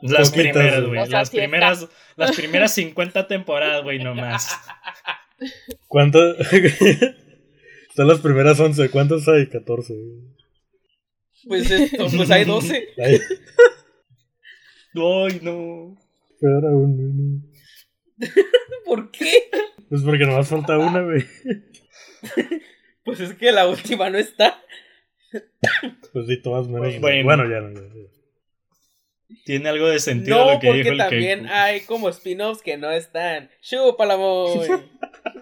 Las 0.00 0.30
Poquitas, 0.30 0.52
primeras, 0.52 0.80
güey. 0.80 0.88
güey. 0.88 1.00
O 1.02 1.06
sea, 1.06 1.18
las 1.20 1.28
sí 1.28 1.36
está. 1.36 1.42
primeras, 1.46 1.88
las 2.16 2.36
primeras 2.36 2.74
50 2.74 3.26
temporadas, 3.28 3.82
güey, 3.84 3.98
nomás. 4.00 4.58
¿Cuántas? 5.86 6.36
Están 6.52 8.08
las 8.08 8.18
primeras 8.20 8.58
11. 8.58 8.90
¿Cuántas 8.90 9.26
hay? 9.28 9.46
14. 9.48 9.94
Pues, 11.46 11.70
esto, 11.70 12.06
pues 12.16 12.30
hay 12.32 12.44
12. 12.44 12.88
Ay, 12.98 13.20
Ay, 14.96 15.40
no. 15.42 15.96
peor 16.40 16.66
aún. 16.66 17.42
¿no? 18.18 18.26
¿Por 18.84 19.10
qué? 19.10 19.48
Pues 19.88 20.02
porque 20.02 20.24
nomás 20.26 20.48
falta 20.48 20.76
una, 20.78 21.02
güey. 21.02 21.24
Pues 23.04 23.20
es 23.20 23.34
que 23.34 23.52
la 23.52 23.68
última 23.68 24.10
no 24.10 24.18
está. 24.18 24.60
Pues 26.12 26.26
sí, 26.26 26.40
todas 26.40 26.68
menos. 26.68 27.00
Bueno. 27.00 27.24
Bueno, 27.24 27.50
ya 27.50 27.60
no. 27.60 27.72
ya, 27.72 27.80
ya. 27.80 28.14
Tiene 29.44 29.68
algo 29.68 29.88
de 29.88 29.98
sentido 29.98 30.38
No, 30.38 30.52
lo 30.52 30.60
que 30.60 30.72
dijo 30.72 30.88
porque 30.88 30.88
el 30.90 30.98
también 30.98 31.46
hay 31.48 31.80
como 31.82 32.08
spin-offs 32.08 32.62
que 32.62 32.76
no 32.76 32.90
están. 32.90 33.50
¡Chúpala, 33.60 34.16
muy! 34.16 34.68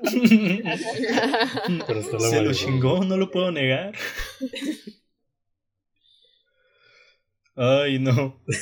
Pero 1.87 2.01
está 2.01 2.17
la 2.19 2.29
Se 2.29 2.43
lo 2.43 2.53
chingó, 2.53 3.05
no 3.05 3.17
lo 3.17 3.31
puedo 3.31 3.53
negar. 3.53 3.93
Ay, 7.55 7.99
no. 7.99 8.41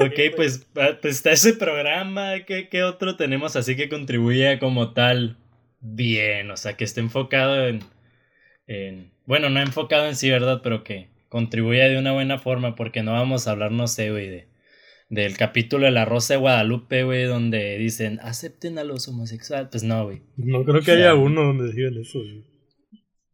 Ok, 0.00 0.14
pues, 0.36 0.64
ah, 0.76 0.96
pues 1.02 1.16
está 1.16 1.32
ese 1.32 1.54
programa. 1.54 2.44
¿Qué, 2.46 2.68
¿Qué 2.68 2.84
otro 2.84 3.16
tenemos 3.16 3.56
así 3.56 3.74
que 3.74 3.88
contribuye 3.88 4.60
como 4.60 4.92
tal 4.92 5.38
bien? 5.80 6.52
O 6.52 6.56
sea, 6.56 6.76
que 6.76 6.84
esté 6.84 7.00
enfocado 7.00 7.66
en, 7.66 7.82
en. 8.68 9.10
Bueno, 9.26 9.50
no 9.50 9.60
enfocado 9.60 10.06
en 10.06 10.14
sí, 10.14 10.30
¿verdad? 10.30 10.60
Pero 10.62 10.84
que 10.84 11.08
contribuya 11.28 11.88
de 11.88 11.98
una 11.98 12.12
buena 12.12 12.38
forma, 12.38 12.76
porque 12.76 13.02
no 13.02 13.12
vamos 13.12 13.46
a 13.46 13.50
hablar, 13.50 13.72
no 13.72 13.86
sé, 13.88 14.10
güey, 14.10 14.28
de, 14.28 14.48
del 15.10 15.36
capítulo 15.36 15.84
de 15.86 15.90
La 15.92 16.04
Rosa 16.04 16.34
de 16.34 16.40
Guadalupe, 16.40 17.02
güey, 17.02 17.24
donde 17.24 17.76
dicen 17.78 18.20
acepten 18.22 18.78
a 18.78 18.84
los 18.84 19.08
homosexuales. 19.08 19.68
Pues 19.70 19.82
no, 19.82 20.04
güey. 20.04 20.22
No 20.36 20.64
creo 20.64 20.80
que 20.82 20.92
haya 20.92 21.14
uno 21.14 21.42
donde 21.42 21.72
digan 21.72 21.98
eso. 22.00 22.18
güey. 22.20 22.44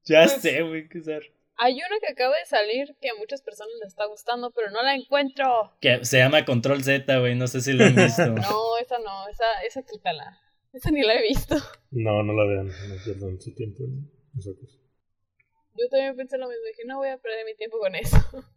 Ya 0.07 0.23
Pues- 0.25 0.41
sé, 0.41 0.63
güey, 0.63 0.89
qué 0.89 1.01
ser. 1.03 1.23
Hay 1.57 1.75
una 1.75 2.01
que 2.05 2.13
acaba 2.13 2.37
de 2.37 2.45
salir 2.47 2.97
que 3.01 3.11
a 3.11 3.15
muchas 3.17 3.41
personas 3.41 3.71
les 3.81 3.91
está 3.93 4.07
gustando, 4.07 4.51
pero 4.51 4.73
no 4.73 4.83
la 4.83 4.97
encuentro. 4.97 5.73
Que 5.81 6.05
se 6.05 6.19
llama 6.19 6.45
Control 6.45 6.83
Z, 6.83 7.17
güey, 7.21 7.37
no 7.37 7.47
sé 7.47 7.61
si 7.61 7.73
lo 7.75 7.85
han 7.85 7.95
visto. 7.95 8.23
No, 8.35 8.77
esa 8.83 8.99
no, 8.99 9.29
esa, 9.29 9.45
esa 9.65 9.83
quítala. 9.85 10.37
Esa 10.73 10.91
ni 10.91 11.03
la 11.03 11.15
he 11.15 11.23
visto. 11.23 11.55
No, 11.93 12.25
no 12.25 12.33
la 12.33 12.45
vean, 12.45 12.67
no 12.67 12.95
pierdan 13.05 13.41
su 13.41 13.55
tiempo 13.55 13.85
en 13.85 14.11
esa 14.37 14.51
cosa. 14.61 14.79
Yo 15.77 15.89
también 15.91 16.17
pensé 16.17 16.39
lo 16.39 16.49
mismo, 16.49 16.65
dije, 16.67 16.83
no 16.87 16.99
voy 16.99 17.09
a 17.09 17.19
perder 17.19 17.45
mi 17.45 17.55
tiempo 17.55 17.79
con 17.79 17.95
eso. 17.95 18.17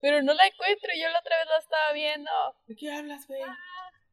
Pero 0.00 0.20
no 0.22 0.34
la 0.34 0.46
encuentro, 0.46 0.90
yo 1.00 1.08
la 1.08 1.20
otra 1.20 1.36
vez 1.38 1.46
la 1.48 1.58
estaba 1.58 1.92
viendo. 1.94 2.30
¿De 2.66 2.76
qué 2.76 2.90
hablas, 2.90 3.26
güey? 3.28 3.40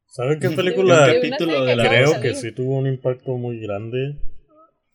¿Saben 0.05 0.39
qué 0.39 0.49
película 0.49 1.07
De 1.07 1.15
capítulo 1.15 1.65
de 1.65 1.75
la 1.75 1.87
creo 1.87 2.21
que 2.21 2.35
sí 2.35 2.51
tuvo 2.51 2.77
un 2.77 2.87
impacto 2.87 3.31
muy 3.37 3.59
grande? 3.59 4.19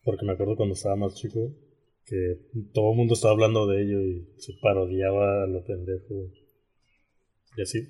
Porque 0.03 0.25
me 0.25 0.33
acuerdo 0.33 0.57
cuando 0.57 0.75
estaba 0.75 0.97
más 0.97 1.15
chico 1.15 1.51
que 2.05 2.39
todo 2.73 2.91
el 2.91 2.97
mundo 2.97 3.15
estaba 3.15 3.33
hablando 3.33 3.67
de 3.67 3.83
ello 3.83 4.01
y 4.01 4.29
se 4.39 4.53
parodiaba 4.61 5.45
a 5.45 5.47
lo 5.47 5.65
pendejo. 5.65 6.31
Y 7.57 7.63
así, 7.63 7.89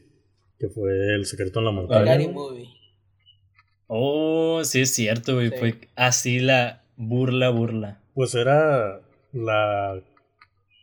que 0.59 0.69
fue 0.69 1.15
El 1.15 1.27
secreto 1.27 1.59
en 1.59 1.65
la 1.65 1.71
montaña. 1.73 2.29
Movie. 2.29 2.69
Oh, 3.87 4.63
sí 4.65 4.81
es 4.81 4.95
cierto, 4.95 5.35
güey. 5.35 5.51
Sí. 5.51 5.57
Fue 5.59 5.75
así 5.97 6.39
la 6.39 6.85
burla, 6.97 7.51
burla. 7.51 8.04
Pues 8.15 8.35
era 8.35 9.01
la 9.33 10.03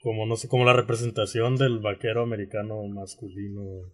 como 0.01 0.25
no 0.25 0.35
sé, 0.35 0.47
como 0.47 0.65
la 0.65 0.73
representación 0.73 1.55
del 1.57 1.79
vaquero 1.79 2.23
americano 2.23 2.83
masculino. 2.87 3.91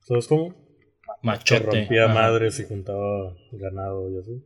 ¿Sabes 0.00 0.28
cómo? 0.28 0.54
Que 0.54 1.26
Machote. 1.26 1.60
rompía 1.60 2.04
Ajá. 2.04 2.14
madres 2.14 2.60
y 2.60 2.64
juntaba 2.64 3.34
ganado 3.52 4.10
y 4.10 4.18
así. 4.18 4.44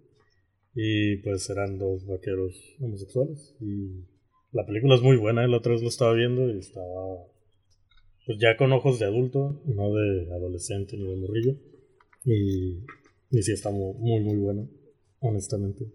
Y 0.74 1.16
pues 1.18 1.48
eran 1.50 1.78
dos 1.78 2.06
vaqueros 2.06 2.54
homosexuales. 2.80 3.56
Y 3.60 4.04
la 4.52 4.64
película 4.64 4.94
es 4.94 5.02
muy 5.02 5.16
buena, 5.16 5.44
¿eh? 5.44 5.48
la 5.48 5.56
otra 5.56 5.72
vez 5.72 5.82
lo 5.82 5.88
estaba 5.88 6.12
viendo 6.12 6.48
y 6.50 6.58
estaba 6.58 7.26
pues 8.26 8.38
ya 8.40 8.56
con 8.56 8.72
ojos 8.72 8.98
de 8.98 9.06
adulto, 9.06 9.62
no 9.66 9.94
de 9.94 10.28
adolescente 10.32 10.96
ni 10.96 11.06
de 11.08 11.16
morrillo. 11.16 11.56
Y, 12.24 12.84
y 13.30 13.42
sí 13.42 13.52
está 13.52 13.70
muy, 13.70 13.94
muy, 13.98 14.20
muy 14.20 14.36
buena, 14.36 14.66
honestamente. 15.20 15.86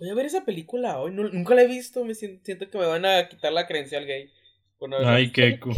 Voy 0.00 0.08
a 0.08 0.14
ver 0.14 0.26
esa 0.26 0.44
película 0.44 0.98
hoy. 0.98 1.12
no- 1.12 1.28
nunca 1.28 1.54
la 1.54 1.62
he 1.62 1.66
visto. 1.68 2.04
Me 2.04 2.14
siento, 2.14 2.42
siento 2.44 2.68
que 2.68 2.78
me 2.78 2.86
van 2.86 3.04
a 3.04 3.28
quitar 3.28 3.52
la 3.52 3.66
credencial 3.66 4.06
gay. 4.06 4.30
Ay, 5.04 5.30
qué 5.30 5.60
cu- 5.60 5.76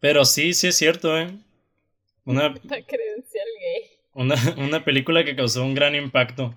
Pero 0.00 0.24
sí, 0.24 0.54
sí 0.54 0.68
es 0.68 0.76
cierto, 0.76 1.18
¿eh? 1.18 1.28
Una, 2.24 2.48
La 2.64 2.82
credencial 2.82 3.46
gay. 3.60 3.90
una, 4.14 4.36
una 4.58 4.84
película 4.84 5.24
que 5.24 5.34
causó 5.34 5.64
un 5.64 5.74
gran 5.74 5.94
impacto. 5.94 6.54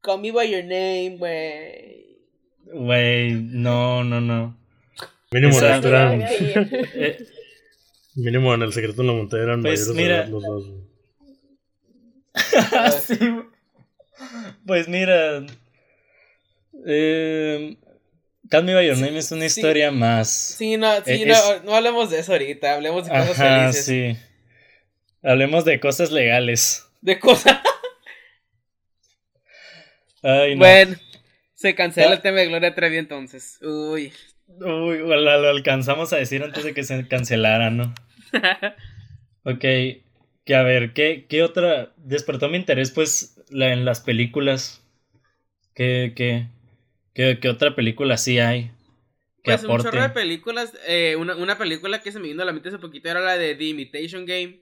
Call 0.00 0.20
me 0.20 0.30
by 0.32 0.50
your 0.50 0.62
name, 0.64 1.16
güey. 1.18 2.16
Güey, 2.64 3.32
no, 3.32 4.04
no, 4.04 4.20
no. 4.20 4.56
Mínimo, 5.32 5.56
Esa- 5.56 5.76
eran-. 5.78 6.22
Eh, 6.94 7.18
mínimo 8.14 8.54
en 8.54 8.62
el 8.62 8.72
secreto 8.72 9.02
en 9.02 9.08
la 9.08 9.12
montaña 9.12 9.42
eran 9.42 9.62
Pues, 9.62 9.86
mayores 9.88 9.96
mira. 10.02 10.26
los 10.28 10.42
dos. 10.42 10.70
Güey. 12.36 12.92
sí. 13.06 13.18
Pues 14.66 14.88
mira. 14.88 15.44
Eh, 16.86 17.76
Call 18.50 18.64
Me 18.64 18.74
By 18.74 18.86
Your 18.86 18.98
Name 18.98 19.18
es 19.18 19.32
una 19.32 19.48
sí. 19.48 19.60
historia 19.60 19.90
más. 19.90 20.30
Sí, 20.30 20.76
no, 20.76 20.94
sí, 21.04 21.22
Eh, 21.22 21.26
no, 21.26 21.60
no 21.64 21.74
hablemos 21.76 22.10
de 22.10 22.20
eso 22.20 22.32
ahorita. 22.32 22.74
Hablemos 22.74 23.04
de 23.06 23.10
cosas 23.10 23.40
Ajá, 23.40 23.60
felices. 23.72 23.84
sí. 23.84 24.16
Hablemos 25.22 25.64
de 25.64 25.80
cosas 25.80 26.12
legales. 26.12 26.86
De 27.00 27.18
cosas. 27.18 27.58
Ay, 30.22 30.54
no. 30.54 30.58
Bueno, 30.60 30.96
se 31.54 31.74
cancela 31.74 32.10
Ah. 32.10 32.14
el 32.14 32.20
tema 32.20 32.38
de 32.38 32.48
Gloria 32.48 32.74
Trevi 32.74 32.98
entonces. 32.98 33.58
Uy. 33.62 34.12
Uy, 34.48 34.98
lo, 34.98 35.16
lo 35.16 35.48
alcanzamos 35.48 36.12
a 36.12 36.16
decir 36.16 36.42
antes 36.42 36.62
de 36.64 36.72
que 36.74 36.84
se 36.84 37.06
cancelara, 37.08 37.70
¿no? 37.70 37.94
Ok, 39.48 39.64
que 40.46 40.54
a 40.54 40.62
ver, 40.62 40.94
¿qué, 40.94 41.26
qué 41.28 41.42
otra? 41.42 41.92
Despertó 41.98 42.48
mi 42.48 42.56
interés, 42.56 42.90
pues, 42.90 43.42
la, 43.50 43.74
en 43.74 43.84
las 43.84 44.00
películas. 44.00 44.82
¿Qué, 45.74 46.14
qué, 46.16 46.48
qué, 47.12 47.38
qué 47.40 47.48
otra 47.50 47.76
película 47.76 48.16
sí 48.16 48.38
hay? 48.38 48.70
Que 49.42 49.52
Pues 49.52 49.64
un 49.64 49.78
chorro 49.78 50.00
de 50.02 50.08
películas. 50.10 50.72
eh, 50.86 51.16
una, 51.16 51.36
una 51.36 51.58
película 51.58 52.00
que 52.00 52.12
se 52.12 52.18
me 52.18 52.28
vino 52.28 52.42
a 52.42 52.46
la 52.46 52.52
mente 52.52 52.70
hace 52.70 52.78
poquito 52.78 53.08
era 53.10 53.20
la 53.20 53.36
de 53.36 53.54
The 53.54 53.64
Imitation 53.64 54.24
Game. 54.24 54.60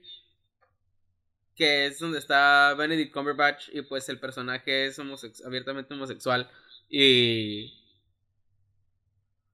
Que 1.55 1.85
es 1.85 1.99
donde 1.99 2.19
está 2.19 2.73
Benedict 2.75 3.13
Cumberbatch. 3.13 3.69
Y 3.73 3.81
pues 3.83 4.09
el 4.09 4.19
personaje 4.19 4.87
es 4.87 4.99
homosex- 4.99 5.45
abiertamente 5.45 5.93
homosexual. 5.93 6.49
Y. 6.89 7.73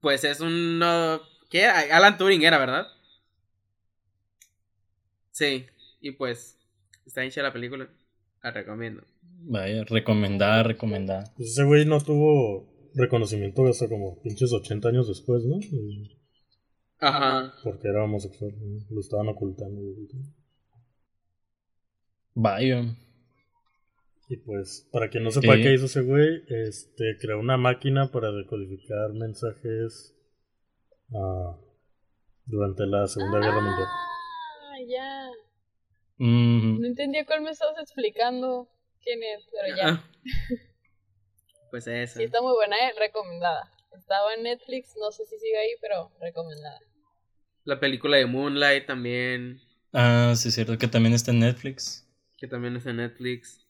Pues 0.00 0.24
es 0.24 0.40
un. 0.40 0.82
¿Qué? 1.48 1.66
Alan 1.66 2.18
Turing 2.18 2.42
era, 2.42 2.58
¿verdad? 2.58 2.88
Sí. 5.30 5.66
Y 6.02 6.10
pues. 6.12 6.58
Está 7.06 7.24
hincha 7.24 7.42
la 7.42 7.52
película. 7.52 7.88
La 8.42 8.50
recomiendo. 8.50 9.02
Vaya, 9.44 9.84
recomendada, 9.84 10.62
recomendada. 10.62 11.32
Pues 11.36 11.50
ese 11.50 11.64
güey 11.64 11.86
no 11.86 12.00
tuvo 12.00 12.68
reconocimiento 12.94 13.66
hasta 13.66 13.88
como 13.88 14.20
pinches 14.20 14.52
80 14.52 14.88
años 14.88 15.08
después, 15.08 15.44
¿no? 15.44 15.58
Y- 15.60 16.18
Ajá. 16.98 17.54
Porque 17.64 17.88
era 17.88 18.04
homosexual, 18.04 18.52
¿no? 18.60 18.84
lo 18.90 19.00
estaban 19.00 19.28
ocultando. 19.28 19.80
Vaya. 22.34 22.96
Y 24.28 24.36
pues, 24.36 24.88
para 24.92 25.10
quien 25.10 25.24
no 25.24 25.30
sepa 25.30 25.56
¿Qué? 25.56 25.62
qué 25.62 25.74
hizo 25.74 25.86
ese 25.86 26.02
güey, 26.02 26.42
este, 26.48 27.16
creó 27.20 27.40
una 27.40 27.56
máquina 27.56 28.10
para 28.12 28.30
decodificar 28.30 29.12
mensajes 29.12 30.14
ah, 31.12 31.58
durante 32.46 32.86
la 32.86 33.06
Segunda 33.08 33.38
Guerra 33.40 33.60
Mundial. 33.60 33.88
Ah, 33.88 34.78
ya. 34.88 35.30
Mm, 36.18 36.80
No 36.80 36.86
entendía 36.86 37.24
cuál 37.26 37.42
me 37.42 37.50
estabas 37.50 37.78
explicando 37.78 38.68
quién 39.02 39.22
es, 39.22 39.46
pero 39.50 39.76
ya. 39.76 39.88
Ah. 39.88 40.04
Pues 41.70 41.86
esa. 41.86 42.18
Sí, 42.18 42.24
está 42.24 42.42
muy 42.42 42.52
buena, 42.52 42.76
eh, 42.76 42.92
recomendada. 42.98 43.72
Estaba 43.96 44.34
en 44.34 44.42
Netflix, 44.42 44.94
no 45.00 45.10
sé 45.10 45.24
si 45.24 45.38
sigue 45.38 45.58
ahí, 45.58 45.70
pero 45.80 46.12
recomendada. 46.20 46.78
La 47.64 47.80
película 47.80 48.18
de 48.18 48.26
Moonlight 48.26 48.86
también. 48.86 49.58
Ah, 49.92 50.34
sí, 50.36 50.48
es 50.48 50.54
cierto 50.54 50.76
que 50.76 50.86
también 50.86 51.14
está 51.14 51.30
en 51.30 51.38
Netflix. 51.40 52.06
Que 52.36 52.46
también 52.46 52.76
es 52.76 52.84
en 52.84 52.96
Netflix. 52.96 53.66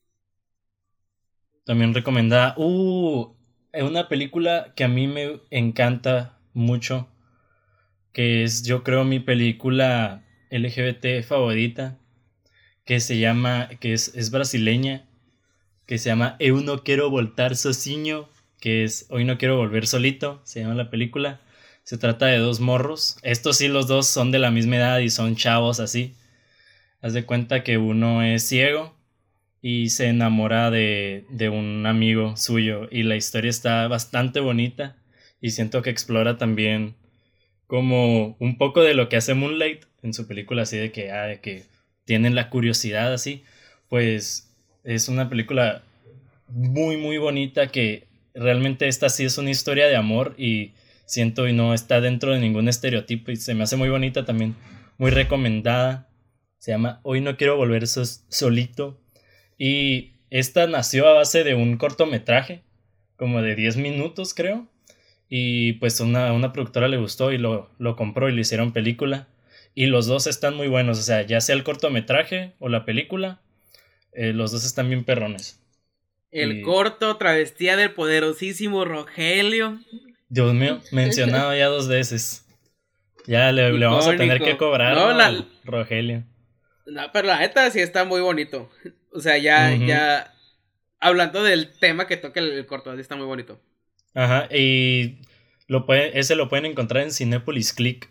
También 1.64 1.94
recomendada. 1.94 2.54
Uh, 2.56 3.36
es 3.72 3.82
una 3.84 4.08
película 4.08 4.72
que 4.74 4.84
a 4.84 4.88
mí 4.88 5.06
me 5.06 5.40
encanta 5.50 6.40
mucho. 6.54 7.08
Que 8.12 8.42
es, 8.44 8.64
yo 8.64 8.82
creo, 8.82 9.04
mi 9.04 9.20
película 9.20 10.24
LGBT 10.50 11.22
favorita. 11.22 11.98
Que 12.84 13.00
se 13.00 13.18
llama, 13.18 13.68
que 13.80 13.92
es, 13.92 14.14
es 14.14 14.30
brasileña. 14.30 15.08
Que 15.86 15.98
se 15.98 16.10
llama 16.10 16.36
Eu 16.38 16.60
no 16.60 16.82
quiero 16.82 17.10
voltar 17.10 17.56
sozinho. 17.56 18.28
Que 18.60 18.84
es 18.84 19.06
Hoy 19.10 19.24
no 19.24 19.38
quiero 19.38 19.56
volver 19.56 19.86
solito. 19.86 20.40
Se 20.44 20.60
llama 20.60 20.74
la 20.74 20.90
película. 20.90 21.40
Se 21.84 21.98
trata 21.98 22.26
de 22.26 22.38
dos 22.38 22.60
morros. 22.60 23.16
Estos 23.22 23.58
sí, 23.58 23.68
los 23.68 23.86
dos 23.88 24.06
son 24.06 24.30
de 24.30 24.38
la 24.38 24.50
misma 24.50 24.76
edad 24.76 24.98
y 25.00 25.10
son 25.10 25.36
chavos 25.36 25.80
así. 25.80 26.14
Haz 27.00 27.12
de 27.14 27.24
cuenta 27.24 27.64
que 27.64 27.78
uno 27.78 28.22
es 28.22 28.44
ciego 28.44 28.94
y 29.62 29.90
se 29.90 30.08
enamora 30.08 30.70
de, 30.70 31.24
de 31.30 31.48
un 31.48 31.86
amigo 31.86 32.36
suyo 32.36 32.88
y 32.90 33.04
la 33.04 33.16
historia 33.16 33.48
está 33.50 33.86
bastante 33.88 34.40
bonita 34.40 34.96
y 35.40 35.50
siento 35.50 35.82
que 35.82 35.90
explora 35.90 36.36
también 36.36 36.96
como 37.68 38.36
un 38.40 38.58
poco 38.58 38.82
de 38.82 38.94
lo 38.94 39.08
que 39.08 39.16
hace 39.16 39.34
Moonlight 39.34 39.84
en 40.02 40.14
su 40.14 40.26
película 40.26 40.62
así 40.62 40.76
de 40.76 40.92
que, 40.92 41.12
ah, 41.12 41.26
de 41.26 41.40
que 41.40 41.64
tienen 42.04 42.34
la 42.34 42.50
curiosidad 42.50 43.12
así 43.12 43.44
pues 43.88 44.50
es 44.84 45.08
una 45.08 45.28
película 45.28 45.82
muy 46.48 46.96
muy 46.96 47.18
bonita 47.18 47.68
que 47.68 48.06
realmente 48.34 48.88
esta 48.88 49.08
sí 49.08 49.24
es 49.24 49.38
una 49.38 49.50
historia 49.50 49.86
de 49.86 49.96
amor 49.96 50.34
y 50.38 50.72
siento 51.06 51.48
y 51.48 51.52
no 51.52 51.74
está 51.74 52.00
dentro 52.00 52.32
de 52.32 52.40
ningún 52.40 52.68
estereotipo 52.68 53.30
y 53.30 53.36
se 53.36 53.54
me 53.54 53.64
hace 53.64 53.76
muy 53.76 53.88
bonita 53.88 54.24
también 54.24 54.56
muy 54.98 55.10
recomendada 55.10 56.08
se 56.58 56.70
llama 56.70 57.00
Hoy 57.02 57.20
no 57.20 57.36
quiero 57.36 57.56
volver 57.56 57.86
solito 57.86 59.00
y 59.58 60.12
esta 60.30 60.66
nació 60.66 61.08
a 61.08 61.12
base 61.12 61.44
de 61.44 61.54
un 61.54 61.76
cortometraje, 61.76 62.62
como 63.16 63.42
de 63.42 63.54
10 63.54 63.76
minutos 63.76 64.32
creo. 64.32 64.66
Y 65.28 65.74
pues 65.74 66.00
una, 66.00 66.32
una 66.32 66.52
productora 66.52 66.88
le 66.88 66.96
gustó 66.96 67.32
y 67.32 67.38
lo, 67.38 67.70
lo 67.78 67.94
compró 67.94 68.28
y 68.28 68.32
le 68.32 68.40
hicieron 68.40 68.72
película. 68.72 69.28
Y 69.74 69.86
los 69.86 70.06
dos 70.06 70.26
están 70.26 70.54
muy 70.54 70.68
buenos, 70.68 70.98
o 70.98 71.02
sea, 71.02 71.22
ya 71.22 71.40
sea 71.40 71.54
el 71.54 71.64
cortometraje 71.64 72.52
o 72.58 72.68
la 72.68 72.84
película, 72.84 73.40
eh, 74.12 74.32
los 74.32 74.52
dos 74.52 74.64
están 74.64 74.88
bien 74.88 75.04
perrones. 75.04 75.60
El 76.30 76.58
Y- 76.58 76.62
corto 76.62 77.16
travestía 77.16 77.76
del 77.76 77.92
poderosísimo 77.92 78.84
Rogelio. 78.84 79.80
Dios 80.28 80.54
mío, 80.54 80.80
mencionado 80.92 81.54
ya 81.56 81.66
dos 81.66 81.88
veces. 81.88 82.46
Ya 83.26 83.52
le, 83.52 83.72
le 83.72 83.86
vamos 83.86 84.06
a 84.06 84.16
tener 84.16 84.40
que 84.40 84.56
cobrar 84.56 84.94
No, 84.94 85.12
¿no? 85.12 85.16
la- 85.18 85.26
al 85.26 85.48
Rogelio. 85.64 86.24
No, 86.86 87.02
pero 87.12 87.28
la 87.28 87.38
neta 87.38 87.70
sí 87.70 87.80
está 87.80 88.04
muy 88.04 88.20
bonito. 88.20 88.68
O 89.12 89.20
sea, 89.20 89.38
ya, 89.38 89.74
ya. 89.76 90.32
Hablando 90.98 91.42
del 91.42 91.72
tema 91.78 92.06
que 92.06 92.16
toca 92.16 92.40
el, 92.40 92.52
el 92.52 92.66
corto, 92.66 92.94
sí 92.94 93.00
está 93.00 93.14
muy 93.16 93.26
bonito. 93.26 93.60
Ajá, 94.14 94.48
y 94.54 95.18
lo 95.66 95.84
puede, 95.86 96.18
ese 96.18 96.34
lo 96.34 96.48
pueden 96.48 96.66
encontrar 96.66 97.02
en 97.04 97.10
Cinepolis 97.12 97.72
Click. 97.72 98.10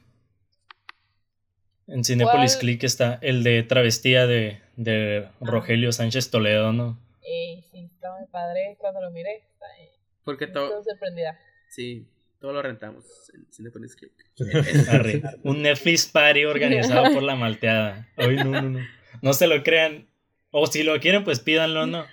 En 1.93 2.03
Cinepolis 2.03 2.53
¿Cuál? 2.53 2.59
Click 2.61 2.83
está 2.83 3.19
el 3.21 3.43
de 3.43 3.63
Travestía 3.63 4.25
de, 4.27 4.61
de 4.77 5.27
Rogelio 5.41 5.91
Sánchez 5.91 6.29
Toledo, 6.29 6.71
¿no? 6.73 6.97
Eh, 7.23 7.61
sí, 7.71 7.89
está 7.93 8.11
muy 8.17 8.27
padre. 8.29 8.75
Cuando 8.79 9.01
lo 9.01 9.11
miré, 9.11 9.37
está 9.37 9.65
eh, 9.79 9.91
Porque 10.23 10.47
todo. 10.47 10.79
estoy 10.79 10.93
sorprendida. 10.93 11.37
Sí, 11.69 12.07
todo 12.39 12.53
lo 12.53 12.61
rentamos 12.61 13.05
en 13.33 13.45
Cinepolis 13.51 13.95
Click. 13.95 14.11
Un 15.43 15.61
Netflix 15.61 16.07
Party 16.07 16.45
organizado 16.45 17.13
por 17.13 17.23
la 17.23 17.35
malteada. 17.35 18.07
Ay, 18.17 18.37
no, 18.37 18.45
no, 18.51 18.61
no. 18.69 18.79
No 19.21 19.33
se 19.33 19.47
lo 19.47 19.61
crean. 19.63 20.07
O 20.51 20.67
si 20.67 20.83
lo 20.83 20.99
quieren, 20.99 21.23
pues 21.23 21.39
pídanlo, 21.39 21.85
¿no? 21.87 22.05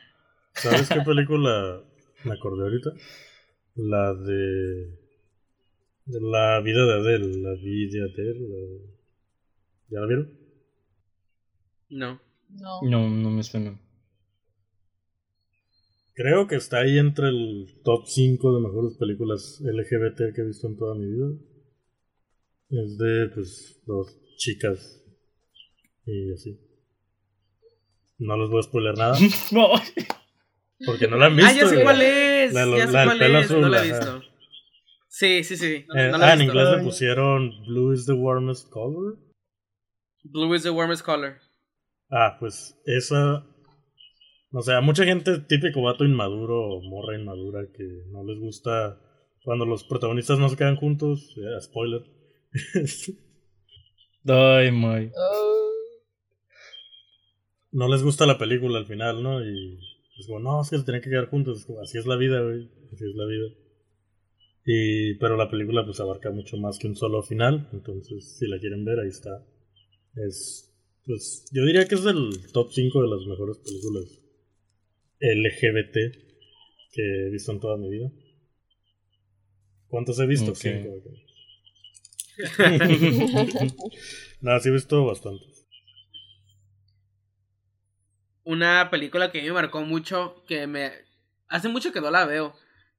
¿Sabes 0.54 0.88
qué 0.88 1.00
película 1.02 1.82
me 2.24 2.32
acordé 2.34 2.64
ahorita? 2.64 2.90
La 3.76 4.12
de. 4.14 4.90
de 6.06 6.20
la 6.20 6.60
vida 6.60 6.84
de 6.84 6.92
Adele. 6.94 7.38
La 7.38 7.52
vida 7.54 8.04
de 8.04 8.12
Adele. 8.12 8.48
la- 8.48 8.97
¿Ya 9.90 10.00
la 10.00 10.06
vieron? 10.06 10.38
No. 11.90 12.20
No. 12.50 12.80
No, 12.82 13.08
no 13.10 13.30
me 13.30 13.42
suena. 13.42 13.78
Creo 16.14 16.46
que 16.48 16.56
está 16.56 16.78
ahí 16.80 16.98
entre 16.98 17.28
el 17.28 17.80
top 17.84 18.04
5 18.06 18.56
de 18.56 18.60
mejores 18.66 18.96
películas 18.98 19.60
LGBT 19.62 20.34
que 20.34 20.40
he 20.42 20.46
visto 20.46 20.66
en 20.66 20.76
toda 20.76 20.94
mi 20.96 21.06
vida. 21.06 21.28
Es 22.70 22.98
de, 22.98 23.28
pues, 23.34 23.80
dos 23.86 24.18
chicas. 24.36 25.02
Y 26.04 26.32
así. 26.32 26.58
No 28.18 28.36
les 28.36 28.50
voy 28.50 28.58
a 28.58 28.62
spoiler 28.62 28.96
nada. 28.96 29.16
No. 29.52 29.68
Porque 30.86 31.08
no 31.08 31.16
la 31.16 31.26
han 31.26 31.36
visto. 31.36 31.50
ah, 31.50 31.54
ya 31.54 31.66
sé 31.68 31.82
cuál 31.82 32.02
es. 32.02 32.52
La- 32.52 32.66
ya 32.78 32.86
sé 32.86 32.92
la 32.92 33.04
cuál 33.04 33.22
es. 33.22 33.44
azul, 33.44 33.60
no 33.60 33.68
la 33.68 33.84
he 33.84 33.90
ajá. 33.90 33.98
visto. 33.98 34.22
Sí, 35.08 35.42
sí, 35.44 35.56
sí. 35.56 35.84
No, 35.88 35.94
Eh, 36.00 36.10
no 36.12 36.18
la 36.18 36.26
ah, 36.26 36.30
he 36.30 36.34
en 36.34 36.42
inglés 36.42 36.68
le 36.76 36.82
pusieron 36.84 37.50
Blue 37.66 37.92
is 37.92 38.06
the 38.06 38.12
warmest 38.12 38.68
color. 38.70 39.16
Blue 40.32 40.54
is 40.54 40.62
the 40.62 40.70
warmest 40.70 41.04
color. 41.04 41.38
Ah, 42.10 42.36
pues 42.38 42.78
esa. 42.84 43.44
O 44.52 44.62
sea, 44.62 44.80
mucha 44.80 45.04
gente 45.04 45.40
típico 45.40 45.82
vato 45.82 46.04
inmaduro 46.04 46.76
o 46.76 46.82
morra 46.82 47.18
inmadura 47.18 47.66
que 47.72 47.84
no 48.10 48.24
les 48.24 48.38
gusta 48.38 48.98
cuando 49.44 49.66
los 49.66 49.84
protagonistas 49.84 50.38
no 50.38 50.48
se 50.48 50.56
quedan 50.56 50.76
juntos. 50.76 51.34
eh, 51.36 51.60
spoiler. 51.60 52.02
Ay. 54.26 54.70
Oh, 54.70 55.70
no 57.72 57.88
les 57.88 58.02
gusta 58.02 58.26
la 58.26 58.38
película 58.38 58.78
al 58.78 58.86
final, 58.86 59.22
¿no? 59.22 59.44
Y 59.44 59.78
es 60.18 60.26
como, 60.26 60.40
no, 60.40 60.62
es 60.62 60.70
que 60.70 60.78
se 60.78 60.84
tienen 60.84 61.02
que 61.02 61.10
quedar 61.10 61.28
juntos. 61.28 61.60
Es 61.60 61.66
como, 61.66 61.80
así 61.80 61.98
es 61.98 62.06
la 62.06 62.16
vida, 62.16 62.40
güey. 62.40 62.70
Así 62.92 63.04
es 63.04 63.14
la 63.14 63.26
vida. 63.26 63.48
Y, 64.64 65.14
pero 65.14 65.36
la 65.36 65.50
película 65.50 65.84
pues 65.84 66.00
abarca 66.00 66.30
mucho 66.30 66.56
más 66.56 66.78
que 66.78 66.88
un 66.88 66.96
solo 66.96 67.22
final. 67.22 67.68
Entonces, 67.72 68.36
si 68.38 68.46
la 68.46 68.58
quieren 68.58 68.84
ver, 68.84 69.00
ahí 69.00 69.08
está. 69.08 69.44
Es, 70.26 70.72
pues, 71.04 71.46
yo 71.52 71.64
diría 71.64 71.86
que 71.86 71.94
es 71.94 72.04
del 72.04 72.50
top 72.52 72.72
5 72.72 73.02
de 73.02 73.08
las 73.08 73.26
mejores 73.26 73.58
películas 73.58 74.20
LGBT 75.20 75.96
que 76.92 77.26
he 77.26 77.30
visto 77.30 77.52
en 77.52 77.60
toda 77.60 77.76
mi 77.76 77.88
vida. 77.90 78.10
¿Cuántos 79.88 80.18
he 80.18 80.26
visto? 80.26 80.54
Cinco, 80.54 80.90
ok. 80.90 81.06
Nada, 84.40 84.60
sí 84.60 84.68
he 84.68 84.72
visto 84.72 85.04
bastantes. 85.04 85.66
Una 88.44 88.88
película 88.90 89.30
que 89.30 89.40
a 89.40 89.42
mí 89.42 89.48
me 89.48 89.54
marcó 89.54 89.82
mucho, 89.82 90.44
que 90.46 90.66
me... 90.66 90.92
Hace 91.48 91.68
mucho 91.68 91.92
que 91.92 92.00
no 92.00 92.10
la 92.10 92.26
veo, 92.26 92.54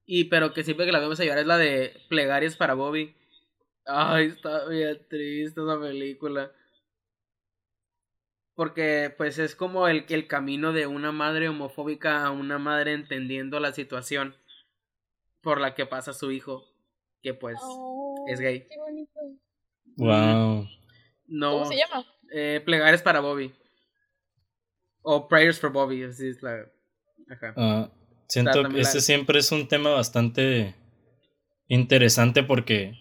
y 0.06 0.26
pero 0.26 0.54
que 0.54 0.64
siempre 0.64 0.86
que 0.86 0.92
la 0.92 1.00
veo 1.00 1.08
me 1.08 1.14
hace 1.14 1.26
llorar, 1.26 1.40
es 1.40 1.48
la 1.48 1.58
de 1.58 1.94
Plegarias 2.10 2.56
para 2.56 2.74
Bobby. 2.74 3.16
Ay, 3.86 4.28
está 4.28 4.68
bien 4.68 5.00
triste 5.08 5.62
esa 5.62 5.80
película. 5.80 6.52
Porque 8.60 9.14
pues 9.16 9.40
es 9.40 9.56
como 9.56 9.88
el, 9.88 10.04
el 10.10 10.28
camino 10.28 10.74
de 10.74 10.86
una 10.86 11.14
madre 11.14 11.48
homofóbica 11.48 12.26
a 12.26 12.32
una 12.32 12.60
madre 12.60 12.92
entendiendo 12.92 13.62
la 13.62 13.72
situación 13.72 14.36
por 15.40 15.62
la 15.62 15.76
que 15.76 15.86
pasa 15.86 16.12
su 16.12 16.30
hijo, 16.34 16.66
que 17.22 17.34
pues 17.34 17.56
oh, 17.62 18.26
es 18.28 18.42
gay. 18.42 18.68
Qué 18.68 18.78
bonito. 18.78 19.18
Wow. 19.96 20.68
no... 21.28 21.52
¿Cómo 21.54 21.66
se 21.68 21.78
llama? 21.78 22.06
Eh, 22.34 22.62
Plegarias 22.66 23.02
para 23.02 23.22
Bobby. 23.22 23.56
O 25.04 25.30
Prayers 25.30 25.58
for 25.58 25.72
Bobby, 25.72 26.04
así 26.04 26.28
es 26.28 26.44
la... 26.44 26.70
Ajá. 27.30 27.54
Ah, 27.56 27.92
siento 28.28 28.60
Está 28.60 28.74
que 28.74 28.82
este 28.82 28.98
la- 28.98 29.02
siempre 29.02 29.40
es 29.40 29.54
un 29.54 29.70
tema 29.70 29.92
bastante 29.92 30.76
interesante 31.70 32.44
porque 32.44 32.98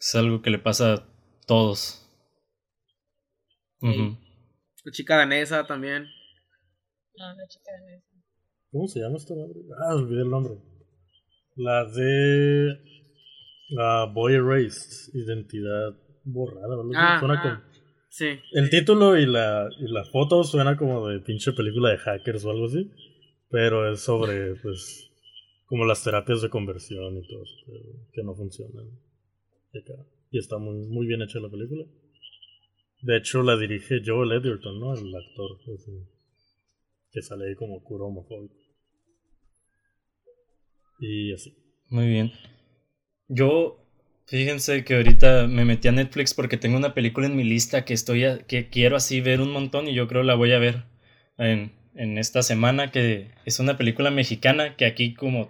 es 0.00 0.14
algo 0.14 0.40
que 0.40 0.48
le 0.48 0.58
pasa 0.58 0.94
a 0.94 1.06
todos. 1.46 2.05
La 3.82 4.92
chica 4.92 5.16
danesa 5.16 5.66
también. 5.66 6.04
No, 7.16 7.34
la 7.34 7.46
chica 7.48 7.72
de 7.86 7.96
eso. 7.96 8.06
¿Cómo 8.70 8.86
se 8.88 9.00
llama 9.00 9.16
esta 9.16 9.34
madre? 9.34 9.54
Ah, 9.78 9.94
olvidé 9.94 10.22
el 10.22 10.30
nombre. 10.30 10.54
La 11.56 11.84
de. 11.84 12.78
La 13.70 14.04
Boy 14.12 14.34
Erased. 14.34 15.14
Identidad 15.14 15.96
borrada. 16.24 16.68
o 16.76 16.80
algo 16.80 16.90
así. 16.92 16.98
Ah, 17.00 17.16
Suena 17.18 17.34
ah. 17.38 17.42
como- 17.42 17.76
Sí. 18.08 18.28
El 18.52 18.70
título 18.70 19.18
y 19.18 19.26
la, 19.26 19.68
y 19.78 19.92
la 19.92 20.02
foto 20.04 20.42
suena 20.42 20.78
como 20.78 21.06
de 21.08 21.20
pinche 21.20 21.52
película 21.52 21.90
de 21.90 21.98
hackers 21.98 22.44
o 22.46 22.50
algo 22.50 22.66
así. 22.66 22.90
Pero 23.50 23.90
es 23.92 24.00
sobre, 24.00 24.54
pues. 24.62 25.02
Como 25.66 25.84
las 25.84 26.04
terapias 26.04 26.42
de 26.42 26.48
conversión 26.48 27.16
y 27.16 27.26
todo 27.26 27.42
eso. 27.42 27.54
pero 27.66 27.80
que 28.12 28.22
no 28.22 28.34
funcionan. 28.36 28.86
Y 29.72 29.78
acá. 29.78 29.94
Y 30.30 30.38
está 30.38 30.58
muy, 30.58 30.86
muy 30.88 31.06
bien 31.06 31.22
hecha 31.22 31.40
la 31.40 31.50
película. 31.50 31.84
De 33.06 33.18
hecho, 33.18 33.40
la 33.42 33.56
dirige 33.56 34.02
Joel 34.04 34.32
Edgerton, 34.32 34.80
¿no? 34.80 34.92
El 34.92 35.14
actor 35.14 35.58
que 37.12 37.22
sale 37.22 37.46
ahí 37.48 37.54
como 37.54 37.82
cura 37.84 38.04
homofóbico. 38.04 38.56
Y 40.98 41.32
así. 41.32 41.54
Muy 41.88 42.08
bien. 42.08 42.32
Yo, 43.28 43.78
fíjense 44.26 44.84
que 44.84 44.96
ahorita 44.96 45.46
me 45.46 45.64
metí 45.64 45.88
a 45.88 45.92
Netflix 45.92 46.34
porque 46.34 46.56
tengo 46.56 46.76
una 46.76 46.94
película 46.94 47.26
en 47.26 47.36
mi 47.36 47.44
lista 47.44 47.84
que 47.84 47.94
estoy 47.94 48.24
a- 48.24 48.38
que 48.38 48.70
quiero 48.70 48.96
así 48.96 49.20
ver 49.20 49.40
un 49.40 49.52
montón 49.52 49.86
y 49.88 49.94
yo 49.94 50.08
creo 50.08 50.22
la 50.24 50.34
voy 50.34 50.52
a 50.52 50.58
ver 50.58 50.84
en, 51.38 51.72
en 51.94 52.18
esta 52.18 52.42
semana 52.42 52.90
que 52.90 53.30
es 53.44 53.60
una 53.60 53.76
película 53.76 54.10
mexicana 54.10 54.76
que 54.76 54.86
aquí 54.86 55.14
como 55.14 55.48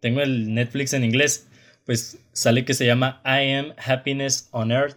tengo 0.00 0.20
el 0.20 0.52
Netflix 0.52 0.92
en 0.92 1.04
inglés, 1.04 1.48
pues 1.86 2.18
sale 2.32 2.64
que 2.66 2.74
se 2.74 2.86
llama 2.86 3.22
I 3.24 3.52
Am 3.52 3.72
Happiness 3.78 4.48
on 4.52 4.72
Earth, 4.72 4.96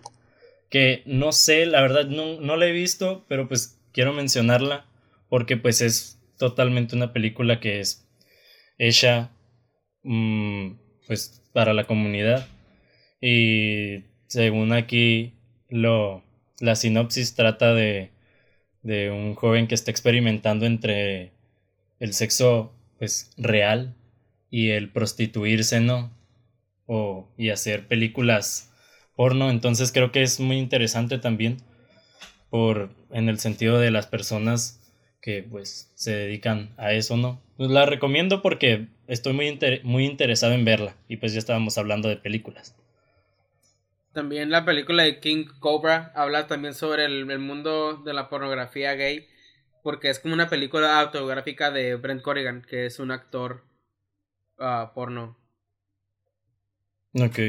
que 0.72 1.04
no 1.06 1.32
sé, 1.34 1.68
la 1.68 1.82
verdad 1.82 2.06
no, 2.06 2.42
no 2.42 2.56
la 2.56 2.66
he 2.66 2.72
visto, 2.72 3.26
pero 3.28 3.48
pues 3.48 3.80
quiero 3.92 4.14
mencionarla 4.14 4.88
porque 5.30 5.58
pues 5.58 5.82
es 5.82 6.20
totalmente 6.38 6.96
una 6.96 7.14
película 7.14 7.60
que 7.60 7.80
es 7.82 8.08
hecha 8.80 9.32
mm, 10.04 10.72
pues 11.06 11.44
para 11.54 11.74
la 11.74 11.86
comunidad. 11.86 12.48
Y 13.22 14.06
según 14.28 14.74
aquí 14.74 15.34
lo 15.70 16.24
la 16.60 16.76
sinopsis 16.76 17.36
trata 17.36 17.74
de 17.74 18.12
de 18.84 19.12
un 19.12 19.36
joven 19.36 19.68
que 19.68 19.76
está 19.76 19.92
experimentando 19.92 20.66
entre 20.66 21.34
el 22.00 22.14
sexo 22.14 22.74
pues 22.98 23.32
real 23.38 23.96
y 24.50 24.70
el 24.70 24.90
prostituirse 24.90 25.80
no 25.80 26.12
o 26.86 27.32
y 27.38 27.50
hacer 27.50 27.88
películas 27.88 28.71
porno 29.16 29.50
entonces 29.50 29.92
creo 29.92 30.12
que 30.12 30.24
es 30.24 30.40
muy 30.40 30.58
interesante 30.58 31.18
también 31.20 31.58
por 32.50 32.92
en 33.12 33.30
el 33.30 33.40
sentido 33.40 33.80
de 33.80 33.92
las 33.92 34.08
personas 34.08 34.80
que 35.22 35.44
pues 35.44 35.92
se 35.96 36.16
dedican 36.16 36.72
a 36.78 36.94
eso, 36.94 37.18
¿no? 37.18 37.42
Pues 37.58 37.70
la 37.72 37.86
recomiendo 37.86 38.42
porque 38.42 38.88
estoy 39.08 39.34
muy, 39.34 39.48
inter- 39.48 39.82
muy 39.86 40.06
interesado 40.06 40.54
en 40.54 40.66
verla 40.66 40.96
y 41.08 41.18
pues 41.18 41.34
ya 41.34 41.40
estábamos 41.40 41.78
hablando 41.78 42.10
de 42.10 42.18
películas. 42.18 42.76
También 44.14 44.52
la 44.52 44.64
película 44.64 45.04
de 45.04 45.20
King 45.20 45.46
Cobra 45.60 46.14
habla 46.16 46.48
también 46.48 46.74
sobre 46.74 47.04
el, 47.06 47.30
el 47.30 47.40
mundo 47.40 47.98
de 47.98 48.14
la 48.14 48.30
pornografía 48.30 48.94
gay. 48.94 49.28
Porque 49.84 50.10
es 50.10 50.20
como 50.20 50.34
una 50.34 50.50
película 50.50 51.00
autobiográfica 51.02 51.72
de 51.72 51.96
Brent 51.96 52.22
Corrigan, 52.22 52.62
que 52.62 52.86
es 52.86 53.00
un 53.00 53.12
actor 53.12 53.66
ah, 54.60 54.92
porno. 54.96 55.38
Ok. 57.14 57.40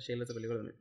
Chila 0.00 0.24
esa 0.24 0.34
película 0.34 0.58
también. 0.60 0.76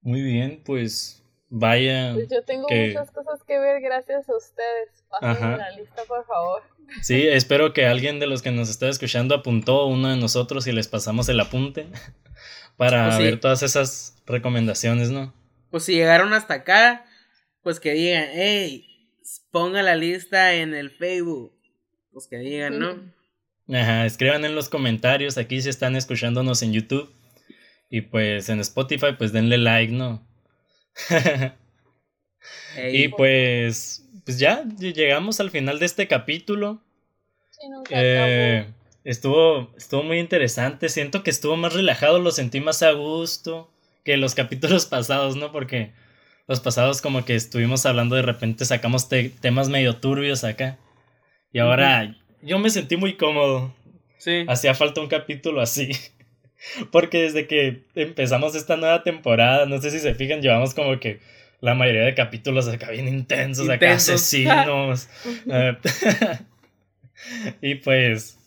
Muy 0.00 0.22
bien, 0.22 0.62
pues 0.64 1.22
vaya. 1.48 2.12
Pues 2.14 2.28
yo 2.30 2.42
tengo 2.44 2.66
que- 2.66 2.88
muchas 2.88 3.10
cosas 3.10 3.42
que 3.44 3.58
ver 3.58 3.80
gracias 3.80 4.28
a 4.28 4.36
ustedes. 4.36 5.04
Pásenme 5.10 5.56
la 5.56 5.70
lista, 5.70 6.02
por 6.06 6.24
favor. 6.26 6.62
Sí, 7.02 7.26
espero 7.26 7.72
que 7.72 7.86
alguien 7.86 8.20
de 8.20 8.26
los 8.28 8.42
que 8.42 8.50
nos 8.52 8.68
está 8.70 8.88
escuchando 8.88 9.34
apuntó 9.34 9.80
a 9.80 9.86
uno 9.86 10.08
de 10.08 10.16
nosotros 10.16 10.66
y 10.68 10.72
les 10.72 10.86
pasamos 10.88 11.28
el 11.28 11.40
apunte 11.40 11.86
para 12.76 13.06
Pues 13.06 13.16
sí. 13.16 13.22
ver 13.24 13.40
todas 13.40 13.62
esas 13.62 14.22
recomendaciones, 14.26 15.10
¿no? 15.10 15.34
Pues 15.70 15.84
si 15.84 15.94
llegaron 15.94 16.32
hasta 16.32 16.54
acá, 16.54 17.04
pues 17.62 17.80
que 17.80 17.92
digan, 17.92 18.28
hey, 18.32 18.86
ponga 19.50 19.82
la 19.82 19.96
lista 19.96 20.54
en 20.54 20.74
el 20.74 20.90
Facebook. 20.90 21.52
Pues 22.12 22.28
que 22.28 22.38
digan, 22.38 22.78
¿no? 22.78 23.12
Ajá, 23.76 24.06
escriban 24.06 24.44
en 24.44 24.54
los 24.54 24.68
comentarios 24.68 25.36
aquí 25.38 25.60
si 25.60 25.68
están 25.68 25.96
escuchándonos 25.96 26.62
en 26.62 26.72
YouTube 26.72 27.12
Y 27.90 28.02
pues 28.02 28.48
en 28.48 28.60
Spotify, 28.60 29.14
pues 29.16 29.32
denle 29.32 29.58
like, 29.58 29.92
¿no? 29.92 30.26
Y 32.92 33.08
pues, 33.08 34.04
pues 34.24 34.38
ya 34.38 34.64
llegamos 34.78 35.40
al 35.40 35.50
final 35.50 35.78
de 35.78 35.86
este 35.86 36.06
capítulo. 36.08 36.82
Sí, 37.50 37.68
nunca 37.68 37.90
Eh, 37.94 38.66
estuvo, 39.04 39.72
estuvo 39.76 40.02
muy 40.02 40.18
interesante. 40.18 40.88
Siento 40.88 41.22
que 41.22 41.30
estuvo 41.30 41.56
más 41.56 41.72
relajado, 41.72 42.18
lo 42.18 42.30
sentí 42.30 42.60
más 42.60 42.82
a 42.82 42.92
gusto 42.92 43.70
que 44.04 44.16
los 44.16 44.34
capítulos 44.34 44.86
pasados, 44.86 45.36
¿no? 45.36 45.52
Porque 45.52 45.92
los 46.46 46.60
pasados 46.60 47.02
como 47.02 47.24
que 47.24 47.34
estuvimos 47.34 47.86
hablando 47.86 48.14
de 48.16 48.22
repente, 48.22 48.64
sacamos 48.64 49.08
te- 49.08 49.30
temas 49.30 49.68
medio 49.68 49.96
turbios 49.96 50.44
acá. 50.44 50.78
Y 51.52 51.58
ahora 51.60 52.16
yo 52.42 52.58
me 52.58 52.70
sentí 52.70 52.96
muy 52.96 53.16
cómodo. 53.16 53.74
sí. 54.18 54.44
Hacía 54.48 54.74
falta 54.74 55.00
un 55.00 55.08
capítulo 55.08 55.60
así. 55.60 55.90
Porque 56.90 57.22
desde 57.22 57.46
que 57.46 57.82
empezamos 57.94 58.54
esta 58.54 58.76
nueva 58.76 59.02
temporada, 59.02 59.66
no 59.66 59.80
sé 59.80 59.90
si 59.90 59.98
se 59.98 60.14
fijan, 60.14 60.40
llevamos 60.40 60.74
como 60.74 60.98
que 60.98 61.20
la 61.60 61.74
mayoría 61.74 62.02
de 62.02 62.14
capítulos 62.14 62.68
acá 62.68 62.90
bien 62.90 63.08
intensos, 63.08 63.68
acá 63.68 63.86
Intensos. 63.86 64.14
asesinos. 64.14 65.08
Eh, 65.50 65.76
y 67.62 67.74
pues 67.76 68.38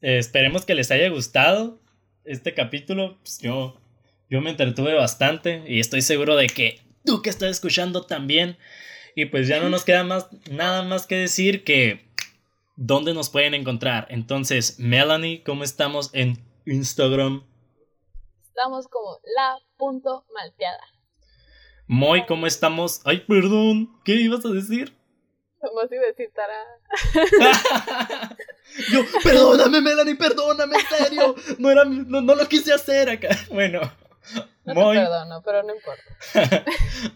esperemos 0.00 0.64
que 0.64 0.74
les 0.74 0.90
haya 0.90 1.08
gustado 1.08 1.80
este 2.24 2.54
capítulo. 2.54 3.18
Pues 3.22 3.38
yo, 3.38 3.80
yo 4.28 4.40
me 4.40 4.50
entretuve 4.50 4.94
bastante 4.94 5.62
y 5.66 5.80
estoy 5.80 6.02
seguro 6.02 6.36
de 6.36 6.46
que 6.48 6.80
tú 7.04 7.22
que 7.22 7.30
estás 7.30 7.50
escuchando 7.50 8.02
también. 8.02 8.56
Y 9.16 9.24
pues 9.26 9.48
ya 9.48 9.58
no 9.60 9.68
nos 9.68 9.84
queda 9.84 10.04
más, 10.04 10.28
nada 10.50 10.82
más 10.82 11.06
que 11.06 11.16
decir 11.16 11.64
que 11.64 12.04
dónde 12.76 13.12
nos 13.12 13.28
pueden 13.28 13.54
encontrar. 13.54 14.06
Entonces, 14.10 14.78
Melanie, 14.78 15.42
¿cómo 15.42 15.64
estamos 15.64 16.10
en 16.12 16.38
Instagram? 16.64 17.42
Estamos 18.60 18.88
como 18.88 19.20
la 19.34 19.56
punto 19.78 20.26
malteada. 20.34 20.84
Moy, 21.86 22.26
¿cómo 22.26 22.46
estamos? 22.46 23.00
Ay, 23.06 23.24
perdón, 23.26 23.88
¿qué 24.04 24.16
ibas 24.16 24.44
a 24.44 24.50
decir? 24.50 24.94
Vamos 25.62 25.84
a 25.84 25.88
decir 25.88 26.30
Tara. 26.34 26.58
Yo, 28.92 29.00
perdóname, 29.24 29.80
Melanie, 29.80 30.14
perdóname, 30.14 30.76
en 30.76 30.84
serio. 30.98 31.34
No, 31.56 31.70
era, 31.70 31.86
no, 31.86 32.20
no 32.20 32.34
lo 32.34 32.46
quise 32.48 32.74
hacer 32.74 33.08
acá. 33.08 33.30
Bueno, 33.48 33.80
No 34.66 34.74
Moy, 34.74 34.98
te 34.98 35.04
perdono, 35.04 35.42
pero 35.42 35.62
no 35.62 35.74
importa. 35.74 36.02